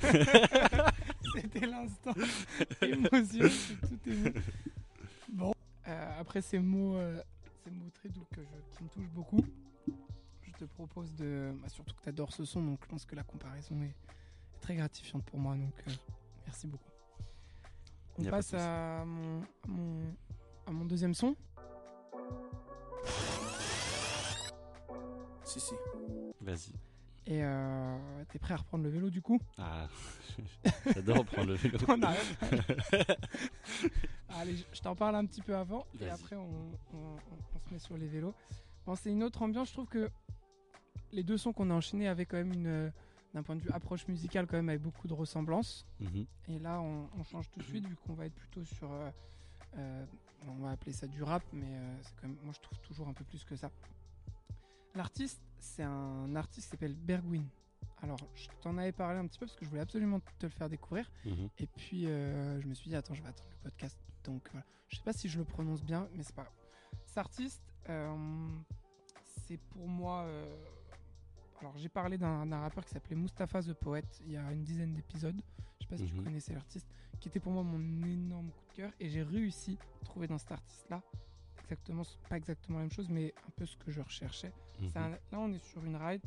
C'était 1.34 1.66
l'instant 1.66 2.14
émotion, 2.82 3.46
tout 3.82 4.10
ému. 4.10 4.32
Bon, 5.32 5.52
euh, 5.88 6.20
après 6.20 6.40
ces 6.40 6.58
mots, 6.58 6.96
euh, 6.96 7.20
ces 7.62 7.70
mots 7.70 7.90
très 7.92 8.08
doux 8.08 8.24
que 8.34 8.40
je- 8.42 8.76
qui 8.76 8.84
me 8.84 8.88
touchent 8.88 9.10
beaucoup, 9.14 9.44
te 10.58 10.64
propose 10.64 11.14
de. 11.14 11.52
bah, 11.60 11.68
surtout 11.68 11.94
que 11.94 12.02
tu 12.02 12.08
adores 12.08 12.32
ce 12.32 12.44
son, 12.44 12.62
donc 12.62 12.78
je 12.82 12.88
pense 12.88 13.04
que 13.04 13.14
la 13.16 13.22
comparaison 13.24 13.80
est, 13.82 13.86
est 13.86 14.60
très 14.60 14.76
gratifiante 14.76 15.24
pour 15.24 15.38
moi, 15.38 15.54
donc 15.56 15.72
euh, 15.88 15.92
merci 16.46 16.66
beaucoup. 16.66 16.90
On 18.18 18.24
pas 18.24 18.30
passe 18.30 18.54
à 18.54 19.04
mon, 19.04 19.40
à, 19.42 19.68
mon, 19.68 20.14
à 20.66 20.70
mon 20.70 20.84
deuxième 20.84 21.14
son. 21.14 21.34
Si, 25.44 25.60
si. 25.60 25.74
vas-y 26.40 26.72
Et 27.26 27.44
euh, 27.44 27.96
t'es 28.30 28.38
prêt 28.38 28.54
à 28.54 28.56
reprendre 28.58 28.84
le 28.84 28.90
vélo 28.90 29.10
du 29.10 29.20
coup? 29.22 29.38
Ah, 29.58 29.88
j'adore 30.94 31.24
prendre 31.24 31.48
le 31.48 31.54
vélo. 31.54 31.78
On 31.88 32.02
arrête. 32.02 32.38
Allez, 34.30 34.56
je 34.72 34.80
t'en 34.80 34.96
parle 34.96 35.14
un 35.16 35.26
petit 35.26 35.42
peu 35.42 35.54
avant 35.54 35.86
et 36.00 36.08
après 36.08 36.34
on, 36.34 36.48
on- 36.92 36.96
on- 36.96 37.18
on 37.54 37.58
se 37.68 37.72
met 37.72 37.78
sur 37.78 37.96
les 37.96 38.08
vélos. 38.08 38.34
Bon, 38.84 38.96
c'est 38.96 39.10
une 39.12 39.22
autre 39.22 39.42
ambiance. 39.42 39.68
Je 39.68 39.74
trouve 39.74 39.86
que 39.86 40.10
les 41.14 41.22
deux 41.22 41.38
sons 41.38 41.52
qu'on 41.52 41.70
a 41.70 41.74
enchaînés 41.74 42.08
avaient 42.08 42.26
quand 42.26 42.36
même 42.36 42.52
une, 42.52 42.66
euh, 42.66 42.90
d'un 43.34 43.42
point 43.42 43.56
de 43.56 43.60
vue 43.60 43.70
approche 43.72 44.06
musicale, 44.08 44.46
quand 44.46 44.56
même 44.56 44.68
avec 44.68 44.80
beaucoup 44.80 45.08
de 45.08 45.12
ressemblances. 45.12 45.84
Mhm. 46.00 46.26
Et 46.48 46.58
là, 46.60 46.80
on, 46.80 47.08
on 47.18 47.24
change 47.24 47.50
tout 47.50 47.58
de 47.58 47.64
suite 47.64 47.86
vu 47.86 47.96
qu'on 47.96 48.14
va 48.14 48.26
être 48.26 48.34
plutôt 48.34 48.64
sur, 48.64 48.90
euh, 48.90 49.10
euh, 49.76 50.04
on 50.46 50.62
va 50.62 50.70
appeler 50.70 50.92
ça 50.92 51.06
du 51.06 51.22
rap, 51.22 51.42
mais 51.52 51.66
euh, 51.66 51.96
c'est 52.02 52.14
quand 52.20 52.28
même, 52.28 52.38
moi 52.42 52.52
je 52.54 52.60
trouve 52.60 52.78
toujours 52.80 53.08
un 53.08 53.12
peu 53.12 53.24
plus 53.24 53.44
que 53.44 53.56
ça. 53.56 53.70
L'artiste, 54.94 55.42
c'est 55.58 55.82
un 55.82 56.34
artiste 56.36 56.66
qui 56.66 56.70
s'appelle 56.70 56.94
Bergwin. 56.94 57.44
Alors, 58.02 58.18
je 58.34 58.48
t'en 58.60 58.76
avais 58.78 58.92
parlé 58.92 59.18
un 59.18 59.26
petit 59.26 59.38
peu 59.38 59.46
parce 59.46 59.56
que 59.56 59.64
je 59.64 59.70
voulais 59.70 59.82
absolument 59.82 60.20
te 60.38 60.46
le 60.46 60.50
faire 60.50 60.68
découvrir. 60.68 61.10
Mhm. 61.24 61.48
Et 61.58 61.66
puis, 61.66 62.02
je 62.04 62.66
me 62.66 62.74
suis 62.74 62.90
dit, 62.90 62.96
attends, 62.96 63.14
je 63.14 63.22
vais 63.22 63.28
attendre 63.28 63.48
le 63.50 63.70
podcast. 63.70 63.98
Donc, 64.24 64.46
voilà. 64.52 64.64
Je 64.88 64.96
sais 64.96 65.02
pas 65.02 65.12
si 65.12 65.28
je 65.28 65.38
le 65.38 65.44
prononce 65.44 65.82
bien, 65.82 66.06
mais 66.14 66.22
c'est 66.22 66.34
pas 66.34 66.42
grave. 66.42 66.54
Cet 67.06 67.18
artiste, 67.18 67.62
c'est 69.46 69.56
pour 69.70 69.88
moi. 69.88 70.28
Alors, 71.60 71.76
j'ai 71.78 71.88
parlé 71.88 72.18
d'un 72.18 72.58
rappeur 72.60 72.84
qui 72.84 72.90
s'appelait 72.90 73.16
Mustapha 73.16 73.62
the 73.62 73.72
Poet 73.74 74.02
il 74.22 74.32
y 74.32 74.36
a 74.36 74.52
une 74.52 74.64
dizaine 74.64 74.92
d'épisodes. 74.94 75.40
Je 75.80 75.84
sais 75.84 75.88
pas 75.88 75.96
si 75.96 76.04
tu 76.06 76.14
Mhm. 76.14 76.24
connaissais 76.24 76.54
l'artiste, 76.54 76.88
qui 77.20 77.28
était 77.28 77.40
pour 77.40 77.52
moi 77.52 77.62
mon 77.62 77.78
énorme 78.06 78.50
coup 78.50 78.64
de 78.70 78.76
cœur. 78.76 78.92
Et 79.00 79.08
j'ai 79.08 79.22
réussi 79.22 79.78
à 80.02 80.04
trouver 80.04 80.26
dans 80.26 80.38
cet 80.38 80.52
artiste-là, 80.52 81.02
exactement, 81.62 82.02
pas 82.28 82.36
exactement 82.36 82.78
la 82.78 82.84
même 82.84 82.90
chose, 82.92 83.08
mais 83.08 83.34
un 83.46 83.50
peu 83.56 83.66
ce 83.66 83.76
que 83.76 83.90
je 83.90 84.00
recherchais. 84.00 84.52
Un- 84.96 85.08
Mhm. 85.10 85.18
là, 85.32 85.38
on 85.38 85.52
est 85.52 85.58
sur 85.64 85.84
une 85.84 85.96
ride 85.96 86.22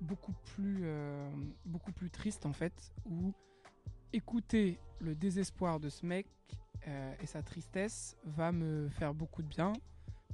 beaucoup 0.00 0.32
plus, 0.44 0.80
euh, 0.84 1.30
beaucoup 1.64 1.92
plus 1.92 2.10
triste 2.10 2.44
en 2.46 2.52
fait, 2.52 2.92
où 3.04 3.32
écouter 4.12 4.78
le 5.00 5.14
désespoir 5.14 5.78
de 5.80 5.88
ce 5.88 6.04
mec 6.06 6.26
euh, 6.88 7.14
et 7.20 7.26
sa 7.26 7.42
tristesse 7.42 8.16
va 8.24 8.50
me 8.52 8.88
faire 8.88 9.14
beaucoup 9.14 9.42
de 9.42 9.48
bien 9.48 9.72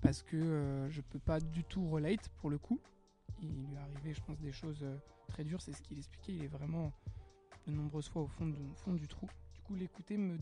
parce 0.00 0.22
que 0.22 0.36
euh, 0.36 0.88
je 0.90 1.00
peux 1.00 1.18
pas 1.18 1.40
du 1.40 1.64
tout 1.64 1.86
relate 1.88 2.28
pour 2.30 2.48
le 2.50 2.58
coup. 2.58 2.80
Il 3.42 3.48
lui 3.50 3.74
est 3.74 3.78
arrivé, 3.78 4.14
je 4.14 4.20
pense, 4.22 4.38
des 4.40 4.52
choses 4.52 4.82
euh, 4.82 4.96
très 5.28 5.44
dures. 5.44 5.60
C'est 5.62 5.72
ce 5.72 5.82
qu'il 5.82 5.98
expliquait. 5.98 6.32
Il 6.34 6.44
est 6.44 6.48
vraiment 6.48 6.92
de 7.66 7.72
nombreuses 7.72 8.08
fois 8.08 8.22
au 8.22 8.26
fond, 8.28 8.46
de- 8.46 8.56
au 8.56 8.74
fond 8.74 8.92
du 8.94 9.06
trou. 9.06 9.26
Du 9.54 9.60
coup, 9.62 9.74
l'écouter 9.74 10.16
me 10.16 10.34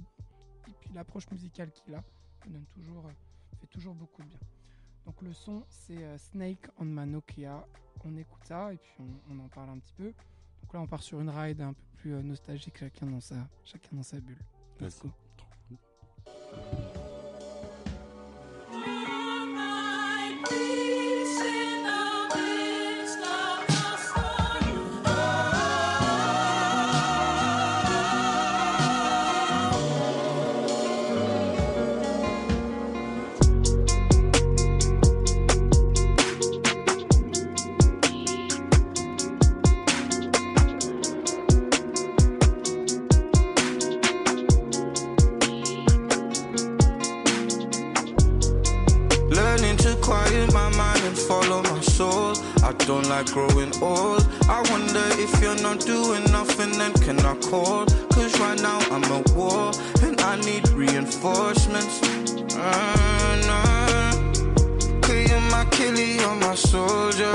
et 0.69 0.73
puis 0.81 0.91
l'approche 0.95 1.31
musicale 1.31 1.71
qu'il 1.71 1.95
a 1.95 2.03
me 2.47 2.53
donne 2.55 2.65
toujours, 2.67 3.07
euh, 3.07 3.13
fait 3.61 3.67
toujours 3.69 3.95
beaucoup 3.95 4.23
de 4.23 4.29
bien. 4.29 4.39
Donc 5.05 5.21
le 5.23 5.33
son, 5.33 5.65
c'est 5.69 6.03
euh, 6.03 6.19
Snake 6.19 6.69
on 6.79 6.85
my 6.85 7.07
Nokia. 7.07 7.67
On 8.05 8.17
écoute 8.17 8.45
ça 8.45 8.73
et 8.73 8.77
puis 8.77 8.93
on, 9.01 9.35
on 9.35 9.39
en 9.45 9.49
parle 9.49 9.71
un 9.71 9.79
petit 9.79 9.93
peu. 9.95 10.13
Donc 10.63 10.73
là, 10.75 10.81
on 10.81 10.87
part 10.87 11.03
sur 11.03 11.21
une 11.21 11.31
ride 11.31 11.61
un 11.61 11.73
peu 11.73 11.83
plus 11.99 12.11
nostalgique, 12.23 12.79
chacun 12.79 13.07
dans 13.07 13.21
sa, 13.21 13.49
chacun 13.65 13.97
dans 13.97 14.03
sa 14.03 14.21
bulle. 14.21 14.39
Let's 14.81 15.01
go. 15.01 15.11
Like 53.17 53.33
growing 53.33 53.73
old. 53.83 54.23
I 54.47 54.61
wonder 54.71 55.07
if 55.25 55.41
you're 55.41 55.61
not 55.63 55.81
doing 55.81 56.25
nothing, 56.33 56.73
then 56.73 56.93
can 57.05 57.19
I 57.21 57.35
call? 57.49 57.87
Cause 58.13 58.39
right 58.41 58.61
now 58.61 58.79
I'm 58.95 59.05
at 59.05 59.31
war 59.31 59.73
and 60.03 60.21
I 60.21 60.37
need 60.49 60.69
reinforcements. 60.71 61.97
Uh. 62.55 62.97
Cause 65.01 65.31
you're 65.31 65.47
my 65.57 65.65
killer, 65.71 66.11
you're 66.21 66.35
my 66.47 66.55
soldier. 66.55 67.35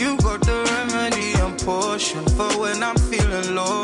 You 0.00 0.16
got 0.24 0.40
the 0.48 0.58
remedy 0.70 1.28
and 1.44 1.58
potion 1.60 2.24
for 2.36 2.50
when 2.60 2.82
I'm 2.82 2.96
feeling 2.96 3.54
low. 3.54 3.79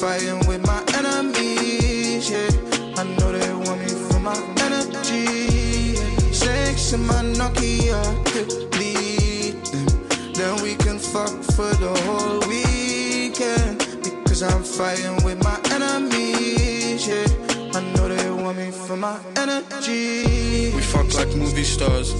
Fighting 0.00 0.38
with 0.46 0.64
my 0.66 0.82
enemies. 0.98 2.30
Yeah. 2.30 2.50
I 2.96 3.04
know 3.16 3.32
they 3.32 3.52
want 3.52 3.80
me 3.80 3.88
for 3.88 4.20
my 4.20 4.36
energy. 4.60 5.94
Yeah. 5.96 6.32
Snakes 6.32 6.92
in 6.92 7.06
my 7.06 7.22
Nokia. 7.38 8.00
Delete 8.32 9.64
them. 9.72 9.86
Then 10.34 10.62
we 10.62 10.74
can 10.74 10.98
fuck 10.98 11.34
for 11.54 11.72
the 11.82 11.92
whole 12.04 12.40
weekend. 12.48 13.78
Because 14.22 14.42
I'm 14.42 14.62
fighting 14.62 15.24
with 15.24 15.42
my 15.42 15.58
enemies, 15.72 17.08
yeah. 17.08 17.26
I 17.74 17.80
know 17.94 18.08
they 18.08 18.30
want 18.30 18.58
me 18.58 18.70
for 18.70 18.96
my 18.96 19.18
energy. 19.36 20.74
We 20.74 20.82
fuck 20.82 21.12
like 21.14 21.34
movie 21.34 21.64
stars. 21.64 22.12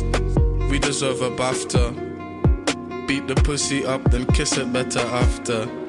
We 0.70 0.78
deserve 0.78 1.20
a 1.20 1.30
BAFTA. 1.30 2.06
Beat 3.06 3.28
the 3.28 3.34
pussy 3.34 3.84
up, 3.84 4.02
then 4.10 4.24
kiss 4.26 4.56
it 4.56 4.72
better 4.72 5.00
after. 5.00 5.85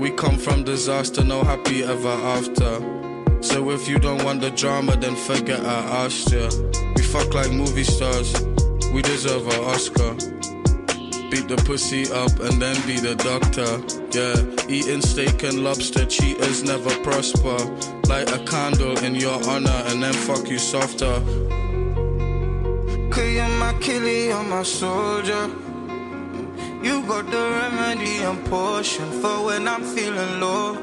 We 0.00 0.10
come 0.10 0.38
from 0.38 0.64
disaster, 0.64 1.22
no 1.22 1.44
happy 1.44 1.84
ever 1.84 2.08
after. 2.08 2.80
So 3.42 3.70
if 3.70 3.86
you 3.86 3.98
don't 3.98 4.24
want 4.24 4.40
the 4.40 4.50
drama, 4.50 4.96
then 4.96 5.14
forget 5.14 5.60
I 5.60 6.06
asked 6.06 6.32
ya. 6.32 6.48
We 6.96 7.02
fuck 7.02 7.34
like 7.34 7.52
movie 7.52 7.84
stars. 7.84 8.32
We 8.94 9.02
deserve 9.02 9.46
an 9.46 9.60
Oscar. 9.60 10.14
Beat 11.30 11.48
the 11.48 11.62
pussy 11.66 12.10
up 12.12 12.32
and 12.40 12.62
then 12.62 12.76
be 12.86 12.96
the 12.98 13.14
doctor. 13.14 13.70
Yeah, 14.16 14.40
eating 14.74 15.02
steak 15.02 15.42
and 15.42 15.62
lobster, 15.62 16.06
cheaters 16.06 16.64
never 16.64 16.94
prosper. 17.04 17.58
Light 18.08 18.32
a 18.32 18.42
candle 18.46 18.96
in 19.04 19.14
your 19.14 19.38
honor 19.50 19.82
and 19.88 20.02
then 20.02 20.14
fuck 20.14 20.48
you 20.48 20.58
softer. 20.58 21.20
Cause 23.10 23.30
you're 23.34 23.48
my 23.58 23.76
killer, 23.82 24.08
you're 24.08 24.42
my 24.44 24.62
soldier. 24.62 25.50
You 26.82 27.02
got 27.02 27.26
the 27.26 27.36
remedy 27.36 28.22
and 28.22 28.42
potion 28.46 29.10
for 29.20 29.44
when 29.44 29.68
I'm 29.68 29.82
feeling 29.82 30.40
low. 30.40 30.78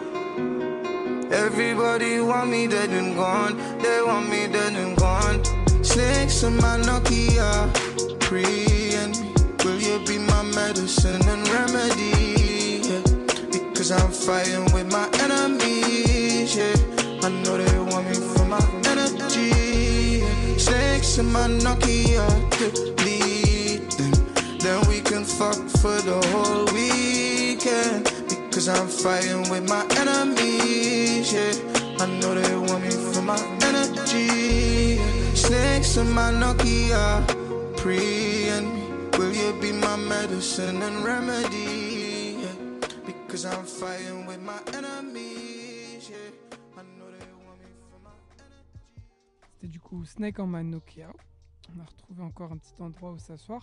Everybody 1.31 2.21
want 2.21 2.51
me 2.51 2.67
dead 2.67 2.91
and 2.91 3.15
gone. 3.15 3.57
They 3.79 4.01
want 4.05 4.29
me 4.29 4.45
dead 4.45 4.73
and 4.73 4.95
gone. 4.95 5.43
Snakes 5.83 6.43
in 6.43 6.57
my 6.57 6.77
Nokia. 6.77 7.49
And 8.29 9.17
me. 9.19 9.33
Will 9.65 9.81
you 9.81 10.05
be 10.05 10.19
my 10.19 10.43
medicine 10.43 11.27
and 11.27 11.47
remedy? 11.49 12.83
Yeah. 12.87 13.01
Because 13.49 13.91
I'm 13.91 14.11
fighting 14.11 14.71
with 14.73 14.91
my 14.91 15.09
enemies. 15.23 16.55
Yeah. 16.55 16.75
I 17.23 17.29
know 17.41 17.57
they 17.57 17.79
want 17.79 18.07
me 18.07 18.13
for 18.13 18.45
my 18.45 18.61
energy. 18.85 20.21
Snakes 20.59 21.17
in 21.17 21.25
my 21.31 21.47
Nokia. 21.47 22.27
Them. 22.59 23.36
Then 24.67 24.85
we 24.89 24.99
can 24.99 25.23
fuck 25.23 25.55
for 25.79 25.95
the 26.09 26.19
whole 26.27 26.65
weekend. 26.75 28.03
Because 28.27 28.67
I'm 28.67 28.89
fighting 28.89 29.49
with 29.49 29.63
my 29.69 29.83
enemies. 29.95 31.31
Yeah. 31.31 31.53
I 32.03 32.05
know 32.19 32.35
they 32.35 32.53
want 32.53 32.83
me 32.83 32.91
for 32.91 33.21
my 33.21 33.39
energy. 33.63 34.97
Snakes 35.35 35.95
in 35.95 36.11
my 36.11 36.33
Nokia. 36.33 37.23
Pre 37.77 38.49
and. 38.55 38.67
Will 39.17 39.33
you 39.33 39.53
be 39.61 39.71
my 39.71 39.95
medicine 39.95 40.81
and 40.81 40.97
remedy? 41.01 42.35
Because 43.05 43.45
I'm 43.45 43.63
fighting 43.63 44.25
with 44.25 44.41
my 44.41 44.59
enemies. 44.73 46.09
Yeah. 46.11 46.75
I 46.75 46.81
know 46.97 47.07
they 47.15 47.25
want 47.45 47.57
me 47.63 47.71
for 47.89 47.99
my 48.03 48.11
energy. 48.35 48.67
C'était 49.53 49.67
du 49.67 49.79
coup 49.79 50.03
Snake 50.03 50.39
en 50.39 50.47
Man 50.47 50.69
Nokia. 50.69 51.07
On 51.73 51.79
a 51.79 51.85
retrouvé 51.85 52.21
encore 52.21 52.51
un 52.51 52.57
petit 52.57 52.75
endroit 52.81 53.11
où 53.13 53.17
s'asseoir. 53.17 53.61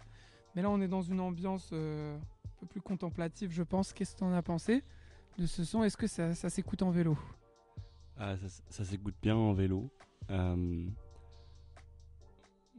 Mais 0.55 0.63
là, 0.63 0.71
on 0.71 0.81
est 0.81 0.89
dans 0.89 1.03
une 1.03 1.21
ambiance 1.21 1.71
euh, 1.73 2.17
un 2.17 2.57
peu 2.61 2.67
plus 2.67 2.81
contemplative, 2.81 3.51
je 3.51 3.63
pense. 3.63 3.93
Qu'est-ce 3.93 4.15
que 4.15 4.19
tu 4.19 4.25
en 4.25 4.33
as 4.33 4.43
pensé 4.43 4.85
de 5.39 5.47
ce 5.47 5.65
son? 5.65 5.83
Est-ce 5.83 5.97
que 5.97 6.07
ça, 6.07 6.35
ça 6.35 6.51
s'écoute 6.51 6.83
en 6.83 6.91
vélo? 6.91 7.19
Ah, 8.17 8.37
ça, 8.37 8.63
ça 8.69 8.85
s'écoute 8.85 9.17
bien 9.21 9.37
en 9.37 9.53
vélo. 9.53 9.91
Euh, 10.31 10.87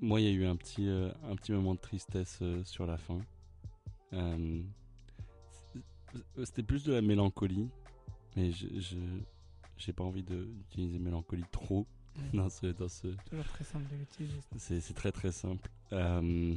moi, 0.02 0.22
il 0.22 0.26
y 0.26 0.30
a 0.30 0.32
eu 0.32 0.46
un 0.46 0.56
petit, 0.56 0.88
euh, 0.88 1.12
un 1.24 1.36
petit 1.36 1.52
moment 1.52 1.76
de 1.76 1.80
tristesse 1.80 2.42
sur 2.64 2.86
la 2.86 2.98
fin. 2.98 3.20
C'était 6.44 6.64
plus 6.64 6.86
de 6.86 6.94
la 6.94 7.02
mélancolie, 7.02 7.70
mais 8.38 8.52
je 8.52 8.68
j'ai 9.78 9.94
pas 9.94 10.04
envie 10.04 10.24
d'utiliser 10.24 11.00
mélancolie 11.00 11.44
trop 11.52 11.86
dans 12.34 12.50
ce, 12.50 12.68
dans 12.68 12.88
ce, 12.88 13.08
Toujours 13.30 13.46
très 13.46 13.64
simple 13.64 13.86
de 13.92 13.98
l'utiliser. 13.98 14.40
c'est 14.58 14.80
c'est 14.80 14.94
très 14.94 15.12
très 15.12 15.32
simple. 15.32 15.70
Euh, 15.92 16.56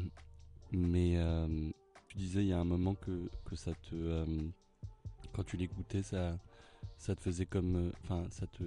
mais 0.73 1.15
euh, 1.17 1.71
tu 2.09 2.17
disais 2.19 2.41
il 2.43 2.49
y 2.49 2.53
a 2.53 2.59
un 2.61 2.65
moment 2.65 2.95
que, 2.95 3.31
que 3.45 3.57
ça 3.57 3.73
te. 3.75 3.95
euh, 3.95 4.27
quand 5.33 5.45
tu 5.45 5.57
l'écoutais, 5.57 6.03
ça, 6.03 6.39
ça 6.97 7.15
te 7.15 7.21
faisait 7.21 7.47
comme. 7.47 7.77
euh, 7.77 7.93
Enfin, 8.03 8.27
ça 8.31 8.47
te. 8.47 8.63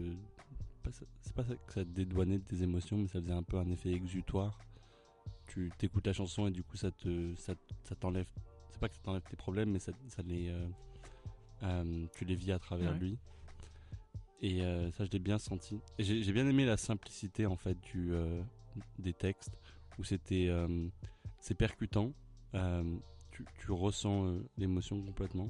C'est 1.21 1.33
pas 1.35 1.43
ça 1.43 1.55
que 1.55 1.73
ça 1.73 1.85
te 1.85 1.89
dédouanait 1.89 2.39
de 2.39 2.43
tes 2.43 2.63
émotions, 2.63 2.97
mais 2.97 3.07
ça 3.07 3.21
faisait 3.21 3.33
un 3.33 3.43
peu 3.43 3.57
un 3.57 3.69
effet 3.69 3.91
exutoire. 3.91 4.57
Tu 5.47 5.71
t'écoutes 5.77 6.07
la 6.07 6.13
chanson 6.13 6.47
et 6.47 6.51
du 6.51 6.63
coup, 6.63 6.75
ça 6.77 6.91
te 6.91 7.35
ça, 7.35 7.53
ça 7.83 7.95
t'enlève. 7.95 8.27
C'est 8.71 8.79
pas 8.79 8.89
que 8.89 8.95
ça 8.95 9.01
t'enlève 9.03 9.21
tes 9.29 9.37
problèmes, 9.37 9.69
mais 9.71 9.79
ça, 9.79 9.91
ça 10.07 10.21
les. 10.23 10.51
tu 12.13 12.25
les 12.25 12.35
vis 12.35 12.51
à 12.51 12.59
travers 12.59 12.93
Ouais. 12.93 12.99
lui. 12.99 13.17
Et 14.41 14.61
ça, 14.93 15.05
je 15.05 15.11
l'ai 15.11 15.19
bien 15.19 15.37
senti. 15.37 15.79
J'ai 15.99 16.33
bien 16.33 16.47
aimé 16.47 16.65
la 16.65 16.77
simplicité 16.77 17.45
en 17.45 17.55
fait 17.57 17.79
du, 17.81 18.11
des 18.97 19.13
textes 19.13 19.55
où 19.99 20.03
c'était 20.03 20.49
c'est 21.41 21.55
percutant. 21.55 22.13
euh, 22.55 22.83
tu, 23.31 23.45
tu 23.59 23.71
ressens 23.71 24.25
euh, 24.27 24.43
l'émotion 24.57 25.01
complètement. 25.01 25.49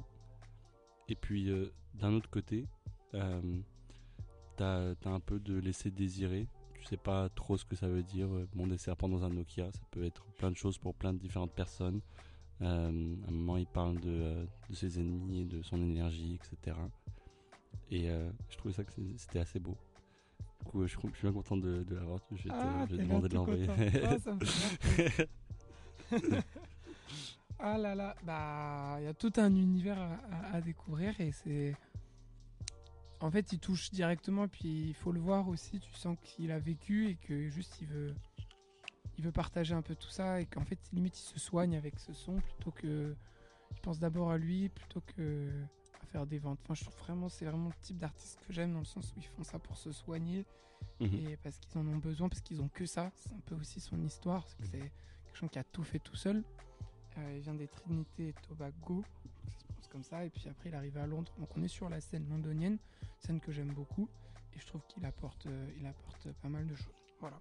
Et 1.08 1.14
puis 1.16 1.50
euh, 1.50 1.72
d'un 1.94 2.12
autre 2.14 2.30
côté, 2.30 2.66
t'as 4.56 4.92
as 5.04 5.08
un 5.08 5.20
peu 5.20 5.38
de 5.40 5.58
laisser 5.58 5.90
désirer. 5.90 6.46
Tu 6.74 6.84
sais 6.84 6.96
pas 6.96 7.28
trop 7.30 7.56
ce 7.56 7.64
que 7.64 7.76
ça 7.76 7.88
veut 7.88 8.02
dire. 8.02 8.28
Bon, 8.54 8.66
des 8.66 8.78
serpents 8.78 9.08
dans 9.08 9.22
un 9.24 9.28
Nokia, 9.30 9.70
ça 9.70 9.80
peut 9.90 10.04
être 10.04 10.24
plein 10.38 10.50
de 10.50 10.56
choses 10.56 10.78
pour 10.78 10.94
plein 10.94 11.12
de 11.12 11.18
différentes 11.18 11.52
personnes. 11.52 12.00
À 12.60 12.66
un 12.86 12.92
moment, 12.92 13.56
il 13.56 13.66
parle 13.66 13.98
de, 14.00 14.46
de 14.70 14.74
ses 14.74 14.98
ennemis 15.00 15.40
et 15.40 15.44
de 15.44 15.62
son 15.62 15.80
énergie, 15.82 16.34
etc. 16.36 16.76
Et 17.90 18.08
je 18.48 18.56
trouvais 18.56 18.74
ça 18.74 18.84
que 18.84 18.92
c'était 19.16 19.38
assez 19.40 19.60
beau. 19.60 19.76
Du 20.64 20.70
coup, 20.70 20.86
je, 20.86 20.94
je 20.94 20.98
suis 20.98 21.22
bien 21.22 21.32
content 21.32 21.56
de, 21.56 21.82
de 21.82 21.94
l'avoir. 21.96 22.20
Je 22.32 22.44
vais 22.44 22.50
te, 22.50 22.54
Ah, 22.54 22.86
je 22.88 22.96
vais 22.96 23.02
te 23.02 23.08
demander 23.08 23.28
de 23.28 23.34
l'envoyer. 23.34 23.66
Ah, 27.58 27.78
là 27.78 27.94
là, 27.94 28.16
bah 28.24 28.96
il 28.98 29.04
y 29.04 29.06
a 29.06 29.14
tout 29.14 29.32
un 29.36 29.54
univers 29.54 29.98
à, 30.00 30.14
à- 30.32 30.56
à 30.56 30.60
découvrir 30.60 31.18
et 31.20 31.30
c'est. 31.32 31.76
En 33.20 33.30
fait, 33.30 33.52
il 33.52 33.60
touche 33.60 33.92
directement, 33.92 34.48
puis 34.48 34.88
il 34.88 34.94
faut 34.94 35.12
le 35.12 35.20
voir 35.20 35.46
aussi. 35.48 35.78
Tu 35.78 35.92
sens 35.92 36.16
qu'il 36.24 36.50
a 36.50 36.58
vécu 36.58 37.06
et 37.08 37.14
que 37.14 37.48
juste 37.50 37.80
il 37.80 37.86
veut, 37.86 38.14
il 39.16 39.24
veut 39.24 39.30
partager 39.30 39.74
un 39.74 39.82
peu 39.82 39.94
tout 39.94 40.08
ça 40.08 40.40
et 40.40 40.46
qu'en 40.46 40.64
fait 40.64 40.78
limite 40.92 41.16
il 41.16 41.22
se 41.22 41.38
soigne 41.38 41.76
avec 41.76 42.00
ce 42.00 42.12
son 42.12 42.40
plutôt 42.40 42.72
que 42.72 43.14
il 43.70 43.80
pense 43.80 44.00
d'abord 44.00 44.32
à 44.32 44.38
lui 44.38 44.68
plutôt 44.70 45.00
que 45.16 45.48
à 46.02 46.06
faire 46.06 46.26
des 46.26 46.38
ventes. 46.40 46.58
Enfin, 46.64 46.74
je 46.74 46.82
trouve 46.82 46.98
vraiment 46.98 47.28
c'est 47.28 47.44
vraiment 47.44 47.68
le 47.68 47.74
type 47.80 47.98
d'artiste 47.98 48.40
que 48.44 48.52
j'aime 48.52 48.72
dans 48.72 48.80
le 48.80 48.84
sens 48.84 49.12
où 49.16 49.20
ils 49.20 49.26
font 49.26 49.44
ça 49.44 49.58
pour 49.60 49.76
se 49.76 49.92
soigner 49.92 50.44
Mhm. 50.98 51.14
et 51.14 51.36
parce 51.36 51.58
qu'ils 51.58 51.78
en 51.80 51.86
ont 51.86 51.96
besoin, 51.98 52.28
parce 52.28 52.40
qu'ils 52.40 52.60
ont 52.60 52.68
que 52.68 52.86
ça. 52.86 53.12
C'est 53.14 53.32
un 53.32 53.40
peu 53.46 53.54
aussi 53.54 53.78
son 53.78 54.02
histoire. 54.02 54.44
C'est 54.48 54.56
que 54.58 54.66
c'est 54.66 54.92
quelqu'un 55.32 55.48
qui 55.48 55.58
a 55.58 55.64
tout 55.64 55.82
fait 55.82 55.98
tout 55.98 56.16
seul. 56.16 56.42
Euh, 57.18 57.32
il 57.36 57.40
vient 57.40 57.54
des 57.54 57.68
Trinités 57.68 58.28
et 58.28 58.34
Tobago, 58.48 59.02
ça 59.44 59.58
se 59.58 59.64
prononce 59.64 59.88
comme 59.88 60.02
ça. 60.02 60.24
Et 60.24 60.30
puis 60.30 60.48
après, 60.48 60.68
il 60.70 60.74
arrive 60.74 60.96
à 60.98 61.06
Londres. 61.06 61.32
Donc 61.38 61.48
on 61.56 61.62
est 61.62 61.68
sur 61.68 61.88
la 61.88 62.00
scène 62.00 62.28
londonienne, 62.28 62.78
scène 63.18 63.40
que 63.40 63.52
j'aime 63.52 63.72
beaucoup. 63.72 64.08
Et 64.54 64.58
je 64.60 64.66
trouve 64.66 64.82
qu'il 64.86 65.04
apporte, 65.04 65.46
euh, 65.46 65.66
il 65.78 65.86
apporte 65.86 66.28
pas 66.42 66.48
mal 66.48 66.66
de 66.66 66.74
choses. 66.74 66.94
Voilà. 67.20 67.40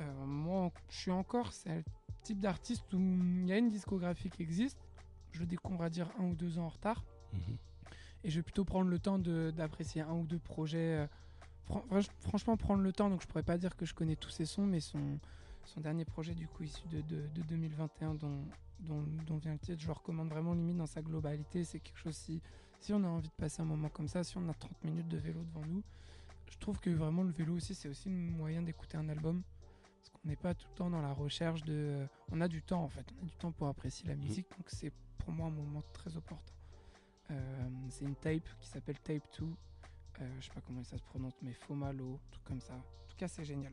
Euh, 0.00 0.24
moi, 0.26 0.70
je 0.90 0.96
suis 0.96 1.10
encore, 1.10 1.52
c'est 1.52 1.74
le 1.76 1.84
type 2.22 2.40
d'artiste 2.40 2.92
où 2.92 2.98
il 2.98 3.46
y 3.46 3.52
a 3.52 3.58
une 3.58 3.70
discographie 3.70 4.28
qui 4.30 4.42
existe. 4.42 4.78
Je 5.32 5.44
découvre, 5.44 5.74
on 5.74 5.78
va 5.82 5.90
dire, 5.90 6.08
un 6.18 6.24
ou 6.24 6.34
deux 6.34 6.58
ans 6.58 6.64
en 6.64 6.68
retard. 6.68 7.04
Mhm. 7.32 7.56
Et 8.24 8.30
je 8.30 8.36
vais 8.36 8.42
plutôt 8.42 8.64
prendre 8.64 8.90
le 8.90 8.98
temps 8.98 9.18
d'apprécier 9.18 10.02
un 10.02 10.12
ou 10.14 10.26
deux 10.26 10.38
projets. 10.38 11.08
fran- 11.66 11.84
franch- 11.90 12.10
franchement, 12.20 12.56
prendre 12.56 12.82
le 12.82 12.92
temps. 12.92 13.08
Donc, 13.10 13.22
je 13.22 13.26
pourrais 13.26 13.42
pas 13.44 13.58
dire 13.58 13.76
que 13.76 13.86
je 13.86 13.94
connais 13.94 14.16
tous 14.16 14.30
ses 14.30 14.44
sons, 14.46 14.66
mais 14.66 14.80
son, 14.80 15.18
son 15.66 15.80
dernier 15.80 16.04
projet, 16.04 16.34
du 16.34 16.48
coup, 16.48 16.62
issu 16.62 16.86
de, 16.88 17.00
de- 17.02 17.26
de 17.34 17.42
2021, 17.42 18.14
dont 18.14 18.44
dont, 18.80 19.02
dont 19.26 19.38
vient 19.38 19.52
le 19.54 19.58
titre, 19.58 19.80
je 19.80 19.86
le 19.86 19.92
recommande 19.94 20.28
vraiment 20.28 20.52
limite 20.52 20.76
dans 20.76 20.86
sa 20.86 21.00
globalité. 21.00 21.64
C'est 21.64 21.80
quelque 21.80 21.96
chose 21.98 22.14
si, 22.14 22.42
si 22.78 22.92
on 22.92 23.02
a 23.04 23.08
envie 23.08 23.28
de 23.28 23.34
passer 23.34 23.62
un 23.62 23.64
moment 23.64 23.88
comme 23.88 24.06
ça, 24.06 24.22
si 24.22 24.36
on 24.36 24.46
a 24.50 24.54
30 24.54 24.84
minutes 24.84 25.08
de 25.08 25.16
vélo 25.16 25.42
devant 25.44 25.64
nous, 25.66 25.82
je 26.50 26.58
trouve 26.58 26.78
que 26.78 26.90
vraiment 26.90 27.22
le 27.22 27.30
vélo 27.30 27.54
aussi, 27.56 27.74
c'est 27.74 27.88
aussi 27.88 28.10
le 28.10 28.14
moyen 28.14 28.60
d'écouter 28.62 28.98
un 28.98 29.08
album. 29.08 29.42
Parce 29.96 30.10
qu'on 30.10 30.28
n'est 30.28 30.36
pas 30.36 30.52
tout 30.54 30.66
le 30.70 30.74
temps 30.74 30.90
dans 30.90 31.00
la 31.00 31.12
recherche 31.14 31.62
de. 31.64 32.06
On 32.30 32.40
a 32.42 32.48
du 32.48 32.62
temps 32.62 32.82
en 32.84 32.88
fait, 32.90 33.06
on 33.18 33.22
a 33.24 33.26
du 33.26 33.36
temps 33.36 33.50
pour 33.50 33.66
apprécier 33.66 34.06
la 34.08 34.14
musique, 34.14 34.46
donc 34.50 34.66
c'est 34.68 34.92
pour 35.18 35.30
moi 35.32 35.46
un 35.46 35.50
moment 35.50 35.82
très 35.94 36.14
opportun. 36.16 36.52
Euh, 37.30 37.68
c'est 37.88 38.04
une 38.04 38.14
tape 38.14 38.48
qui 38.60 38.68
s'appelle 38.68 39.00
Tape 39.00 39.24
2. 39.40 39.46
Euh, 40.20 40.36
je 40.38 40.44
sais 40.46 40.52
pas 40.52 40.60
comment 40.60 40.84
ça 40.84 40.96
se 40.98 41.02
prononce, 41.02 41.34
mais 41.42 41.52
Fomalo, 41.54 42.20
truc 42.30 42.44
comme 42.44 42.60
ça. 42.60 42.74
En 42.74 43.08
tout 43.08 43.16
cas, 43.16 43.26
c'est 43.26 43.44
génial. 43.44 43.72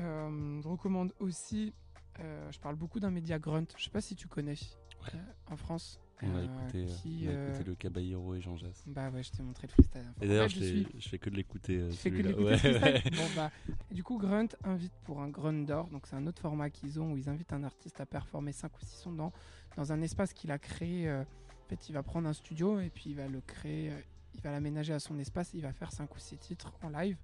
Euh, 0.00 0.60
je 0.62 0.68
recommande 0.68 1.12
aussi. 1.18 1.74
euh, 2.20 2.50
je 2.50 2.58
parle 2.58 2.76
beaucoup 2.76 3.00
d'un 3.00 3.10
média 3.10 3.38
grunt. 3.38 3.64
Je 3.76 3.84
sais 3.84 3.90
pas 3.90 4.00
si 4.00 4.14
tu 4.16 4.26
connais 4.28 4.52
Ouais. 4.52 5.14
euh, 5.14 5.52
en 5.52 5.56
France. 5.56 6.00
On 6.20 6.34
a 6.36 6.42
écouté, 6.42 6.86
qui, 7.00 7.26
on 7.28 7.30
a 7.30 7.44
écouté 7.50 7.62
le 7.64 7.74
Caballero 7.76 8.34
et 8.34 8.40
Jean 8.40 8.56
Jass. 8.56 8.82
Bah 8.88 9.08
ouais, 9.10 9.22
je 9.22 9.30
t'ai 9.30 9.40
montré 9.44 9.68
le 9.68 9.72
freestyle. 9.72 10.00
Enfin, 10.10 10.14
Et 10.20 10.26
d'ailleurs, 10.26 10.48
je, 10.48 10.58
suis- 10.58 10.86
je 10.98 11.08
fais 11.08 11.18
que 11.20 11.30
de 11.30 11.36
l'écouter. 11.36 11.86
tu 11.92 11.96
fais 11.96 12.10
que 12.10 12.16
de 12.22 12.22
l'écouter 12.28 12.44
Ouais, 12.44 12.56
freestyle 12.58 12.82
ouais. 12.82 13.02
Bon 13.16 13.28
bah, 13.36 13.52
du 13.92 14.02
coup, 14.02 14.18
Grunt 14.18 14.48
invite 14.64 14.92
pour 15.04 15.20
un 15.20 15.28
Grunt 15.28 15.64
d'or. 15.64 15.86
Donc 15.90 16.08
c'est 16.08 16.16
un 16.16 16.26
autre 16.26 16.42
format 16.42 16.70
qu'ils 16.70 16.98
ont 17.00 17.12
où 17.12 17.16
ils 17.16 17.28
invitent 17.28 17.52
un 17.52 17.62
artiste 17.62 18.00
à 18.00 18.06
performer 18.06 18.50
5 18.50 18.76
ou 18.76 18.80
6 18.84 18.96
sons 18.96 19.12
dans, 19.12 19.32
dans 19.76 19.92
un 19.92 20.02
espace 20.02 20.32
qu'il 20.32 20.50
a 20.50 20.58
créé. 20.58 21.08
en 21.08 21.24
fait, 21.68 21.88
il 21.88 21.92
va 21.92 22.02
prendre 22.02 22.26
un 22.28 22.32
studio 22.32 22.80
et 22.80 22.90
puis 22.90 23.10
il 23.10 23.14
va 23.14 23.28
le 23.28 23.40
créer, 23.40 23.92
il 24.34 24.40
va 24.40 24.50
l'aménager 24.50 24.92
à 24.94 24.98
son 24.98 25.20
espace. 25.20 25.54
Et 25.54 25.58
il 25.58 25.62
va 25.62 25.72
faire 25.72 25.92
5 25.92 26.12
ou 26.12 26.18
6 26.18 26.36
titres 26.38 26.72
en 26.82 26.88
live. 26.88 27.16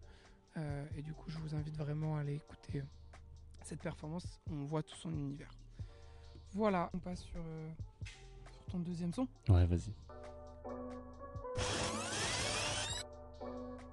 Euh, 0.57 0.87
et 0.97 1.03
du 1.03 1.13
coup, 1.13 1.29
je 1.31 1.39
vous 1.39 1.55
invite 1.55 1.77
vraiment 1.77 2.17
à 2.17 2.21
aller 2.21 2.35
écouter 2.37 2.81
euh, 2.81 2.85
cette 3.65 3.81
performance. 3.81 4.41
On 4.51 4.65
voit 4.65 4.83
tout 4.83 4.95
son 4.97 5.11
univers. 5.11 5.51
Voilà, 6.53 6.91
on 6.95 6.99
passe 6.99 7.23
sur, 7.25 7.41
euh, 7.45 7.71
sur 8.53 8.65
ton 8.67 8.79
deuxième 8.79 9.13
son. 9.13 9.27
Ouais, 9.49 9.67
vas-y. 9.67 9.93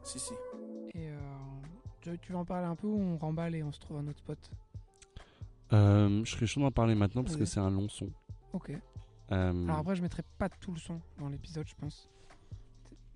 Si, 0.03 0.19
si. 0.19 0.33
Et 0.93 1.09
euh, 1.09 1.17
tu- 2.01 2.17
tu 2.19 2.31
veux 2.31 2.37
en 2.37 2.45
parler 2.45 2.67
un 2.67 2.75
peu 2.75 2.87
ou 2.87 2.99
on 2.99 3.17
remballe 3.17 3.55
et 3.55 3.63
on 3.63 3.71
se 3.71 3.79
trouve 3.79 3.97
un 3.97 4.07
autre 4.07 4.19
spot? 4.19 4.37
Euh, 5.73 6.23
je 6.25 6.31
serais 6.31 6.45
chaud 6.47 6.59
d'en 6.61 6.71
parler 6.71 6.95
maintenant 6.95 7.23
parce 7.23 7.37
que 7.37 7.45
c'est 7.45 7.59
un 7.61 7.71
long 7.71 7.87
son. 7.87 8.09
Ok. 8.53 8.71
Euh, 9.31 9.63
Alors 9.63 9.77
après, 9.79 9.95
je 9.95 10.01
mettrai 10.01 10.23
pas 10.37 10.49
tout 10.49 10.71
le 10.73 10.79
son 10.79 10.99
dans 11.17 11.29
l'épisode, 11.29 11.65
je 11.67 11.75
pense. 11.75 12.09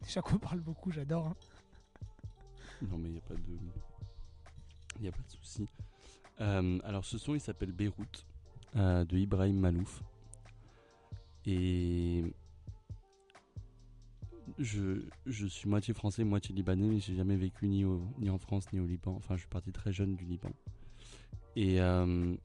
Déjà 0.01 0.21
qu'on 0.21 0.37
parle 0.37 0.61
beaucoup, 0.61 0.89
j'adore. 0.91 1.27
hein. 1.27 1.35
Non, 2.89 2.97
mais 2.97 3.09
il 3.09 3.13
n'y 3.13 3.17
a 3.17 3.21
pas 3.21 3.33
de. 3.35 3.57
Il 4.99 5.07
a 5.07 5.11
pas 5.11 5.21
de 5.23 5.29
souci. 5.29 5.67
Euh, 6.41 6.79
alors, 6.83 7.05
ce 7.05 7.17
son, 7.17 7.35
il 7.35 7.39
s'appelle 7.41 7.71
Beyrouth, 7.71 8.25
euh, 8.75 9.05
de 9.05 9.17
Ibrahim 9.17 9.59
Malouf. 9.59 10.03
Et. 11.45 12.23
Je, 14.59 15.01
je 15.25 15.47
suis 15.47 15.67
moitié 15.67 15.93
français, 15.93 16.23
moitié 16.23 16.53
libanais, 16.53 16.87
mais 16.87 16.99
j'ai 16.99 17.15
jamais 17.15 17.35
vécu 17.35 17.67
ni, 17.67 17.83
ni 18.19 18.29
en 18.29 18.37
France 18.37 18.71
ni 18.71 18.79
au 18.79 18.85
Liban. 18.85 19.13
Enfin, 19.15 19.35
je 19.35 19.41
suis 19.41 19.49
parti 19.49 19.71
très 19.71 19.91
jeune 19.91 20.15
du 20.15 20.25
Liban. 20.25 20.51
Et. 21.55 21.81
euh, 21.81 22.35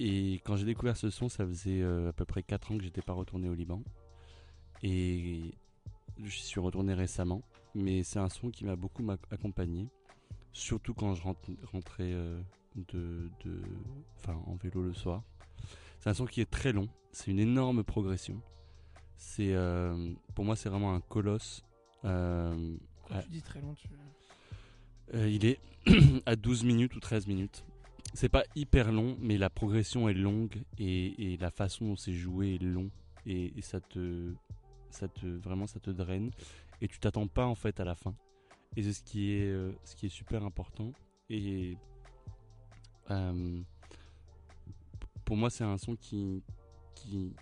et 0.00 0.34
quand 0.44 0.54
j'ai 0.54 0.66
découvert 0.66 0.96
ce 0.96 1.10
son, 1.10 1.28
ça 1.28 1.44
faisait 1.44 1.82
à 1.82 2.12
peu 2.12 2.24
près 2.24 2.44
4 2.44 2.70
ans 2.70 2.78
que 2.78 2.84
j'étais 2.84 3.02
pas 3.02 3.14
retourné 3.14 3.48
au 3.48 3.54
Liban. 3.54 3.82
Et 4.84 5.54
je 6.22 6.36
suis 6.38 6.60
retourné 6.60 6.94
récemment 6.94 7.42
mais 7.78 8.02
c'est 8.02 8.18
un 8.18 8.28
son 8.28 8.50
qui 8.50 8.64
m'a 8.64 8.76
beaucoup 8.76 9.04
accompagné, 9.30 9.88
surtout 10.52 10.94
quand 10.94 11.14
je 11.14 11.22
rentrais 11.22 12.12
euh, 12.12 12.40
de, 12.92 13.30
de, 13.44 13.62
enfin, 14.18 14.34
en 14.46 14.54
vélo 14.56 14.82
le 14.82 14.92
soir. 14.94 15.22
C'est 16.00 16.10
un 16.10 16.14
son 16.14 16.26
qui 16.26 16.40
est 16.40 16.50
très 16.50 16.72
long, 16.72 16.88
c'est 17.12 17.30
une 17.30 17.40
énorme 17.40 17.82
progression. 17.84 18.40
C'est, 19.16 19.52
euh, 19.54 20.12
pour 20.34 20.44
moi, 20.44 20.54
c'est 20.54 20.68
vraiment 20.68 20.94
un 20.94 21.00
colosse. 21.00 21.64
Euh, 22.04 22.76
Quand 23.08 23.20
tu 23.20 23.30
dis 23.30 23.42
très 23.42 23.60
long, 23.60 23.74
tu... 23.74 23.88
euh, 25.14 25.28
il 25.28 25.44
est 25.44 25.58
à 26.26 26.36
12 26.36 26.62
minutes 26.64 26.94
ou 26.94 27.00
13 27.00 27.26
minutes. 27.26 27.64
C'est 28.14 28.28
pas 28.28 28.44
hyper 28.54 28.92
long, 28.92 29.16
mais 29.20 29.36
la 29.36 29.50
progression 29.50 30.08
est 30.08 30.14
longue 30.14 30.62
et, 30.78 31.32
et 31.32 31.36
la 31.36 31.50
façon 31.50 31.88
dont 31.88 31.96
c'est 31.96 32.12
joué 32.12 32.54
est 32.54 32.62
long 32.62 32.90
et, 33.26 33.52
et 33.58 33.60
ça 33.62 33.80
te, 33.80 34.32
ça 34.90 35.08
te, 35.08 35.26
vraiment, 35.26 35.66
ça 35.66 35.78
te 35.80 35.90
draine 35.90 36.30
et 36.80 36.88
tu 36.88 36.98
t'attends 36.98 37.26
pas 37.26 37.46
en 37.46 37.54
fait 37.54 37.80
à 37.80 37.84
la 37.84 37.94
fin. 37.94 38.14
Et 38.76 38.82
c'est 38.82 38.92
ce 38.92 39.02
qui 39.02 39.32
est, 39.32 39.46
euh, 39.46 39.72
ce 39.84 39.96
qui 39.96 40.06
est 40.06 40.10
super 40.10 40.44
important. 40.44 40.92
Et 41.30 41.76
euh, 43.10 43.60
pour 45.24 45.36
moi, 45.36 45.50
c'est 45.50 45.64
un 45.64 45.78
son 45.78 45.96
qui, 45.96 46.42
qui, 46.94 47.34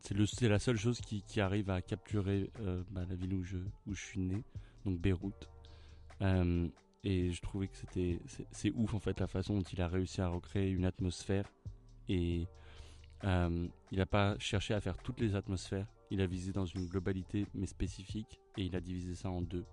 c'est 0.00 0.48
la 0.48 0.58
seule 0.58 0.76
chose 0.76 1.00
qui, 1.00 1.22
qui 1.22 1.40
arrive 1.40 1.70
à 1.70 1.82
capturer 1.82 2.50
euh, 2.60 2.82
bah, 2.90 3.04
la 3.08 3.14
ville 3.14 3.34
où 3.34 3.44
je, 3.44 3.58
où 3.86 3.94
je 3.94 4.02
suis 4.02 4.20
né, 4.20 4.42
donc 4.84 4.98
Beyrouth. 4.98 5.48
Et 7.02 7.32
je 7.32 7.40
trouvais 7.40 7.66
que 7.66 7.76
c'était 7.76 8.20
c'est, 8.50 8.70
ouf 8.72 8.92
en 8.92 9.00
fait 9.00 9.18
la 9.20 9.26
façon 9.26 9.56
dont 9.56 9.62
il 9.62 9.80
a 9.80 9.88
réussi 9.88 10.20
à 10.20 10.28
recréer 10.28 10.68
une 10.68 10.84
atmosphère 10.84 11.50
et 12.10 12.46
il 13.22 13.70
n'a 13.92 14.06
pas 14.06 14.38
cherché 14.38 14.74
à 14.74 14.82
faire 14.82 14.98
toutes 14.98 15.18
les 15.18 15.34
atmosphères 15.34 15.86
il 16.10 16.20
a 16.20 16.26
visé 16.26 16.52
dans 16.52 16.66
une 16.66 16.86
globalité 16.86 17.46
mais 17.54 17.66
spécifique 17.66 18.40
et 18.56 18.64
il 18.64 18.76
a 18.76 18.80
divisé 18.80 19.14
ça 19.14 19.30
en 19.30 19.42
deux 19.42 19.64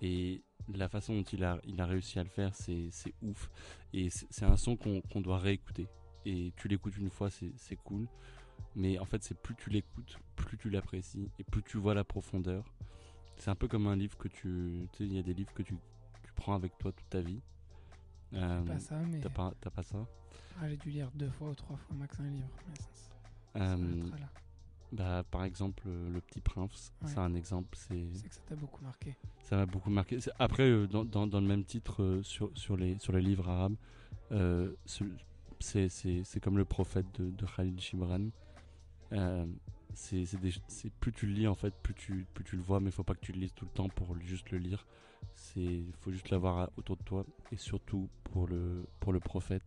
et 0.00 0.42
la 0.72 0.88
façon 0.88 1.14
dont 1.14 1.24
il 1.24 1.42
a, 1.44 1.60
il 1.64 1.80
a 1.80 1.86
réussi 1.86 2.18
à 2.18 2.22
le 2.22 2.30
faire 2.30 2.54
c'est, 2.54 2.90
ouf 3.22 3.50
et 3.92 4.10
c'est, 4.10 4.44
un 4.44 4.56
son 4.56 4.76
qu'on, 4.76 5.00
qu'on 5.00 5.20
doit 5.20 5.38
réécouter 5.38 5.88
et 6.24 6.52
tu 6.56 6.68
l'écoutes 6.68 6.96
une 6.96 7.10
fois 7.10 7.30
c'est, 7.30 7.76
cool 7.84 8.06
mais 8.74 8.98
en 8.98 9.04
fait 9.04 9.22
c'est 9.22 9.36
plus 9.36 9.54
tu 9.56 9.70
l'écoutes 9.70 10.18
plus 10.36 10.56
tu 10.58 10.70
l'apprécies 10.70 11.30
et 11.38 11.44
plus 11.44 11.62
tu 11.62 11.78
vois 11.78 11.94
la 11.94 12.04
profondeur 12.04 12.64
c'est 13.38 13.50
un 13.50 13.54
peu 13.54 13.68
comme 13.68 13.86
un 13.86 13.96
livre 13.96 14.16
que 14.18 14.28
tu. 14.28 14.88
Tu 14.92 14.98
sais, 14.98 15.04
il 15.04 15.14
y 15.14 15.18
a 15.18 15.22
des 15.22 15.34
livres 15.34 15.52
que 15.54 15.62
tu, 15.62 15.74
tu 16.24 16.32
prends 16.34 16.54
avec 16.54 16.76
toi 16.78 16.92
toute 16.92 17.08
ta 17.08 17.20
vie. 17.20 17.40
Euh, 18.34 18.62
pas 18.62 18.78
ça, 18.78 18.98
mais 19.08 19.20
T'as 19.20 19.30
pas, 19.30 19.52
pas 19.74 19.82
ça 19.82 20.06
Ah, 20.60 20.68
j'ai 20.68 20.76
dû 20.76 20.90
lire 20.90 21.10
deux 21.14 21.30
fois 21.30 21.50
ou 21.50 21.54
trois 21.54 21.76
fois 21.76 21.96
max 21.96 22.18
un 22.20 22.30
livre. 22.30 22.48
Mais 22.68 22.76
ça, 22.76 22.88
ça 22.92 23.74
Euh. 23.74 24.10
Bah, 24.92 25.24
Par 25.30 25.44
exemple, 25.44 25.82
euh, 25.86 26.10
Le 26.10 26.20
Petit 26.20 26.40
Prince, 26.40 26.92
Ouais. 27.02 27.08
c'est 27.08 27.18
un 27.18 27.34
exemple. 27.34 27.76
C'est, 27.76 27.94
que 27.96 28.34
ça 28.34 28.40
t'a 28.46 28.56
beaucoup 28.56 28.82
marqué. 28.82 29.14
ça 29.42 29.56
m'a 29.56 29.66
beaucoup 29.66 29.90
marqué. 29.90 30.18
Après, 30.38 30.68
euh, 30.68 30.86
dans, 30.86 31.04
dans, 31.04 31.26
dans 31.26 31.40
le 31.40 31.46
même 31.46 31.64
titre, 31.64 32.02
euh, 32.02 32.22
sur, 32.22 32.50
sur, 32.54 32.76
les, 32.76 32.98
sur 32.98 33.12
les 33.12 33.20
livres 33.22 33.48
arabes, 33.48 33.76
euh, 34.32 34.72
ce- 34.86 35.04
c'est, 35.60 36.40
comme 36.40 36.56
Le 36.58 36.64
Prophète 36.64 37.06
de, 37.20 37.30
de 37.30 37.46
Khalil 37.46 37.78
Gibran. 37.80 38.28
Euh, 39.12 39.46
c'est, 39.94 40.24
plus 41.00 41.12
tu 41.12 41.26
le 41.26 41.32
lis 41.32 41.48
en 41.48 41.54
fait, 41.54 41.74
plus 41.82 41.94
tu, 41.94 42.26
plus 42.34 42.44
tu 42.44 42.56
le 42.56 42.62
vois, 42.62 42.78
mais 42.78 42.90
il 42.90 42.92
faut 42.92 43.02
pas 43.02 43.14
que 43.14 43.20
tu 43.20 43.32
le 43.32 43.40
lises 43.40 43.52
tout 43.54 43.64
le 43.64 43.70
temps 43.72 43.88
pour 43.88 44.16
juste 44.20 44.50
le 44.52 44.58
lire. 44.58 44.86
C'est 45.34 45.82
faut 46.00 46.12
juste 46.12 46.30
l'avoir 46.30 46.70
autour 46.76 46.96
de 46.96 47.02
toi 47.02 47.24
et 47.50 47.56
surtout 47.56 48.08
pour 48.24 48.46
le 48.46 48.84
pour 49.00 49.12
le 49.12 49.18
prophète, 49.18 49.62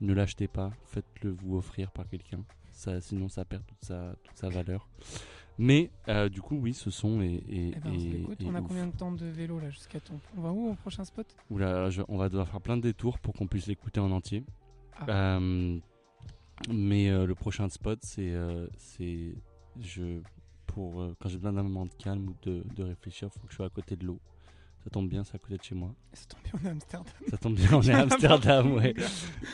ne 0.00 0.12
l'achetez 0.12 0.48
pas, 0.48 0.72
faites-le 0.86 1.30
vous 1.30 1.56
offrir 1.56 1.90
par 1.92 2.08
quelqu'un. 2.08 2.42
Ça, 2.80 2.98
sinon 3.02 3.28
ça 3.28 3.44
perd 3.44 3.62
toute 3.66 3.84
sa 3.84 4.14
toute 4.24 4.36
sa 4.38 4.48
valeur. 4.48 4.88
Mais 5.58 5.90
euh, 6.08 6.30
du 6.30 6.40
coup 6.40 6.56
oui, 6.56 6.72
ce 6.72 6.90
son 6.90 7.20
est, 7.20 7.34
est, 7.34 7.42
Eh 7.76 7.80
ben, 7.84 7.92
est- 7.92 8.42
est 8.42 8.46
On 8.46 8.54
a 8.54 8.60
ouf. 8.62 8.68
combien 8.68 8.86
de 8.86 8.96
temps 8.96 9.12
de 9.12 9.26
vélo 9.26 9.60
là 9.60 9.68
jusqu'à 9.68 10.00
ton. 10.00 10.18
On 10.38 10.40
va 10.40 10.50
où 10.50 10.70
au 10.70 10.74
prochain 10.74 11.04
spot? 11.04 11.26
Oula, 11.50 11.90
je- 11.90 12.00
on 12.08 12.16
va 12.16 12.30
devoir 12.30 12.48
faire 12.48 12.62
plein 12.62 12.78
de 12.78 12.82
détours 12.82 13.18
pour 13.18 13.34
qu'on 13.34 13.46
puisse 13.46 13.66
l'écouter 13.66 14.00
en 14.00 14.10
entier. 14.12 14.44
Ah. 14.98 15.04
Euh, 15.10 15.78
mais 16.70 17.10
euh, 17.10 17.26
le 17.26 17.34
prochain 17.34 17.68
spot, 17.68 17.98
c'est 18.02 18.32
c'est 18.78 19.34
je 19.78 20.20
pour 20.66 21.04
quand 21.18 21.28
j'ai 21.28 21.36
besoin 21.36 21.52
d'un 21.52 21.62
moment 21.64 21.84
de 21.84 21.92
calme 21.98 22.28
ou 22.30 22.34
de, 22.48 22.64
de 22.76 22.82
réfléchir, 22.82 23.28
faut 23.30 23.40
que 23.46 23.50
je 23.50 23.56
sois 23.56 23.66
à 23.66 23.70
côté 23.70 23.96
de 23.96 24.06
l'eau. 24.06 24.20
Ça 24.84 24.88
tombe 24.90 25.08
bien, 25.08 25.24
c'est 25.24 25.34
à 25.34 25.38
côté 25.38 25.58
de 25.58 25.62
chez 25.62 25.74
moi. 25.74 25.94
Ça 26.14 26.24
tombe 26.26 26.40
bien, 26.42 26.52
on 26.54 26.64
est 26.64 26.68
à 26.68 26.70
Amsterdam. 26.72 27.12
Ça 27.28 27.36
tombe 27.36 27.54
bien, 27.54 27.70
on 27.74 27.82
est 27.82 27.92
à 27.92 27.98
Amsterdam, 28.02 28.72
ouais. 28.74 28.94
Ton 28.94 29.02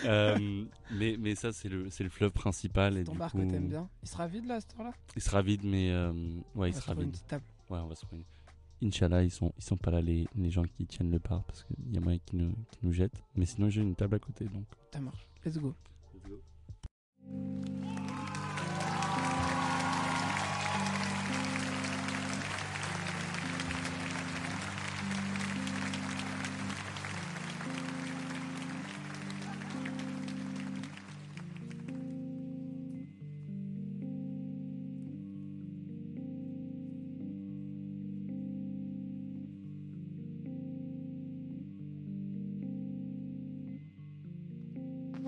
Euh, 0.08 0.64
mais 0.92 1.16
mais 1.18 1.34
ça 1.34 1.52
c'est 1.52 1.68
le 1.68 1.90
c'est 1.90 2.04
le 2.04 2.10
fleuve 2.10 2.30
principal 2.30 2.96
et 2.96 3.04
du 3.04 3.16
bar 3.16 3.30
coup 3.32 3.38
que 3.38 3.50
t'aimes 3.50 3.68
bien. 3.68 3.88
Il 4.02 4.08
sera 4.08 4.26
vide 4.28 4.46
là 4.46 4.54
à 4.56 4.60
cette 4.60 4.74
heure-là? 4.78 4.92
Il 5.16 5.22
sera 5.22 5.42
vide, 5.42 5.62
mais 5.64 5.90
euh, 5.90 6.12
ouais, 6.12 6.20
On 6.54 6.64
il 6.66 6.72
va 6.74 6.80
sera 6.80 6.92
trouver 6.92 7.04
une 7.06 7.10
vide. 7.10 7.12
petite 7.18 7.26
table. 7.28 7.44
Ouais, 7.70 7.78
on 7.80 7.86
va 7.88 7.94
se 7.96 8.02
trouver. 8.06 8.22
une- 8.22 8.88
Inch'Allah, 8.88 9.24
ils 9.24 9.30
sont 9.30 9.52
ils 9.58 9.64
sont 9.64 9.76
pas 9.78 9.90
là 9.90 10.00
les, 10.00 10.28
les 10.36 10.50
gens 10.50 10.62
qui 10.64 10.86
tiennent 10.86 11.10
le 11.10 11.18
bar 11.18 11.42
parce 11.44 11.64
qu'il 11.64 11.76
y 11.92 11.96
a 11.96 12.00
moyen 12.00 12.18
qu'ils 12.18 12.38
nous 12.38 12.52
qui 12.70 12.78
nous 12.82 12.92
jettent. 12.92 13.20
Mais 13.34 13.46
sinon 13.46 13.68
j'ai 13.68 13.80
une 13.82 13.94
table 13.96 14.14
à 14.16 14.18
côté 14.20 14.44
donc. 14.44 14.66
Ça 14.92 15.00
marche. 15.00 15.26
Let's 15.44 15.58
go. 15.58 15.74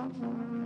Mm-hmm. 0.09 0.58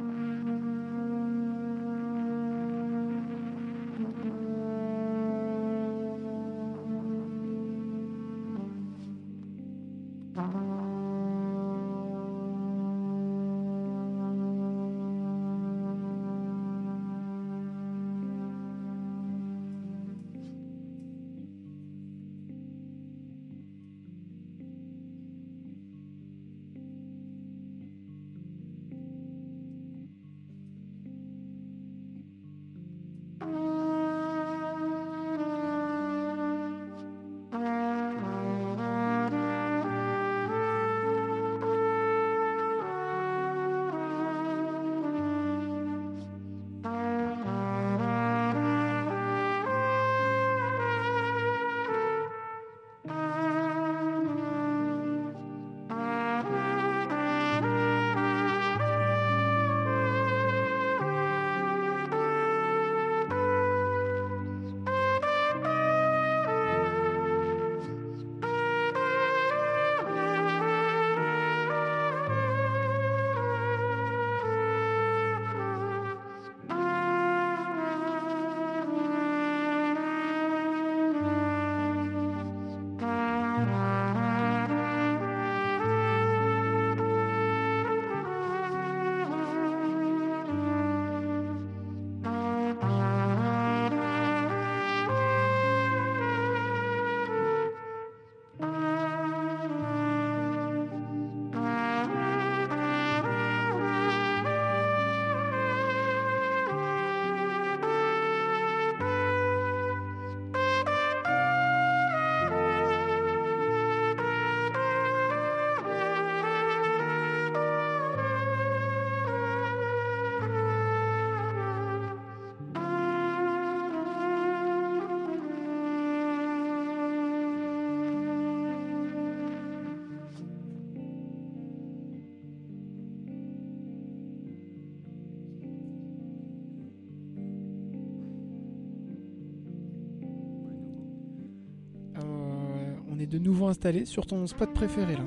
De 143.33 143.39
nouveau 143.39 143.67
installé 143.67 144.05
sur 144.05 144.27
ton 144.27 144.47
spot 144.47 144.75
préféré 144.75 145.17
là. 145.17 145.27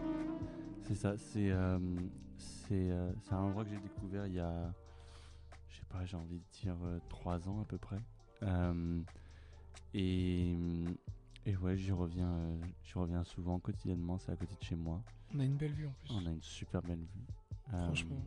C'est 0.84 0.94
ça, 0.94 1.18
c'est 1.18 1.50
euh, 1.50 1.80
c'est 2.38 2.92
euh, 2.92 3.12
un 3.32 3.38
endroit 3.38 3.64
que 3.64 3.72
j'ai 3.72 3.80
découvert 3.80 4.28
il 4.28 4.36
y 4.36 4.40
a, 4.40 4.72
je 5.68 5.78
sais 5.78 5.86
pas, 5.90 6.06
j'ai 6.06 6.16
envie 6.16 6.38
de 6.38 6.44
dire 6.62 6.76
euh, 6.84 7.00
trois 7.10 7.50
ans 7.50 7.62
à 7.62 7.66
peu 7.66 7.80
près. 7.80 8.00
Euh, 8.44 9.02
et, 9.96 10.56
et 11.48 11.58
ouais, 11.58 11.76
j'y 11.78 11.92
reviens, 11.92 12.30
euh, 12.30 12.62
j'y 12.84 12.94
reviens 12.94 13.24
souvent, 13.24 13.58
quotidiennement, 13.58 14.20
c'est 14.20 14.32
à 14.32 14.36
côté 14.36 14.56
de 14.60 14.64
chez 14.64 14.76
moi. 14.76 15.02
On 15.34 15.40
a 15.40 15.44
une 15.44 15.56
belle 15.58 15.74
vue 15.74 15.88
en 15.88 15.94
plus. 16.04 16.14
On 16.14 16.26
a 16.28 16.30
une 16.30 16.42
super 16.44 16.84
belle 16.84 17.00
vue. 17.00 17.26
Franchement. 17.70 18.22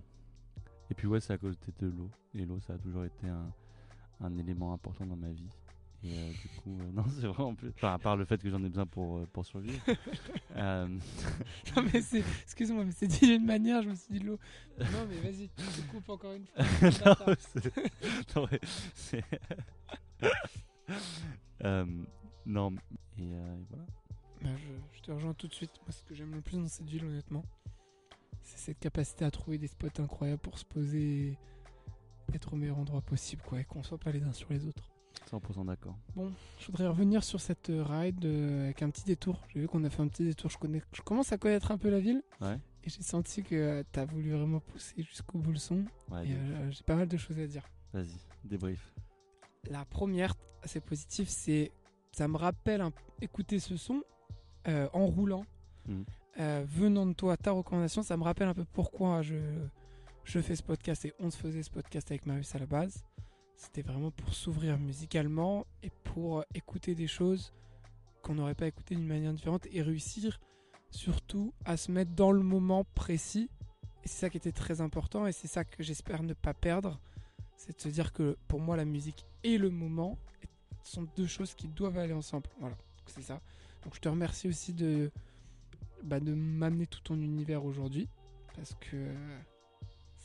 Et 0.90 0.94
puis 0.94 1.06
ouais, 1.06 1.20
c'est 1.20 1.34
à 1.34 1.38
côté 1.38 1.72
de 1.78 1.86
l'eau. 1.86 2.10
Et 2.34 2.44
l'eau, 2.44 2.58
ça 2.58 2.72
a 2.72 2.78
toujours 2.78 3.04
été 3.04 3.28
un, 3.28 3.52
un 4.20 4.36
élément 4.38 4.72
important 4.72 5.06
dans 5.06 5.16
ma 5.16 5.30
vie. 5.30 5.48
Et 6.04 6.12
euh, 6.16 6.30
du 6.30 6.48
coup, 6.60 6.78
euh, 6.80 6.90
non, 6.94 7.04
c'est 7.08 7.26
vraiment 7.26 7.54
plus. 7.54 7.70
Enfin, 7.70 7.94
à 7.94 7.98
part 7.98 8.16
le 8.16 8.24
fait 8.24 8.40
que 8.40 8.48
j'en 8.50 8.62
ai 8.62 8.68
besoin 8.68 8.86
pour, 8.86 9.18
euh, 9.18 9.26
pour 9.32 9.44
survivre. 9.46 9.80
Euh, 10.56 10.88
Non 11.76 11.82
mais 11.92 12.00
c'est, 12.00 12.24
excuse-moi, 12.42 12.84
mais 12.84 12.90
c'est 12.92 13.06
dit 13.06 13.20
d'une 13.26 13.44
manière, 13.44 13.82
je 13.82 13.90
me 13.90 13.94
suis 13.94 14.12
dit 14.14 14.18
de 14.20 14.26
l'eau. 14.26 14.38
Non 14.80 15.06
mais 15.08 15.16
vas-y, 15.20 15.48
tu 15.50 15.64
te 15.82 15.90
coupes 15.90 16.08
encore 16.08 16.32
une 16.32 16.46
fois. 16.46 16.64
non, 17.28 17.34
c'est- 17.38 18.36
non, 18.36 18.44
ouais, 18.46 18.60
c'est- 18.94 19.24
Euh, 21.64 21.84
non, 22.46 22.72
et, 23.18 23.22
euh, 23.22 23.56
et 23.60 23.64
voilà. 23.68 23.84
Bah, 24.42 24.48
je, 24.56 24.96
je 24.96 25.02
te 25.02 25.10
rejoins 25.12 25.34
tout 25.34 25.48
de 25.48 25.54
suite. 25.54 25.70
Moi, 25.86 25.92
ce 25.92 26.02
que 26.02 26.14
j'aime 26.14 26.34
le 26.34 26.40
plus 26.40 26.56
dans 26.56 26.66
cette 26.68 26.88
ville, 26.88 27.04
honnêtement, 27.04 27.44
c'est 28.42 28.58
cette 28.58 28.78
capacité 28.80 29.24
à 29.24 29.30
trouver 29.30 29.58
des 29.58 29.66
spots 29.66 29.88
incroyables 30.00 30.40
pour 30.40 30.58
se 30.58 30.64
poser, 30.64 31.28
et 31.30 31.38
être 32.34 32.52
au 32.52 32.56
meilleur 32.56 32.78
endroit 32.78 33.02
possible, 33.02 33.42
quoi, 33.42 33.60
et 33.60 33.64
qu'on 33.64 33.82
soit 33.82 33.98
pas 33.98 34.12
les 34.12 34.22
uns 34.22 34.32
sur 34.32 34.50
les 34.52 34.66
autres. 34.66 34.88
100% 35.30 35.66
d'accord. 35.66 35.96
Je 36.58 36.66
voudrais 36.66 36.86
revenir 36.86 37.22
sur 37.22 37.40
cette 37.40 37.68
euh, 37.70 37.82
ride 37.84 38.24
euh, 38.24 38.64
avec 38.64 38.82
un 38.82 38.90
petit 38.90 39.04
détour. 39.04 39.40
J'ai 39.52 39.60
vu 39.60 39.68
qu'on 39.68 39.84
a 39.84 39.90
fait 39.90 40.00
un 40.02 40.08
petit 40.08 40.24
détour. 40.24 40.50
Je, 40.50 40.58
connais, 40.58 40.82
je 40.92 41.02
commence 41.02 41.32
à 41.32 41.38
connaître 41.38 41.70
un 41.70 41.76
peu 41.78 41.90
la 41.90 42.00
ville 42.00 42.22
Ouais, 42.40 42.54
et 42.84 42.88
j'ai 42.88 43.02
senti 43.02 43.42
que 43.42 43.84
tu 43.92 44.00
as 44.00 44.04
voulu 44.06 44.30
vraiment 44.32 44.60
pousser 44.60 45.02
jusqu'au 45.02 45.38
bout 45.38 45.52
le 45.52 45.58
son. 45.58 45.84
ouais, 46.10 46.26
Et 46.26 46.32
euh, 46.32 46.70
j'ai 46.70 46.82
pas 46.82 46.96
mal 46.96 47.08
de 47.08 47.16
choses 47.16 47.38
à 47.38 47.46
dire. 47.46 47.62
vas-y, 47.92 48.16
débrief. 48.44 48.94
La 49.70 49.84
première, 49.84 50.34
assez 50.62 50.80
positive, 50.80 51.28
c'est 51.28 51.72
ça 52.12 52.26
me 52.26 52.36
rappelle 52.38 52.80
un- 52.80 52.92
écouter 53.20 53.58
ce 53.60 53.76
son 53.76 54.02
euh, 54.66 54.88
en 54.94 55.06
roulant, 55.06 55.44
euh, 56.40 56.64
venant 56.66 57.04
de 57.06 57.12
toi, 57.12 57.36
ta 57.36 57.50
recommandation, 57.52 58.02
ça 58.02 58.16
me 58.16 58.22
rappelle 58.22 58.48
un 58.48 58.54
peu 58.54 58.64
pourquoi 58.72 59.20
je, 59.22 59.36
je 60.24 60.40
fais 60.40 60.56
ce 60.56 60.62
podcast 60.62 61.04
et 61.04 61.12
on 61.20 61.30
se 61.30 61.36
faisait 61.36 61.62
ce 61.62 61.70
podcast 61.70 62.10
avec 62.10 62.24
Marius 62.26 62.54
à 62.54 62.58
la 62.58 62.66
base. 62.66 63.04
C'était 63.58 63.82
vraiment 63.82 64.12
pour 64.12 64.34
s'ouvrir 64.34 64.78
musicalement 64.78 65.66
et 65.82 65.90
pour 66.04 66.44
écouter 66.54 66.94
des 66.94 67.08
choses 67.08 67.52
qu'on 68.22 68.36
n'aurait 68.36 68.54
pas 68.54 68.68
écoutées 68.68 68.94
d'une 68.94 69.08
manière 69.08 69.32
différente 69.32 69.66
et 69.72 69.82
réussir 69.82 70.38
surtout 70.90 71.52
à 71.64 71.76
se 71.76 71.90
mettre 71.90 72.12
dans 72.12 72.30
le 72.30 72.44
moment 72.44 72.84
précis. 72.94 73.50
Et 74.04 74.08
c'est 74.08 74.20
ça 74.20 74.30
qui 74.30 74.36
était 74.36 74.52
très 74.52 74.80
important 74.80 75.26
et 75.26 75.32
c'est 75.32 75.48
ça 75.48 75.64
que 75.64 75.82
j'espère 75.82 76.22
ne 76.22 76.34
pas 76.34 76.54
perdre. 76.54 77.00
C'est 77.56 77.76
de 77.76 77.80
se 77.82 77.88
dire 77.88 78.12
que 78.12 78.38
pour 78.46 78.60
moi, 78.60 78.76
la 78.76 78.84
musique 78.84 79.26
et 79.42 79.58
le 79.58 79.70
moment 79.70 80.18
sont 80.84 81.02
deux 81.16 81.26
choses 81.26 81.56
qui 81.56 81.66
doivent 81.66 81.98
aller 81.98 82.12
ensemble. 82.12 82.48
Voilà, 82.60 82.78
c'est 83.06 83.22
ça. 83.22 83.40
Donc 83.82 83.96
je 83.96 84.00
te 84.00 84.08
remercie 84.08 84.48
aussi 84.48 84.72
de, 84.72 85.10
bah, 86.04 86.20
de 86.20 86.32
m'amener 86.32 86.86
tout 86.86 87.00
ton 87.00 87.16
univers 87.16 87.64
aujourd'hui. 87.64 88.08
Parce 88.54 88.74
que 88.76 89.12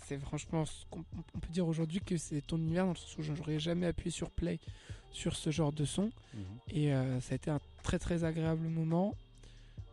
c'est 0.06 0.20
franchement 0.20 0.66
ce 0.66 0.86
qu'on 0.90 1.04
on 1.36 1.40
peut 1.40 1.50
dire 1.50 1.68
aujourd'hui 1.68 2.02
que 2.02 2.18
c'est 2.18 2.42
ton 2.42 2.58
univers 2.58 2.86
dans 2.86 2.92
le 2.92 2.98
sens 2.98 3.18
où 3.18 3.24
j'aurais 3.24 3.60
jamais 3.60 3.86
appuyé 3.86 4.12
sur 4.12 4.30
play 4.32 4.60
sur 5.12 5.36
ce 5.36 5.50
genre 5.50 5.72
de 5.72 5.86
son. 5.86 6.12
Mhm. 6.34 6.44
Et 6.70 6.94
euh, 6.94 7.22
ça 7.22 7.34
a 7.34 7.36
été 7.36 7.52
un 7.52 7.60
très 7.84 8.00
très 8.00 8.24
agréable 8.24 8.68
moment. 8.68 9.16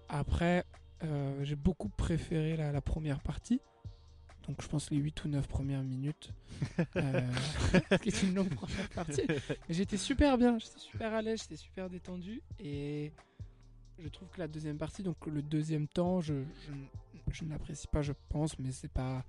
Après, 0.09 0.65
euh, 1.05 1.45
j'ai 1.45 1.57
beaucoup 1.57 1.89
préféré 1.89 2.57
la, 2.57 2.73
la 2.73 2.81
première 2.81 3.21
partie. 3.21 3.61
Donc 4.49 4.63
je 4.63 4.69
pense 4.69 4.91
les 4.91 4.97
8 4.97 5.25
ou 5.25 5.29
9 5.29 5.47
premières 5.47 5.83
minutes. 5.83 6.33
Euh, 6.97 7.21
qui 8.03 8.09
est 8.09 8.23
une 8.23 8.35
longue 8.35 8.55
première 8.55 8.89
partie. 8.91 9.23
Mais 9.29 9.75
j'étais 9.75 9.97
super 9.97 10.37
bien, 10.37 10.59
j'étais 10.59 10.79
super 10.79 11.15
à 11.15 11.23
l'aise, 11.23 11.41
j'étais 11.43 11.57
super 11.57 11.89
détendu. 11.89 12.43
Et 12.59 13.13
je 13.99 14.09
trouve 14.09 14.29
que 14.29 14.39
la 14.41 14.49
deuxième 14.49 14.77
partie, 14.77 15.03
donc 15.03 15.27
le 15.27 15.43
deuxième 15.43 15.87
temps, 15.87 16.21
je, 16.21 16.35
je, 16.67 16.73
je 17.33 17.45
ne 17.45 17.51
l'apprécie 17.51 17.87
pas, 17.87 18.03
je 18.03 18.13
pense, 18.29 18.59
mais 18.59 18.73
c'est 18.73 18.91
pas. 18.91 19.25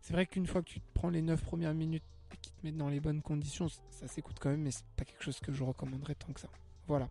C'est 0.00 0.12
vrai 0.12 0.26
qu'une 0.26 0.46
fois 0.46 0.62
que 0.62 0.68
tu 0.68 0.80
te 0.80 0.86
prends 0.94 1.10
les 1.10 1.22
9 1.22 1.42
premières 1.42 1.74
minutes 1.74 2.04
et 2.32 2.36
qu'ils 2.36 2.52
te 2.52 2.64
mettent 2.66 2.76
dans 2.76 2.88
les 2.88 3.00
bonnes 3.00 3.22
conditions, 3.22 3.68
ça, 3.90 4.06
s'écoute 4.08 4.36
quand 4.40 4.50
même, 4.50 4.62
mais 4.62 4.70
c'est 4.70 4.84
pas 4.96 5.04
quelque 5.04 5.22
chose 5.22 5.40
que 5.40 5.52
je 5.52 5.64
recommanderais 5.64 6.14
tant 6.14 6.32
que 6.32 6.40
ça. 6.40 6.48
Voilà. 6.86 7.08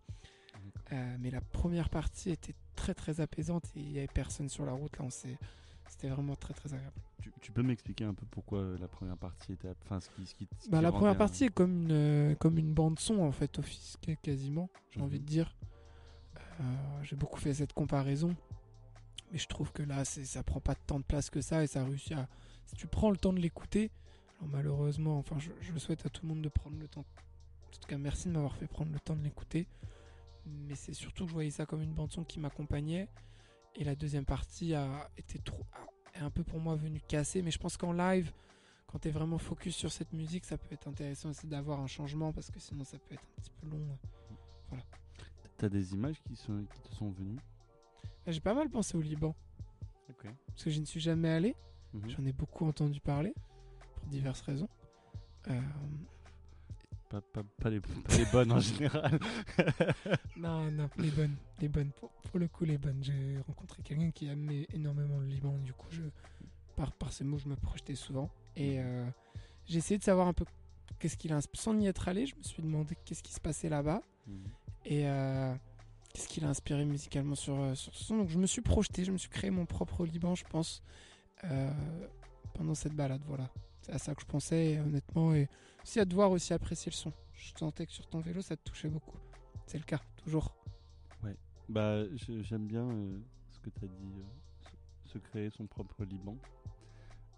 Euh, 0.91 1.15
mais 1.19 1.31
la 1.31 1.41
première 1.41 1.89
partie 1.89 2.29
était 2.31 2.53
très 2.75 2.93
très 2.93 3.19
apaisante 3.21 3.65
et 3.75 3.79
il 3.79 3.91
n'y 3.91 3.97
avait 3.97 4.07
personne 4.07 4.49
sur 4.49 4.65
la 4.65 4.71
route. 4.73 4.97
Là, 4.97 5.05
on 5.05 5.09
s'est 5.09 5.37
C'était 5.87 6.09
vraiment 6.09 6.35
très 6.35 6.53
très 6.53 6.73
agréable. 6.73 6.95
Tu, 7.21 7.31
tu 7.41 7.51
peux 7.51 7.63
m'expliquer 7.63 8.03
un 8.05 8.13
peu 8.13 8.25
pourquoi 8.29 8.59
euh, 8.59 8.77
la 8.79 8.87
première 8.87 9.17
partie 9.17 9.53
était. 9.53 9.73
Enfin, 9.83 9.99
ce 9.99 10.09
qui. 10.09 10.25
Ce 10.25 10.35
qui, 10.35 10.47
ce 10.59 10.69
Bah, 10.69 10.77
qui 10.77 10.83
la 10.83 10.91
première 10.91 11.13
un- 11.13 11.17
partie 11.17 11.45
est 11.45 11.49
comme 11.53 11.83
une, 11.83 11.91
euh, 11.91 12.35
comme 12.35 12.57
une 12.57 12.73
bande 12.73 12.99
son 12.99 13.19
en 13.19 13.31
fait, 13.31 13.57
office 13.59 13.97
quasiment, 14.21 14.69
j'ai 14.91 15.01
envie 15.01 15.19
de 15.19 15.25
dire. 15.25 15.55
Euh, 16.59 16.63
j'ai 17.03 17.15
beaucoup 17.15 17.39
fait 17.39 17.53
cette 17.53 17.73
comparaison, 17.73 18.35
mais 19.31 19.37
je 19.39 19.47
trouve 19.47 19.71
que 19.71 19.83
là, 19.83 20.05
ça 20.05 20.43
prend 20.43 20.59
pas 20.59 20.75
tant 20.75 20.99
de 20.99 21.03
place 21.05 21.29
que 21.29 21.41
ça 21.41 21.63
et 21.63 21.67
ça 21.67 21.83
réussit 21.83 22.13
à. 22.13 22.27
Si 22.65 22.75
tu 22.75 22.87
prends 22.87 23.11
le 23.11 23.17
temps 23.17 23.33
de 23.33 23.39
l'écouter, 23.39 23.91
alors 24.39 24.49
malheureusement, 24.51 25.17
enfin, 25.17 25.37
je, 25.39 25.51
je 25.61 25.71
le 25.71 25.79
souhaite 25.79 26.05
à 26.05 26.09
tout 26.09 26.21
le 26.23 26.29
monde 26.29 26.41
de 26.41 26.49
prendre 26.49 26.77
le 26.79 26.87
temps. 26.87 27.05
En 27.67 27.71
tout 27.79 27.87
cas, 27.87 27.97
merci 27.97 28.27
de 28.27 28.33
m'avoir 28.33 28.55
fait 28.55 28.67
prendre 28.67 28.91
le 28.91 28.99
temps 28.99 29.15
de 29.15 29.23
l'écouter. 29.23 29.67
Mais 30.45 30.75
c'est 30.75 30.93
surtout 30.93 31.23
que 31.25 31.29
je 31.29 31.33
voyais 31.33 31.51
ça 31.51 31.65
comme 31.65 31.81
une 31.81 31.93
bande 31.93 32.11
son 32.11 32.23
qui 32.23 32.39
m'accompagnait. 32.39 33.07
Et 33.75 33.83
la 33.83 33.95
deuxième 33.95 34.25
partie 34.25 34.73
a 34.73 35.09
été 35.17 35.39
trop, 35.39 35.63
a- 35.73 36.17
est 36.17 36.21
un 36.21 36.29
peu 36.29 36.43
pour 36.43 36.59
moi 36.59 36.75
venue 36.75 37.01
casser. 37.07 37.41
Mais 37.41 37.51
je 37.51 37.59
pense 37.59 37.77
qu'en 37.77 37.93
live, 37.93 38.31
quand 38.87 38.99
tu 38.99 39.07
es 39.07 39.11
vraiment 39.11 39.37
focus 39.37 39.75
sur 39.75 39.91
cette 39.91 40.13
musique, 40.13 40.45
ça 40.45 40.57
peut 40.57 40.67
être 40.73 40.87
intéressant 40.87 41.29
aussi 41.29 41.47
d'avoir 41.47 41.79
un 41.81 41.87
changement 41.87 42.31
parce 42.31 42.49
que 42.51 42.59
sinon 42.59 42.83
ça 42.85 42.97
peut 42.99 43.13
être 43.15 43.23
un 43.37 43.41
petit 43.41 43.51
peu 43.61 43.67
long. 43.67 43.97
T'as 45.57 45.69
des 45.69 45.93
images 45.93 46.21
qui, 46.23 46.35
sont, 46.35 46.65
qui 46.73 46.79
te 46.89 46.95
sont 46.95 47.09
venues? 47.11 47.39
J'ai 48.27 48.41
pas 48.41 48.53
mal 48.53 48.69
pensé 48.69 48.97
au 48.97 49.01
Liban 49.01 49.33
Ok. 50.09 50.27
parce 50.47 50.63
que 50.65 50.69
je 50.69 50.79
ne 50.79 50.85
suis 50.85 50.99
jamais 50.99 51.29
allé. 51.29 51.55
Mhm. 51.95 52.09
J'en 52.09 52.25
ai 52.25 52.33
beaucoup 52.33 52.65
entendu 52.67 52.99
parler 52.99 53.33
pour 53.95 54.05
diverses 54.07 54.41
raisons. 54.41 54.69
Euh, 55.49 55.59
Pas, 57.09 57.21
pas, 57.21 57.43
pas 57.61 57.69
les, 57.69 57.79
pas 57.79 57.89
les 58.17 58.25
bonnes 58.31 58.51
en 58.51 58.59
général. 58.59 59.19
non, 60.37 60.69
non, 60.71 60.89
les 60.97 61.11
bonnes, 61.11 61.35
les 61.61 61.69
bonnes. 61.69 61.91
Pour, 61.91 62.09
pour 62.09 62.39
le 62.39 62.47
coup, 62.47 62.65
les 62.65 62.77
bonnes. 62.77 63.03
J'ai 63.03 63.37
rencontré 63.47 63.81
quelqu'un 63.83 64.11
qui 64.11 64.27
aimait 64.27 64.67
énormément 64.73 65.19
le 65.19 65.27
Liban. 65.27 65.55
Du 65.59 65.73
coup, 65.73 65.87
je, 65.91 66.01
par, 66.75 66.91
par 66.93 67.13
ces 67.13 67.23
mots, 67.23 67.37
je 67.37 67.47
me 67.47 67.55
projetais 67.55 67.95
souvent. 67.95 68.29
Et 68.55 68.79
euh, 68.79 69.05
j'ai 69.67 69.77
essayé 69.77 69.97
de 69.97 70.03
savoir 70.03 70.27
un 70.27 70.33
peu 70.33 70.45
qu'est-ce 70.99 71.15
qu'il 71.17 71.31
a 71.31 71.39
Sans 71.53 71.79
y 71.79 71.87
être 71.87 72.07
allé, 72.07 72.25
je 72.25 72.35
me 72.35 72.43
suis 72.43 72.63
demandé 72.63 72.95
qu'est-ce 73.05 73.21
qui 73.23 73.33
se 73.33 73.39
passait 73.39 73.69
là-bas. 73.69 74.01
Mhm. 74.27 74.43
Et 74.85 75.07
euh, 75.07 75.53
qu'est-ce 76.13 76.27
qu'il 76.27 76.43
a 76.43 76.49
inspiré 76.49 76.85
musicalement 76.85 77.35
sur, 77.35 77.55
sur 77.77 77.93
ce 77.95 78.03
son. 78.03 78.17
Donc 78.17 78.29
je 78.29 78.37
me 78.39 78.47
suis 78.47 78.61
projeté, 78.61 79.05
je 79.05 79.11
me 79.11 79.17
suis 79.17 79.29
créé 79.29 79.51
mon 79.51 79.65
propre 79.65 80.05
Liban, 80.05 80.33
je 80.35 80.43
pense, 80.45 80.81
euh, 81.51 81.71
pendant 82.53 82.75
cette 82.75 82.93
balade. 82.93 83.21
Voilà. 83.25 83.49
C'est 83.81 83.91
à 83.93 83.97
ça 83.97 84.15
que 84.15 84.21
je 84.21 84.25
pensais, 84.25 84.79
honnêtement. 84.79 85.33
Et 85.33 85.47
aussi 85.83 85.99
à 85.99 86.05
devoir 86.05 86.31
aussi 86.31 86.53
apprécier 86.53 86.89
le 86.91 86.95
son. 86.95 87.13
Je 87.33 87.51
sentais 87.57 87.85
que 87.85 87.91
sur 87.91 88.07
ton 88.07 88.19
vélo, 88.19 88.41
ça 88.41 88.55
te 88.55 88.63
touchait 88.63 88.89
beaucoup. 88.89 89.17
C'est 89.67 89.77
le 89.77 89.83
cas, 89.83 90.01
toujours. 90.23 90.55
Bah, 91.67 92.03
je- 92.15 92.43
j'aime 92.43 92.67
bien 92.67 92.87
euh, 92.87 93.17
ce 93.49 93.57
que 93.59 93.71
tu 93.71 93.85
as 93.85 93.87
dit, 93.87 94.13
euh, 94.19 94.69
se, 95.05 95.17
créer 95.17 95.49
son 95.49 95.65
propre 95.65 96.05
Liban. 96.05 96.37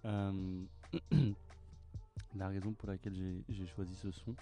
La 2.35 2.49
raison 2.49 2.73
pour 2.73 2.89
laquelle 2.89 3.15
j'ai- 3.47 3.65
choisi 3.67 3.95
ce 3.95 4.11
son, 4.11 4.35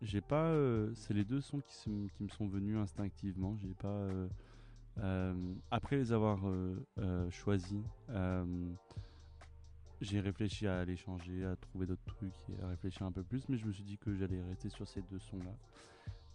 j'ai 0.00 0.22
pas, 0.22 0.54
c'est 0.94 1.12
les 1.12 1.24
deux 1.24 1.42
sons 1.42 1.60
qui, 1.60 2.10
qui 2.16 2.22
me 2.22 2.28
sont 2.30 2.46
venus 2.48 2.78
instinctivement. 2.78 3.54
J'ai 3.58 3.74
pas, 3.74 4.08
après 5.70 5.96
les 5.96 6.12
avoir 6.12 6.46
euh, 6.46 6.76
euh, 6.98 7.30
choisis, 7.30 7.82
euh, 8.10 8.44
j'ai 10.00 10.20
réfléchi 10.20 10.66
à 10.66 10.80
aller 10.80 10.96
changer, 10.96 11.44
à 11.44 11.56
trouver 11.56 11.86
d'autres 11.86 12.04
trucs 12.04 12.32
et 12.50 12.62
à 12.62 12.68
réfléchir 12.68 13.06
un 13.06 13.12
peu 13.12 13.22
plus, 13.22 13.48
mais 13.48 13.56
je 13.56 13.66
me 13.66 13.72
suis 13.72 13.84
dit 13.84 13.98
que 13.98 14.14
j'allais 14.14 14.42
rester 14.42 14.68
sur 14.68 14.86
ces 14.86 15.02
deux 15.02 15.18
sons-là. 15.18 15.54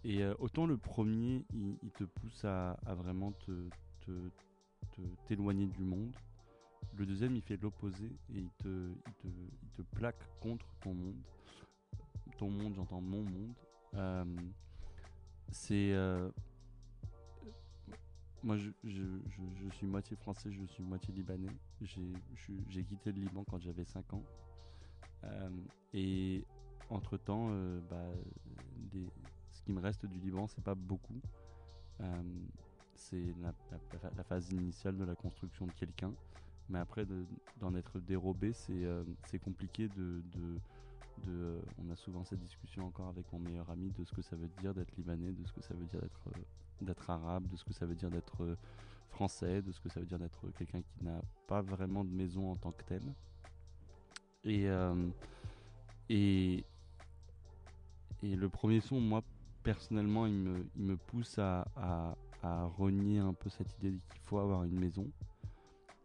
Et 0.03 0.23
euh, 0.23 0.33
autant 0.39 0.65
le 0.65 0.77
premier, 0.77 1.45
il, 1.53 1.91
te 1.91 2.05
pousse 2.05 2.45
à, 2.45 2.77
vraiment 2.85 3.31
te, 3.33 3.51
te- 4.01 5.01
t'éloigner 5.27 5.67
du 5.67 5.83
monde. 5.83 6.15
Le 6.97 7.05
deuxième, 7.05 7.35
il 7.35 7.41
fait 7.41 7.57
l'opposé 7.57 8.05
et 8.33 8.39
il 8.39 8.49
te, 8.57 8.93
plaque 9.95 10.23
contre 10.39 10.65
ton 10.81 10.93
monde. 10.93 11.21
Ton 12.37 12.49
monde, 12.49 12.73
j'entends 12.75 13.01
mon 13.01 13.23
monde. 13.23 13.53
Euh, 13.95 14.25
c'est. 15.51 15.93
euh, 15.93 16.29
moi, 18.43 18.57
je, 18.57 18.69
suis 19.71 19.87
moitié 19.87 20.15
français, 20.15 20.51
je 20.51 20.63
suis 20.65 20.83
moitié 20.83 21.13
libanais. 21.13 21.51
J'ai 21.81 22.83
quitté 22.83 23.11
le 23.11 23.21
Liban 23.21 23.43
quand 23.49 23.59
j'avais 23.59 23.85
5 23.85 24.13
ans. 24.13 24.23
Euh, 25.25 25.49
et 25.93 26.45
entre-temps, 26.89 27.49
euh, 27.51 27.79
bah, 27.89 28.11
ce 29.51 29.61
qui 29.61 29.71
me 29.71 29.81
reste 29.81 30.05
du 30.05 30.19
Liban, 30.19 30.47
c'est 30.47 30.63
pas 30.63 30.75
beaucoup. 30.75 31.19
Euh, 32.01 32.23
c'est 32.95 33.33
la, 33.41 34.23
phase 34.23 34.51
initiale 34.51 34.97
de 34.97 35.03
la 35.03 35.15
construction 35.15 35.67
de 35.67 35.71
quelqu'un. 35.71 36.13
Mais 36.69 36.79
après, 36.79 37.05
de- 37.05 37.25
d'en 37.59 37.75
être 37.75 37.99
dérobé, 37.99 38.53
c'est 38.53 39.39
compliqué 39.39 39.89
On 41.77 41.89
a 41.89 41.95
souvent 41.95 42.23
cette 42.23 42.39
discussion 42.39 42.85
encore 42.85 43.07
avec 43.07 43.31
mon 43.33 43.39
meilleur 43.39 43.69
ami 43.69 43.91
de 43.91 44.03
ce 44.05 44.13
que 44.13 44.21
ça 44.21 44.35
veut 44.37 44.49
dire 44.61 44.73
d'être 44.73 44.95
libanais, 44.95 45.31
de 45.31 45.45
ce 45.45 45.51
que 45.51 45.61
ça 45.61 45.73
veut 45.73 45.85
dire 45.85 46.01
d'être 46.01 46.29
d'être 46.85 47.09
arabe, 47.09 47.47
de 47.47 47.55
ce 47.55 47.63
que 47.63 47.73
ça 47.73 47.85
veut 47.85 47.95
dire 47.95 48.09
d'être 48.09 48.43
euh, 48.43 48.55
français, 49.09 49.61
de 49.61 49.71
ce 49.71 49.79
que 49.79 49.89
ça 49.89 49.99
veut 49.99 50.05
dire 50.05 50.19
d'être 50.19 50.49
quelqu'un 50.57 50.81
qui 50.81 51.03
n'a 51.03 51.21
pas 51.47 51.61
vraiment 51.61 52.03
de 52.03 52.11
maison 52.11 52.51
en 52.51 52.55
tant 52.55 52.71
que 52.71 52.83
tel. 52.83 53.01
Et, 54.43 54.69
euh, 54.69 55.09
et, 56.09 56.63
et 58.23 58.35
le 58.35 58.49
premier 58.49 58.81
son, 58.81 58.99
moi, 58.99 59.23
personnellement, 59.63 60.25
il 60.25 60.33
me, 60.35 60.65
il 60.75 60.83
me 60.83 60.97
pousse 60.97 61.37
à, 61.39 61.67
à, 61.75 62.15
à 62.41 62.65
renier 62.65 63.19
un 63.19 63.33
peu 63.33 63.49
cette 63.49 63.73
idée 63.79 63.99
qu'il 64.09 64.21
faut 64.21 64.39
avoir 64.39 64.63
une 64.63 64.79
maison 64.79 65.11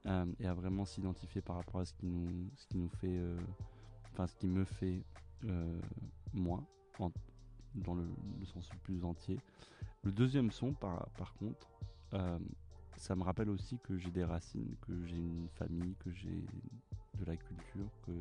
euh, 0.07 0.27
et 0.41 0.47
à 0.47 0.55
vraiment 0.55 0.85
s'identifier 0.85 1.41
par 1.41 1.57
rapport 1.57 1.81
à 1.81 1.85
ce 1.85 1.93
qui 1.95 2.07
nous, 2.07 2.51
ce 2.57 2.67
qui 2.67 2.77
nous 2.79 2.89
fait, 2.89 3.21
enfin, 4.13 4.27
ce 4.27 4.35
qui 4.35 4.47
me 4.47 4.65
fait 4.65 5.03
moi, 6.33 6.63
dans 7.75 7.95
le, 7.95 8.05
le 8.41 8.47
sens 8.47 8.69
le 8.73 8.79
plus 8.79 9.05
entier. 9.05 9.39
Le 10.05 10.13
deuxième 10.13 10.51
son, 10.51 10.75
par, 10.75 11.35
contre, 11.39 11.67
euh, 12.13 12.39
ça 12.97 13.17
me 13.17 13.23
rappelle 13.23 13.49
aussi 13.49 13.79
que 13.83 13.97
j'ai 13.97 14.11
des 14.11 14.25
racines, 14.25 14.77
que 14.83 15.05
j'ai 15.07 15.17
une 15.17 15.49
famille, 15.55 15.95
que 15.99 16.13
j'ai 16.13 16.45
de 17.19 17.25
la 17.25 17.37
culture, 17.37 17.89
que, 18.03 18.13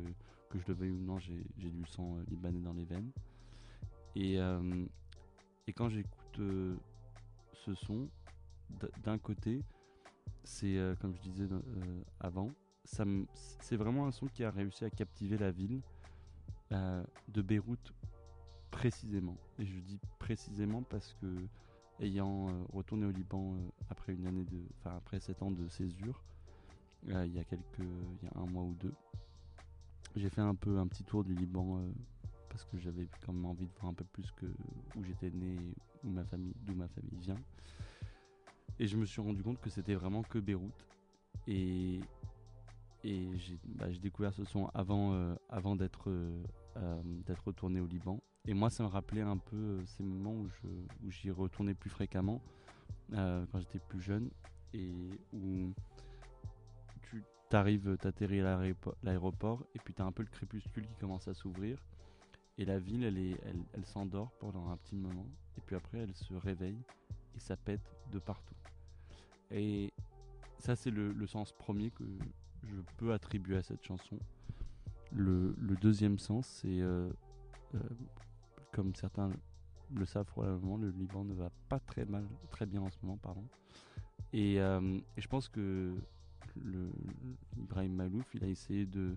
je 0.54 0.68
le 0.68 0.74
veuille 0.74 0.90
ou 0.92 1.00
non, 1.00 1.18
j'ai 1.18 1.42
du 1.58 1.84
sang 1.86 2.16
euh, 2.16 2.24
libanais 2.28 2.60
dans 2.60 2.72
les 2.72 2.84
veines. 2.84 3.10
Et, 4.14 4.38
euh, 4.38 4.86
quand 5.74 5.88
j'écoute 5.88 6.38
euh, 6.38 6.76
ce 7.52 7.74
son, 7.74 8.08
d'un 9.02 9.18
côté, 9.18 9.60
c'est 10.44 10.76
euh, 10.76 10.94
comme 10.96 11.14
je 11.14 11.20
disais 11.20 11.48
euh, 11.50 12.02
avant, 12.20 12.50
c'est 12.84 13.76
vraiment 13.76 14.06
un 14.06 14.12
son 14.12 14.26
qui 14.26 14.44
a 14.44 14.50
réussi 14.50 14.84
à 14.84 14.90
captiver 14.90 15.38
la 15.38 15.50
ville 15.50 15.80
euh, 16.72 17.02
de 17.28 17.42
Beyrouth 17.42 17.92
précisément. 18.70 19.36
Et 19.58 19.66
je 19.66 19.78
dis 19.80 19.98
précisément 20.18 20.82
parce 20.82 21.14
que 21.14 21.26
ayant 22.00 22.48
euh, 22.48 22.52
retourné 22.72 23.06
au 23.06 23.10
Liban 23.10 23.54
euh, 23.54 23.70
après 23.90 24.14
une 24.14 24.26
année 24.26 24.44
de, 24.44 24.62
enfin 24.78 24.96
après 24.96 25.20
sept 25.20 25.42
ans 25.42 25.50
de 25.50 25.68
césure, 25.68 26.22
euh, 27.08 27.26
il 27.26 27.34
y 27.34 27.38
a 27.38 27.44
quelques, 27.44 27.78
il 27.78 28.26
y 28.26 28.28
a 28.34 28.38
un 28.38 28.46
mois 28.46 28.64
ou 28.64 28.74
deux, 28.74 28.94
j'ai 30.16 30.28
fait 30.28 30.40
un 30.40 30.54
peu 30.54 30.78
un 30.78 30.86
petit 30.86 31.04
tour 31.04 31.24
du 31.24 31.34
Liban 31.34 31.82
parce 32.48 32.64
que 32.64 32.78
j'avais 32.78 33.08
quand 33.24 33.32
même 33.32 33.46
envie 33.46 33.66
de 33.66 33.72
voir 33.80 33.90
un 33.90 33.94
peu 33.94 34.04
plus 34.04 34.30
que 34.32 34.46
où 34.96 35.02
j'étais 35.04 35.30
né, 35.30 35.56
où 36.04 36.08
ma 36.08 36.24
famille, 36.24 36.54
d'où 36.62 36.74
ma 36.74 36.88
famille 36.88 37.18
vient. 37.18 37.40
Et 38.78 38.86
je 38.86 38.96
me 38.96 39.06
suis 39.06 39.20
rendu 39.20 39.42
compte 39.42 39.60
que 39.60 39.70
c'était 39.70 39.94
vraiment 39.94 40.22
que 40.22 40.38
Beyrouth. 40.38 40.86
Et, 41.48 42.00
et 43.02 43.28
j'ai 43.38 43.58
bah, 43.64 43.86
découvert 44.00 44.32
ce 44.32 44.44
son 44.44 44.66
avant, 44.68 45.34
avant 45.48 45.74
d'être 45.74 46.12
retourné 47.44 47.80
au 47.80 47.86
Liban. 47.86 48.20
Et 48.46 48.54
moi, 48.54 48.68
ça 48.70 48.82
me 48.82 48.88
rappelait 48.88 49.22
un 49.22 49.38
peu 49.38 49.56
euh, 49.56 49.86
ces 49.86 50.02
moments 50.02 50.34
où 50.34 50.48
je 50.48 50.68
où 51.06 51.10
j'y 51.10 51.30
retournais 51.30 51.74
plus 51.74 51.90
fréquemment 51.90 52.42
euh, 53.14 53.44
quand 53.50 53.60
j'étais 53.60 53.78
plus 53.78 54.00
jeune 54.00 54.30
et 54.74 54.92
où 55.32 55.72
tu 57.02 57.22
t'arrives, 57.48 57.96
t'atterris 57.96 58.40
à 58.40 58.44
l'aéropo- 58.44 58.94
l'aéroport 59.02 59.64
et 59.74 59.78
puis 59.78 59.94
t'as 59.94 60.04
un 60.04 60.12
peu 60.12 60.22
le 60.22 60.28
crépuscule 60.28 60.86
qui 60.86 60.94
commence 60.96 61.28
à 61.28 61.34
s'ouvrir 61.34 61.78
et 62.58 62.64
la 62.64 62.78
ville, 62.78 63.04
elle 63.04 63.18
est, 63.18 63.40
elle, 63.72 63.84
s'endort 63.84 64.30
pendant 64.38 64.68
un 64.70 64.76
petit 64.76 64.94
moment 64.94 65.26
et 65.56 65.60
puis 65.60 65.74
après 65.74 65.98
elle 65.98 66.14
se 66.14 66.34
réveille 66.34 66.78
et 67.34 67.40
ça 67.40 67.56
pète 67.56 67.80
de 68.12 68.18
partout. 68.18 68.54
Et 69.50 69.92
ça, 70.58 70.76
c'est 70.76 70.90
le, 70.90 71.26
sens 71.26 71.52
premier 71.52 71.90
que 71.90 72.04
je 72.62 72.76
peux 72.96 73.12
attribuer 73.12 73.56
à 73.56 73.62
cette 73.62 73.84
chanson. 73.84 74.18
Le, 75.12 75.54
deuxième 75.80 76.18
sens, 76.18 76.46
c'est 76.46 76.80
euh, 76.80 77.10
comme 78.74 78.94
certains 78.94 79.30
le 79.94 80.04
savent 80.04 80.26
probablement, 80.26 80.76
le 80.76 80.90
Liban 80.90 81.24
ne 81.24 81.34
va 81.34 81.50
pas 81.68 81.78
très 81.78 82.04
mal, 82.04 82.26
très 82.50 82.66
bien 82.66 82.82
en 82.82 82.90
ce 82.90 82.96
moment, 83.02 83.16
pardon. 83.16 83.44
Et, 84.32 84.60
euh, 84.60 84.98
je 85.16 85.26
pense 85.28 85.48
que 85.48 85.94
Ibrahim 87.56 87.94
Malouf, 87.94 88.34
il 88.34 88.44
a 88.44 88.48
essayé 88.48 88.84
de, 88.86 89.16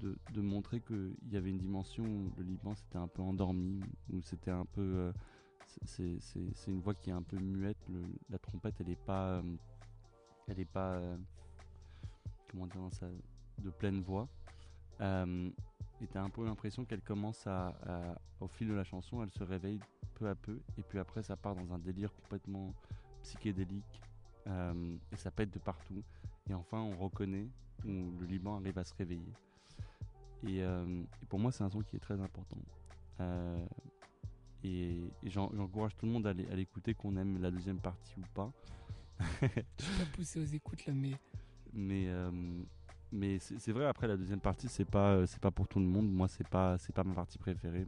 de, 0.00 0.40
montrer 0.40 0.80
qu'il 0.80 1.14
y 1.30 1.36
avait 1.36 1.50
une 1.50 1.58
dimension 1.58 2.02
où 2.04 2.30
le 2.38 2.44
Liban 2.44 2.74
s'était 2.74 2.96
un 2.98 3.08
peu 3.08 3.22
endormi, 3.22 3.80
où 4.12 4.20
c'était 4.22 4.50
un 4.50 4.64
peu. 4.66 4.80
euh, 4.82 5.12
c'est- 5.84 6.18
une 6.68 6.80
voix 6.80 6.94
qui 6.94 7.10
est 7.10 7.14
un 7.14 7.22
peu 7.22 7.36
muette. 7.38 7.78
la 8.30 8.38
trompette, 8.38 8.80
elle 8.80 8.90
est 8.90 9.04
pas. 9.04 9.38
euh, 9.38 9.56
elle 10.48 10.66
pas. 10.66 10.94
euh, 10.96 11.16
comment 12.50 12.66
dire, 12.66 12.80
sa, 12.92 13.06
de 13.58 13.70
pleine 13.70 14.00
voix. 14.02 14.28
Euh, 15.00 15.50
et 16.00 16.06
t'as 16.06 16.22
un 16.22 16.30
peu 16.30 16.44
l'impression 16.44 16.84
qu'elle 16.84 17.02
commence 17.02 17.46
à, 17.46 17.68
à- 17.86 18.18
au 18.40 18.48
fil 18.48 18.68
de 18.68 18.74
la 18.74 18.84
chanson, 18.84 19.22
elle 19.22 19.30
se 19.30 19.42
réveille 19.44 19.80
peu 20.14 20.28
à 20.28 20.34
peu, 20.34 20.60
et 20.78 20.82
puis 20.82 20.98
après 20.98 21.22
ça 21.22 21.36
part 21.36 21.54
dans 21.56 21.72
un 21.72 21.78
délire 21.78 22.12
complètement 22.14 22.72
psychédélique, 23.22 24.00
euh, 24.46 24.96
et 25.12 25.16
ça 25.16 25.30
pète 25.30 25.50
de 25.50 25.58
partout. 25.58 26.02
Et 26.48 26.54
enfin, 26.54 26.80
on 26.80 26.96
reconnaît 26.96 27.48
où 27.86 28.12
le 28.20 28.26
Liban 28.26 28.56
arrive 28.56 28.78
à 28.78 28.84
se 28.84 28.94
réveiller. 28.94 29.32
Et, 30.46 30.62
euh, 30.62 31.02
et 31.22 31.26
pour 31.26 31.38
moi, 31.38 31.50
c'est 31.52 31.64
un 31.64 31.70
son 31.70 31.80
qui 31.80 31.96
est 31.96 32.00
très 32.00 32.20
important. 32.20 32.58
Euh, 33.20 33.64
et 34.62 34.98
et 35.22 35.30
j'en- 35.30 35.50
j'encourage 35.54 35.96
tout 35.96 36.06
le 36.06 36.12
monde 36.12 36.26
à 36.26 36.32
l'é- 36.32 36.48
à 36.50 36.54
l'écouter, 36.54 36.94
qu'on 36.94 37.16
aime 37.16 37.40
la 37.40 37.50
deuxième 37.50 37.78
partie 37.80 38.18
ou 38.20 38.24
pas. 38.34 38.52
Je 39.40 39.84
suis 39.84 39.98
pas 39.98 40.10
poussé 40.12 40.40
aux 40.40 40.44
écoutes 40.44 40.84
là, 40.86 40.92
mais 40.92 41.12
Mais, 41.72 42.06
mais 43.14 43.38
c'est 43.38 43.70
vrai, 43.70 43.86
après 43.86 44.08
la 44.08 44.16
deuxième 44.16 44.40
partie, 44.40 44.68
c'est 44.68 44.84
pas, 44.84 45.12
euh, 45.12 45.26
c'est 45.26 45.38
pas 45.38 45.52
pour 45.52 45.68
tout 45.68 45.78
le 45.78 45.84
monde. 45.84 46.10
Moi, 46.10 46.26
c'est 46.26 46.48
pas, 46.48 46.76
c'est 46.78 46.92
pas 46.92 47.04
ma 47.04 47.14
partie 47.14 47.38
préférée. 47.38 47.86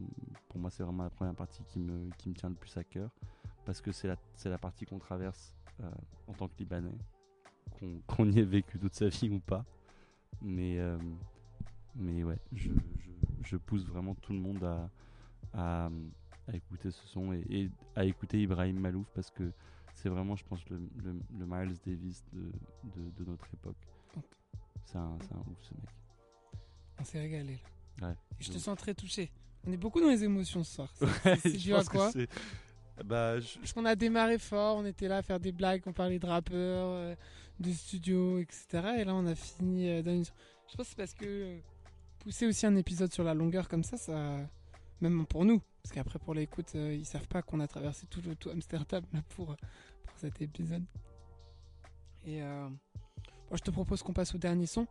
Pour 0.49 0.61
moi, 0.61 0.71
c'est 0.71 0.85
vraiment 0.85 1.03
la 1.03 1.11
première 1.11 1.35
partie 1.35 1.65
qui 1.65 1.81
me, 1.81 2.11
qui 2.17 2.29
me 2.29 2.35
tient 2.35 2.49
le 2.49 2.55
plus 2.55 2.77
à 2.77 2.85
cœur. 2.85 3.11
Parce 3.65 3.81
que 3.81 3.91
c'est 3.91 4.07
la, 4.07 4.17
c'est 4.37 4.49
la 4.49 4.59
partie 4.59 4.87
qu'on 4.87 5.01
traverse 5.01 5.53
euh, 5.81 5.91
en 6.29 6.33
tant 6.33 6.47
que 6.47 6.57
Libanais. 6.61 6.97
Qu'on 8.07 8.25
y 8.31 8.39
ait 8.39 8.45
vécu 8.45 8.79
toute 8.79 8.95
sa 8.95 9.09
vie 9.09 9.29
ou 9.29 9.41
pas. 9.41 9.65
Mais, 10.41 10.79
euh, 10.79 10.97
mais 11.97 12.23
ouais, 12.23 12.39
je, 12.53 12.71
je, 13.43 13.57
pousse 13.57 13.85
vraiment 13.85 14.15
tout 14.15 14.33
le 14.33 14.39
monde 14.39 14.63
à, 14.63 14.91
à, 15.55 15.91
écouter 16.55 16.93
ce 16.93 17.05
son 17.09 17.33
et, 17.33 17.69
à 17.97 18.05
écouter 18.05 18.43
Ibrahim 18.43 18.79
Malouf 18.79 19.11
parce 19.13 19.33
que 19.33 19.51
c'est 19.93 20.09
vraiment, 20.09 20.37
je 20.37 20.45
pense, 20.45 20.65
le, 20.69 20.79
le, 21.03 21.17
le 21.37 21.47
Miles 21.47 21.75
Davis 21.85 22.23
de, 22.33 22.53
de 23.19 23.29
notre 23.29 23.47
époque. 23.53 23.89
C'est 24.87 24.97
un, 24.99 25.19
c'est 25.21 25.33
un 25.35 25.39
ouf 25.41 25.59
ce 25.63 25.75
mec. 25.75 25.91
on 27.01 27.05
s'est 27.05 27.21
régalé 27.21 27.59
là. 28.01 28.09
Ouais. 28.09 28.15
Et 28.41 28.45
je 28.45 28.53
te 28.53 28.59
sens 28.59 28.77
très 28.79 28.95
touché. 28.95 29.31
On 29.67 29.73
est 29.73 29.77
beaucoup 29.77 30.01
dans 30.01 30.09
les 30.09 30.23
émotions 30.25 30.63
ce 30.65 30.75
soir. 30.77 30.95
C'est- 31.43 31.57
dû 31.59 31.75
à 31.75 31.83
quoi 31.85 32.11
Bah, 33.05 33.39
je- 33.41 33.59
Parce 33.59 33.73
qu'on 33.73 33.85
a 33.85 33.95
démarré 33.97 34.39
fort, 34.39 34.77
on 34.79 34.85
était 34.87 35.09
là 35.09 35.19
à 35.19 35.23
faire 35.23 35.39
des 35.41 35.53
blagues, 35.53 35.83
on 35.87 35.93
parlait 35.93 36.19
de 36.19 36.27
rappeurs, 36.27 36.89
euh, 36.89 37.15
de 37.61 37.71
studio, 37.73 38.39
etc. 38.39 38.67
Et 38.99 39.05
là, 39.05 39.15
on 39.15 39.27
a 39.27 39.35
fini 39.35 39.89
euh, 39.91 40.03
dans 40.03 40.13
une... 40.13 40.25
Je 40.25 40.77
pense 40.77 40.87
que 40.87 40.91
c'est 40.91 40.97
parce 40.97 41.13
que 41.15 41.25
euh, 41.27 41.59
pousser 42.21 42.47
aussi 42.47 42.65
un 42.67 42.75
épisode 42.77 43.13
sur 43.13 43.25
la 43.25 43.35
longueur 43.35 43.69
comme 43.69 43.83
ça, 43.85 43.97
ça... 43.97 44.39
Même 45.03 45.27
pour 45.27 45.45
nous, 45.45 45.61
parce 45.83 45.93
qu'après 45.95 46.19
pour 46.19 46.33
l'écoute, 46.33 46.73
ils 46.75 47.05
savent 47.05 47.29
pas 47.29 47.43
qu'on 47.43 47.61
a 47.61 47.69
traversé 47.69 48.07
tout, 48.07 48.23
le- 48.25 48.35
tout 48.35 48.49
Amsterdam 48.49 49.05
là, 49.13 49.21
pour, 49.35 49.47
pour 49.49 50.17
cet 50.19 50.41
épisode. 50.41 50.85
Et 52.25 52.41
je 53.53 53.59
te 53.63 53.71
propose 53.71 54.03
qu'on 54.03 54.13
passe 54.13 54.35
au 54.35 54.39
dernier 54.39 54.67
son 54.67 54.87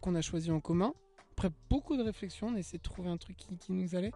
qu'on 0.00 0.14
a 0.14 0.20
choisi 0.22 0.50
en 0.50 0.60
commun. 0.60 0.92
Après 1.32 1.50
beaucoup 1.70 1.96
de 1.96 2.02
réflexions, 2.02 2.48
on 2.48 2.54
a 2.54 2.58
essayé 2.58 2.78
de 2.78 2.82
trouver 2.82 3.08
un 3.08 3.16
truc 3.16 3.36
qui, 3.36 3.56
qui 3.56 3.72
nous 3.72 3.94
allait. 3.94 4.12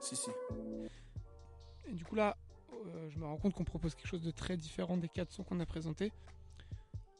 Si, 0.00 0.14
si. 0.16 0.30
Et 1.88 1.92
du 1.92 2.04
coup 2.04 2.14
là, 2.14 2.36
euh, 2.86 3.08
je 3.10 3.18
me 3.18 3.24
rends 3.26 3.36
compte 3.38 3.54
qu'on 3.54 3.64
propose 3.64 3.94
quelque 3.94 4.06
chose 4.08 4.22
de 4.22 4.30
très 4.30 4.56
différent 4.56 4.96
des 4.96 5.08
quatre 5.08 5.32
sons 5.32 5.42
qu'on 5.42 5.58
a 5.60 5.66
présentés. 5.66 6.12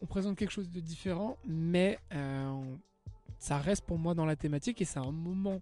On 0.02 0.06
présente 0.06 0.36
quelque 0.36 0.50
chose 0.52 0.68
de 0.70 0.80
différent, 0.80 1.36
mais 1.46 1.98
euh, 2.12 2.46
on- 2.48 2.78
ça 3.38 3.58
reste 3.58 3.84
pour 3.84 3.98
moi 3.98 4.14
dans 4.14 4.24
la 4.24 4.36
thématique 4.36 4.80
et 4.80 4.84
c'est 4.84 4.98
un 4.98 5.10
moment 5.12 5.60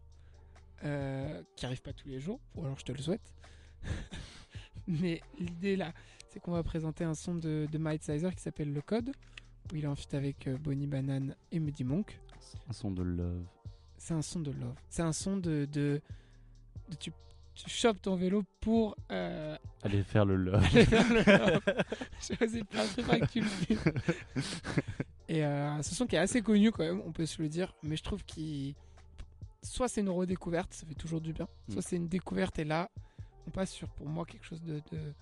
euh, 0.85 1.43
qui 1.57 1.65
arrive 1.67 1.81
pas 1.83 1.93
tous 1.93 2.09
les 2.09 2.21
jours, 2.21 2.41
ou 2.55 2.65
alors 2.65 2.79
je 2.79 2.85
te 2.85 2.93
le 2.93 2.99
souhaite. 2.99 3.35
mais 4.87 5.23
l'idée 5.39 5.77
là, 5.77 5.93
c'est 6.35 6.41
qu'on 6.41 6.51
va 6.51 6.65
présenter 6.65 7.05
un 7.05 7.15
son 7.15 7.37
de, 7.37 7.69
de 7.71 7.79
Might 7.79 8.03
Sizer 8.03 8.35
qui 8.35 8.43
s'appelle 8.43 8.73
Le 8.73 8.83
Code, 8.83 9.11
où 9.73 9.77
il 9.77 9.85
est 9.85 9.87
en 9.87 9.95
feat 9.95 10.15
avec 10.15 10.49
euh, 10.49 10.57
Bonnie 10.59 10.89
Banane 10.89 11.37
et 11.53 11.61
Muddy 11.61 11.85
Monk. 11.85 12.19
un 12.69 12.73
son 12.73 12.91
de 12.91 13.05
love. 13.05 13.45
C'est 13.99 14.15
un 14.15 14.23
son 14.23 14.41
de 14.41 14.51
love. 14.51 14.75
C'est 14.91 15.03
un 15.03 15.13
son 15.13 15.37
de, 15.37 15.65
de, 15.71 16.01
de 16.89 16.97
tu, 16.97 17.13
tu 17.55 17.71
chopes 17.71 18.03
ton 18.03 18.17
vélo 18.17 18.43
pour 18.61 18.97
euh, 19.13 19.57
Allez 19.85 20.03
faire 20.03 20.25
le 20.25 20.35
love. 20.35 20.57
aller 20.65 20.83
vers 20.83 21.09
le 21.09 21.39
nord. 21.53 21.61
Je 22.21 22.35
faisais 22.35 22.65
plein 22.65 22.85
de 22.85 22.89
trucs 22.91 23.07
pas 23.07 23.21
que 23.21 23.27
tu 23.31 23.41
le 23.41 23.67
dises. 23.69 23.93
Et 25.29 25.45
euh, 25.45 25.81
ce 25.83 25.95
son 25.95 26.07
qui 26.09 26.17
est 26.17 26.19
assez 26.19 26.43
connu 26.43 26.73
quand 26.73 26.83
même, 26.83 27.01
on 27.07 27.13
peut 27.13 27.27
se 27.27 27.41
le 27.41 27.49
dire, 27.49 27.73
mais 27.85 27.97
je 27.97 28.03
trouve 28.03 28.25
qu'il. 28.25 28.75
Soit 29.63 29.87
c'est 29.89 30.01
une 30.01 30.11
redécouverte, 30.11 30.75
ça 30.75 30.85
fait 30.85 30.95
toujours 30.95 31.21
du 31.21 31.33
bien, 31.33 31.47
soit 31.71 31.79
Mm. 31.79 31.83
c'est 31.83 31.97
une 31.97 32.09
découverte 32.09 32.59
et 32.59 32.65
là, 32.65 32.91
on 33.47 33.51
passe 33.51 33.71
sur 33.71 33.89
pour 33.89 34.09
moi 34.09 34.27
quelque 34.27 34.45
chose 34.45 34.61
de, 34.63 34.83
de, 34.93 35.15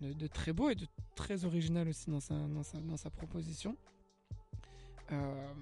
de- 0.00 0.12
de 0.12 0.26
très 0.26 0.52
beau 0.52 0.70
et 0.70 0.74
de 0.74 0.86
très 1.14 1.44
original 1.44 1.88
aussi 1.88 2.10
dans 2.10 2.20
sa, 2.20 2.34
dans 2.34 2.62
sa, 2.62 2.78
dans 2.80 2.96
sa 2.96 3.10
proposition. 3.10 3.76
Euh, 5.12 5.52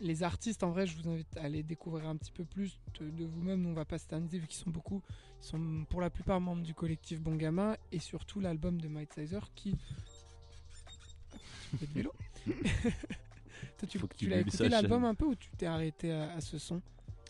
les 0.00 0.22
artistes, 0.22 0.62
en 0.62 0.70
vrai, 0.70 0.86
je 0.86 0.96
vous 0.96 1.08
invite 1.08 1.36
à 1.36 1.42
aller 1.42 1.62
découvrir 1.62 2.08
un 2.08 2.16
petit 2.16 2.32
peu 2.32 2.44
plus 2.44 2.80
de, 3.00 3.10
de 3.10 3.24
vous-même. 3.24 3.64
On 3.66 3.72
va 3.74 3.84
pas 3.84 3.98
s'éterniser 3.98 4.38
vu 4.38 4.46
qu'ils 4.46 4.58
sont 4.62 4.70
beaucoup. 4.70 5.02
Ils 5.40 5.46
sont 5.46 5.86
pour 5.88 6.00
la 6.00 6.10
plupart 6.10 6.40
membres 6.40 6.62
du 6.62 6.74
collectif 6.74 7.20
Bon 7.20 7.36
Gamin 7.36 7.76
et 7.92 7.98
surtout 8.00 8.40
l'album 8.40 8.80
de 8.80 8.88
Mike 8.88 9.12
Sizer 9.12 9.48
qui. 9.54 9.76
Vélo. 11.94 12.12
Toi, 12.46 13.88
tu, 13.88 13.98
tu 14.16 14.28
l'as 14.28 14.36
écouté 14.40 14.56
l'album 14.68 15.04
un 15.04 15.14
peu 15.14 15.26
ou 15.26 15.34
tu 15.34 15.48
t'es 15.56 15.66
arrêté 15.66 16.12
à, 16.12 16.32
à 16.34 16.40
ce 16.40 16.58
son? 16.58 16.80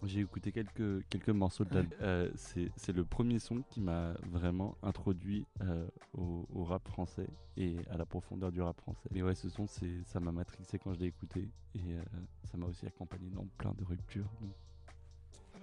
J'ai 0.03 0.21
écouté 0.21 0.53
quelques, 0.53 1.07
quelques 1.09 1.31
morceaux 1.31 1.65
de 1.65 1.75
l'album. 1.75 1.99
Euh, 2.03 2.31
c'est 2.35 2.71
c'est 2.77 2.93
le 2.93 3.05
premier 3.05 3.39
son 3.39 3.63
qui 3.71 3.81
m'a 3.81 4.13
vraiment 4.31 4.77
introduit 4.83 5.47
euh, 5.63 5.87
au, 6.13 6.47
au 6.53 6.65
rap 6.65 6.87
français 6.89 7.27
et 7.57 7.77
à 7.91 7.97
la 7.97 8.05
profondeur 8.05 8.53
du 8.53 8.61
rap 8.61 8.79
français. 8.83 9.09
Mais 9.13 9.23
ouais, 9.23 9.35
ce 9.35 9.49
son, 9.49 9.67
c'est- 9.67 10.03
ça 10.05 10.21
m'a 10.21 10.31
matrixé 10.33 10.79
quand 10.79 10.93
je 10.93 10.99
l'ai 11.01 11.07
écouté 11.07 11.49
et 11.75 11.79
euh, 11.95 12.03
ça 12.45 12.59
m'a 12.59 12.67
aussi 12.67 12.85
accompagné 12.87 13.31
dans 13.31 13.47
plein 13.57 13.73
de 13.73 13.83
ruptures. 13.85 14.29
Donc, 14.43 14.51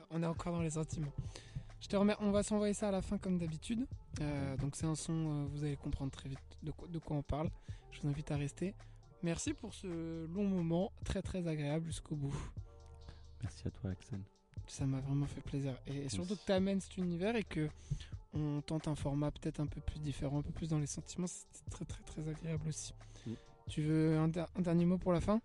on 0.10 0.24
est 0.24 0.28
encore 0.28 0.54
dans 0.54 0.62
les 0.62 0.72
sentiments. 0.72 1.12
Je 1.80 1.88
te 1.88 1.96
remets, 1.96 2.16
on 2.20 2.32
va 2.32 2.42
s'envoyer 2.42 2.74
ça 2.74 2.88
à 2.88 2.92
la 2.92 3.02
fin 3.02 3.18
comme 3.20 3.38
d'habitude. 3.38 3.86
Euh, 4.22 4.58
donc 4.58 4.76
c'est 4.76 4.86
un 4.88 4.96
son, 4.96 5.14
euh, 5.14 5.46
vous 5.52 5.64
allez 5.64 5.78
comprendre 5.78 6.12
très 6.12 6.30
vite 6.30 6.40
de 6.64 6.72
quoi, 6.72 6.88
de 6.88 6.98
quoi 7.00 7.18
on 7.18 7.24
parle. 7.24 7.50
Je 7.92 8.02
vous 8.02 8.08
invite 8.08 8.32
à 8.32 8.38
rester. 8.38 8.74
Merci 9.24 9.54
pour 9.54 9.74
ce 9.76 10.26
long 10.28 10.48
moment, 10.48 10.92
très 11.06 11.22
très 11.22 11.48
agréable 11.48 11.86
jusqu'au 11.86 12.16
bout. 12.16 12.36
Merci 13.44 13.68
à 13.68 13.72
toi, 13.72 13.92
Axel. 13.92 14.20
Ça 14.68 14.86
m'a 14.86 15.00
vraiment 15.02 15.26
fait 15.26 15.42
plaisir. 15.42 15.76
Et 15.88 16.08
surtout 16.10 16.36
que 16.36 16.46
tu 16.46 16.52
amènes 16.52 16.80
cet 16.82 16.98
univers 16.98 17.36
et 17.36 17.44
que 17.44 17.68
on 18.34 18.62
tente 18.62 18.88
un 18.88 18.96
format 18.96 19.32
peut-être 19.32 19.60
un 19.60 19.66
peu 19.68 19.82
plus 19.82 20.00
différent, 20.00 20.40
un 20.40 20.42
peu 20.42 20.52
plus 20.52 20.70
dans 20.70 20.80
les 20.80 20.88
sentiments. 20.88 21.28
C'est 21.28 21.70
très 21.70 21.86
très 21.86 22.02
très 22.04 22.28
agréable 22.30 22.68
aussi. 22.70 22.94
Mm. 23.26 23.32
Tu 23.68 23.82
veux 23.84 24.18
un, 24.18 24.28
der- 24.28 24.48
un 24.56 24.62
dernier 24.62 24.86
mot 24.86 24.98
pour 24.98 25.12
la 25.14 25.20
fin? 25.22 25.42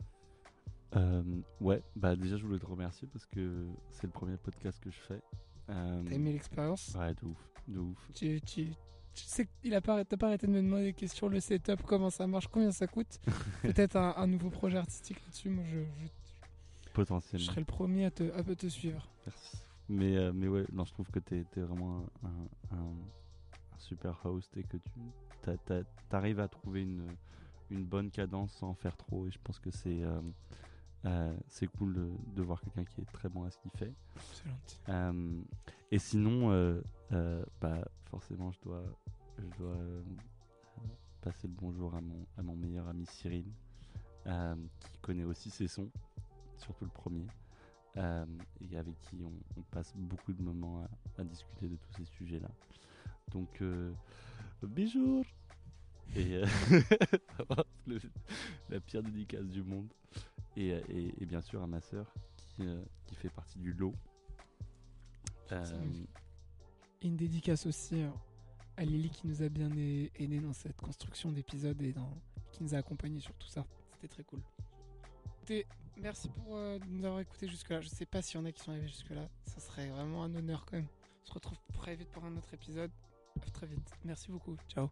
Euh, 0.94 1.22
ouais, 1.60 1.82
bah 1.96 2.14
déjà, 2.14 2.36
je 2.36 2.44
voulais 2.46 2.58
te 2.60 2.66
remercier 2.66 3.08
parce 3.12 3.26
que 3.26 3.66
c'est 3.90 4.04
le 4.06 4.12
premier 4.12 4.36
podcast 4.36 4.78
que 4.80 4.90
je 4.90 4.98
fais. 5.00 5.20
Euh, 5.68 6.02
T'as 6.06 6.14
aimé 6.14 6.32
l'expérience? 6.32 6.94
Ouais, 6.96 7.12
de 7.14 7.24
ouf, 7.26 7.50
de 7.66 7.78
ouf. 7.80 8.10
tu, 8.14 8.40
tu, 8.42 8.66
tu 9.14 9.24
sais 9.24 9.46
qu'il 9.60 9.74
a 9.74 9.80
pas, 9.80 10.04
t'as 10.04 10.16
pas 10.16 10.28
arrêté 10.28 10.46
de 10.46 10.52
me 10.52 10.62
demander 10.62 10.84
des 10.84 10.92
questions, 10.92 11.28
le 11.28 11.40
setup, 11.40 11.82
comment 11.82 12.10
ça 12.10 12.26
marche, 12.28 12.46
combien 12.46 12.70
ça 12.70 12.86
coûte? 12.86 13.18
Peut-être 13.62 13.96
un, 13.96 14.14
un 14.16 14.26
nouveau 14.28 14.48
projet 14.50 14.78
artistique 14.78 15.20
là-dessus. 15.24 15.48
Moi, 15.48 15.64
je, 15.64 15.80
je, 15.80 16.06
je 16.96 17.02
Potentiellement. 17.02 17.46
serai 17.46 17.60
le 17.60 17.66
premier 17.66 18.04
à 18.06 18.10
te, 18.10 18.24
à 18.32 18.42
te 18.42 18.66
suivre. 18.66 19.06
Merci. 19.26 19.56
Mais, 19.88 20.16
euh, 20.16 20.32
mais 20.34 20.48
ouais, 20.48 20.64
non, 20.72 20.84
je 20.84 20.92
trouve 20.92 21.10
que 21.10 21.18
t'es 21.20 21.44
es 21.56 21.60
vraiment 21.60 22.08
un, 22.24 22.28
un- 22.28 22.76
un- 22.78 22.90
un 23.74 23.78
super 23.78 24.18
host 24.24 24.56
et 24.56 24.62
que 24.64 24.76
tu 24.78 25.00
t'a- 25.42 25.56
t'a- 25.58 25.84
t'arrives 26.08 26.40
à 26.40 26.48
trouver 26.48 26.82
une, 26.82 27.06
une 27.70 27.84
bonne 27.84 28.10
cadence 28.10 28.52
sans 28.54 28.74
faire 28.74 28.96
trop. 28.96 29.26
Et 29.28 29.30
je 29.30 29.38
pense 29.42 29.58
que 29.60 29.70
c'est 29.70 30.02
euh, 30.02 30.20
euh, 31.04 31.36
c'est 31.48 31.68
cool 31.68 31.94
de, 31.94 32.10
de 32.34 32.42
voir 32.42 32.60
quelqu'un 32.60 32.84
qui 32.84 33.00
est 33.00 33.12
très 33.12 33.28
bon 33.28 33.44
à 33.44 33.50
ce 33.50 33.58
qu'il 33.58 33.70
fait. 33.72 33.92
Excellente. 34.30 34.80
Euh, 34.88 35.42
et 35.92 35.98
sinon, 36.00 36.82
bah, 37.60 37.86
forcément, 38.06 38.50
je 38.50 38.60
dois, 38.62 38.82
je 39.38 39.56
dois 39.58 39.76
passer 41.20 41.46
le 41.46 41.52
bonjour 41.54 41.94
à 41.94 42.00
mon, 42.00 42.26
à 42.38 42.42
mon 42.42 42.56
meilleur 42.56 42.88
ami 42.88 43.06
Cyril, 43.06 43.44
qui 44.24 44.98
connaît 45.00 45.24
aussi 45.24 45.50
ses 45.50 45.68
sons, 45.68 45.90
surtout 46.58 46.84
le 46.84 46.90
premier, 46.90 47.26
euh, 47.96 48.26
et 48.70 48.76
avec 48.76 48.98
qui 49.02 49.16
on, 49.24 49.62
passe 49.70 49.92
beaucoup 49.96 50.32
de 50.32 50.42
moments 50.42 50.86
à, 51.18 51.24
discuter 51.24 51.68
de 51.68 51.76
tous 51.76 51.92
ces 51.96 52.04
sujets-là. 52.04 52.48
Donc, 53.32 53.60
euh, 53.62 53.92
Et 56.14 56.36
euh, 56.36 56.46
la 58.70 58.80
pire 58.80 59.02
dédicace 59.02 59.46
du 59.48 59.62
monde. 59.62 59.88
Et, 60.56 60.72
euh, 60.72 60.80
et- 60.88 61.14
et 61.22 61.26
bien 61.26 61.40
sûr 61.40 61.62
à 61.62 61.66
ma 61.66 61.80
sœur, 61.80 62.06
qui, 62.46 63.14
fait 63.14 63.28
partie 63.28 63.58
du 63.58 63.72
lot. 63.72 63.94
Et 67.02 67.06
une 67.08 67.16
dédicace 67.16 67.66
aussi 67.66 68.02
à 68.76 68.84
Lily 68.84 69.10
qui 69.10 69.26
nous 69.26 69.42
a 69.42 69.48
bien 69.48 69.70
aidé 69.70 70.40
dans 70.40 70.52
cette 70.52 70.76
construction 70.76 71.32
d'épisode 71.32 71.80
et 71.82 71.92
dans, 71.92 72.10
qui 72.52 72.62
nous 72.62 72.74
a 72.74 72.78
accompagnés 72.78 73.20
sur 73.20 73.34
tout 73.34 73.48
ça. 73.48 73.64
C'était 73.92 74.08
très 74.08 74.24
cool. 74.24 74.40
Merci 75.96 76.28
pour 76.28 76.56
euh, 76.56 76.78
nous 76.88 77.04
avoir 77.04 77.20
écoutés 77.20 77.48
jusque-là. 77.48 77.80
Je 77.80 77.88
sais 77.88 78.06
pas 78.06 78.22
s'il 78.22 78.40
y 78.40 78.42
en 78.42 78.46
a 78.46 78.52
qui 78.52 78.62
sont 78.62 78.70
arrivés 78.70 78.88
jusque-là. 78.88 79.28
Ça 79.46 79.60
serait 79.60 79.88
vraiment 79.88 80.24
un 80.24 80.34
honneur 80.34 80.64
quand 80.64 80.76
même. 80.76 80.86
On 81.24 81.26
se 81.26 81.32
retrouve 81.32 81.58
très 81.74 81.94
vite 81.94 82.10
pour 82.10 82.24
un 82.24 82.36
autre 82.36 82.52
épisode. 82.54 82.90
À 83.46 83.50
très 83.50 83.66
vite. 83.66 83.90
Merci 84.04 84.30
beaucoup. 84.30 84.56
Ciao. 84.68 84.90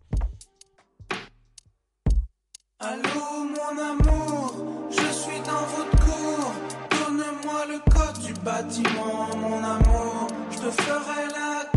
Allô 2.81 3.25
mon 3.45 3.83
amour, 3.83 4.91
je 4.91 5.13
suis 5.13 5.41
dans 5.41 5.65
votre 5.65 6.05
cour. 6.05 6.53
Donne-moi 6.91 7.67
le 7.67 7.79
code 7.91 8.19
du 8.25 8.35
bâtiment, 8.35 9.35
mon 9.37 9.63
amour. 9.65 10.29
Je 10.51 10.59
te 10.59 10.71
ferai 10.71 11.29
la 11.29 11.74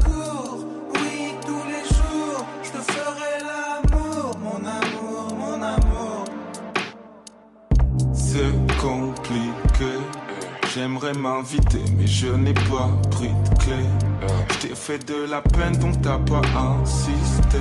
J'aimerais 10.78 11.14
m'inviter, 11.14 11.82
mais 11.98 12.06
je 12.06 12.28
n'ai 12.28 12.54
pas 12.54 12.92
pris 13.10 13.30
de 13.30 13.50
clé. 13.58 13.84
Je 14.52 14.68
t'ai 14.68 14.76
fait 14.76 15.04
de 15.08 15.28
la 15.28 15.42
peine, 15.42 15.76
donc 15.78 16.00
t'as 16.04 16.20
pas 16.20 16.42
insisté. 16.56 17.58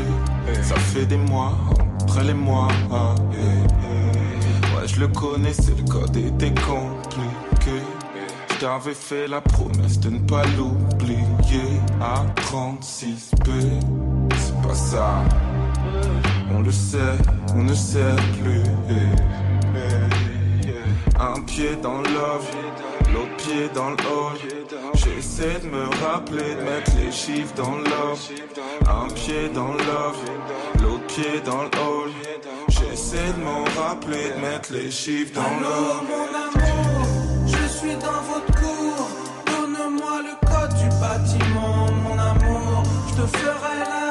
Ça 0.62 0.74
fait 0.74 1.06
des 1.06 1.16
mois, 1.16 1.54
après 2.02 2.24
les 2.24 2.34
mois. 2.34 2.68
Ouais, 3.32 4.86
je 4.86 5.00
le 5.00 5.08
connais, 5.08 5.54
c'est 5.54 5.74
le 5.78 5.84
code 5.84 6.14
était 6.14 6.52
compliqué. 6.60 7.80
Je 8.50 8.56
t'avais 8.56 8.92
fait 8.92 9.26
la 9.26 9.40
promesse 9.40 9.98
de 9.98 10.10
ne 10.10 10.18
pas 10.18 10.42
l'oublier. 10.58 11.80
À 12.02 12.22
36B, 12.42 13.80
c'est 14.36 14.60
pas 14.60 14.74
ça. 14.74 15.22
On 16.52 16.60
le 16.60 16.70
sait, 16.70 17.16
on 17.54 17.62
ne 17.62 17.72
sait 17.72 18.14
plus. 18.42 18.62
Un 21.18 21.40
pied 21.44 21.76
dans 21.82 22.02
l'off, 22.02 22.54
l'autre 23.16 23.36
pied 23.36 23.68
dans 23.74 23.90
le 23.90 23.96
hall. 23.96 24.38
J'essaie 24.94 25.58
de 25.60 25.68
me 25.68 25.84
rappeler 26.04 26.54
de 26.54 26.62
mettre 26.62 26.92
les 26.98 27.12
chiffres 27.12 27.54
dans 27.56 27.76
l'off. 27.76 28.30
Un 28.88 29.08
pied 29.14 29.48
dans 29.54 29.72
l'off, 29.72 30.18
l'autre 30.82 31.06
pied 31.06 31.40
dans 31.44 31.62
le 31.62 31.70
hall. 31.80 32.10
J'essaie 32.68 33.32
de 33.36 33.42
m'en 33.42 33.64
rappeler 33.80 34.30
de 34.34 34.40
mettre 34.40 34.72
les 34.72 34.90
chiffres 34.90 35.34
dans 35.34 35.54
l'off. 35.62 36.02
mon 36.12 36.28
amour, 36.44 37.06
je 37.46 37.64
suis 37.78 37.96
dans 38.06 38.22
votre 38.30 38.52
cour. 38.60 39.08
Donne-moi 39.46 40.16
le 40.28 40.34
code 40.48 40.74
du 40.82 40.88
bâtiment, 41.00 41.86
mon 42.04 42.18
amour. 42.18 42.82
Je 43.08 43.22
te 43.22 43.26
ferai 43.38 43.78
la 43.78 44.05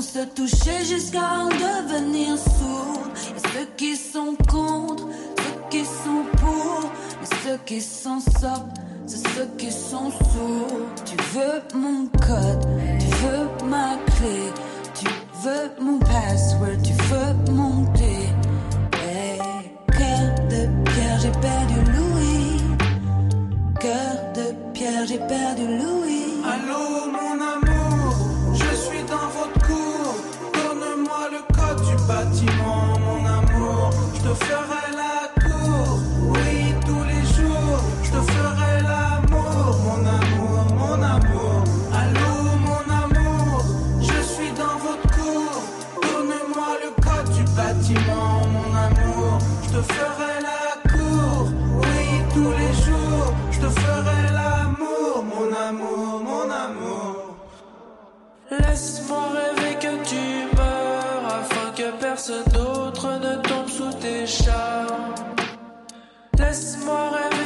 Se 0.00 0.24
toucher 0.26 0.84
jusqu'à 0.84 1.18
en 1.40 1.48
devenir 1.48 2.38
sourd 2.38 3.02
Y 3.16 3.34
a 3.34 3.48
ceux 3.52 3.66
qui 3.76 3.96
sont 3.96 4.36
contre, 4.48 5.08
ceux 5.08 5.60
qui 5.70 5.84
sont 5.84 6.24
pour. 6.36 6.90
Mais 7.20 7.26
ceux 7.44 7.58
qui 7.66 7.80
s'en 7.80 8.20
sortent, 8.20 8.78
c'est 9.06 9.26
ceux 9.34 9.48
qui 9.58 9.72
sont 9.72 10.10
sourds. 10.10 10.86
Tu 11.04 11.16
veux 11.34 11.62
mon 11.74 12.06
code, 12.26 12.66
tu 13.00 13.06
veux 13.26 13.68
ma 13.68 13.96
clé, 14.16 14.52
tu 14.94 15.06
veux 15.42 15.84
mon 15.84 15.98
password, 15.98 16.80
tu 16.84 16.92
veux 16.92 17.52
monter. 17.52 18.28
Hey, 19.02 19.40
cœur 19.90 20.34
de 20.48 20.90
pierre, 20.90 21.18
j'ai 21.20 21.32
perdu 21.32 21.74
Louis. 21.92 22.62
Cœur 23.80 24.32
de 24.36 24.72
pierre, 24.72 25.06
j'ai 25.06 25.18
perdu 25.18 25.66
Louis. 25.66 26.40
Allô 26.44 27.10
mon 27.10 27.34
amour, 27.42 27.67
te 34.28 34.44
ferai 34.44 34.86
la 35.02 35.18
cour, 35.42 35.98
oui 36.32 36.74
tous 36.86 37.04
les 37.10 37.24
jours. 37.34 37.80
Je 38.02 38.10
te 38.10 38.20
ferai 38.30 38.82
l'amour, 38.82 39.78
mon 39.86 40.00
amour, 40.18 40.60
mon 40.80 41.02
amour. 41.02 41.64
Allô 42.00 42.32
mon 42.66 42.84
amour, 43.04 43.64
je 44.00 44.20
suis 44.32 44.52
dans 44.52 44.76
votre 44.86 45.06
cour. 45.16 45.52
Donne-moi 46.02 46.70
le 46.84 46.90
code 47.04 47.30
du 47.38 47.44
bâtiment, 47.56 48.40
mon 48.54 48.70
amour. 48.86 49.38
Je 49.64 49.68
te 49.76 49.82
ferai 49.92 50.34
la 50.50 50.62
cour, 50.90 51.48
oui 51.82 52.22
tous 52.34 52.52
les 52.60 52.72
jours. 52.84 53.32
Je 53.50 53.60
te 53.60 53.70
ferai 53.80 54.20
l'amour, 54.38 55.24
mon 55.32 55.48
amour, 55.68 56.20
mon 56.28 56.46
amour. 56.66 57.14
Laisse-moi 58.50 59.24
rêver 59.36 59.74
que 59.84 59.92
tu 60.08 60.24
meurs 60.56 61.24
afin 61.40 61.70
que 61.76 61.90
personne 62.00 62.44
d'autre 62.52 62.67
Laisse-moi 66.48 67.10
rêver 67.10 67.37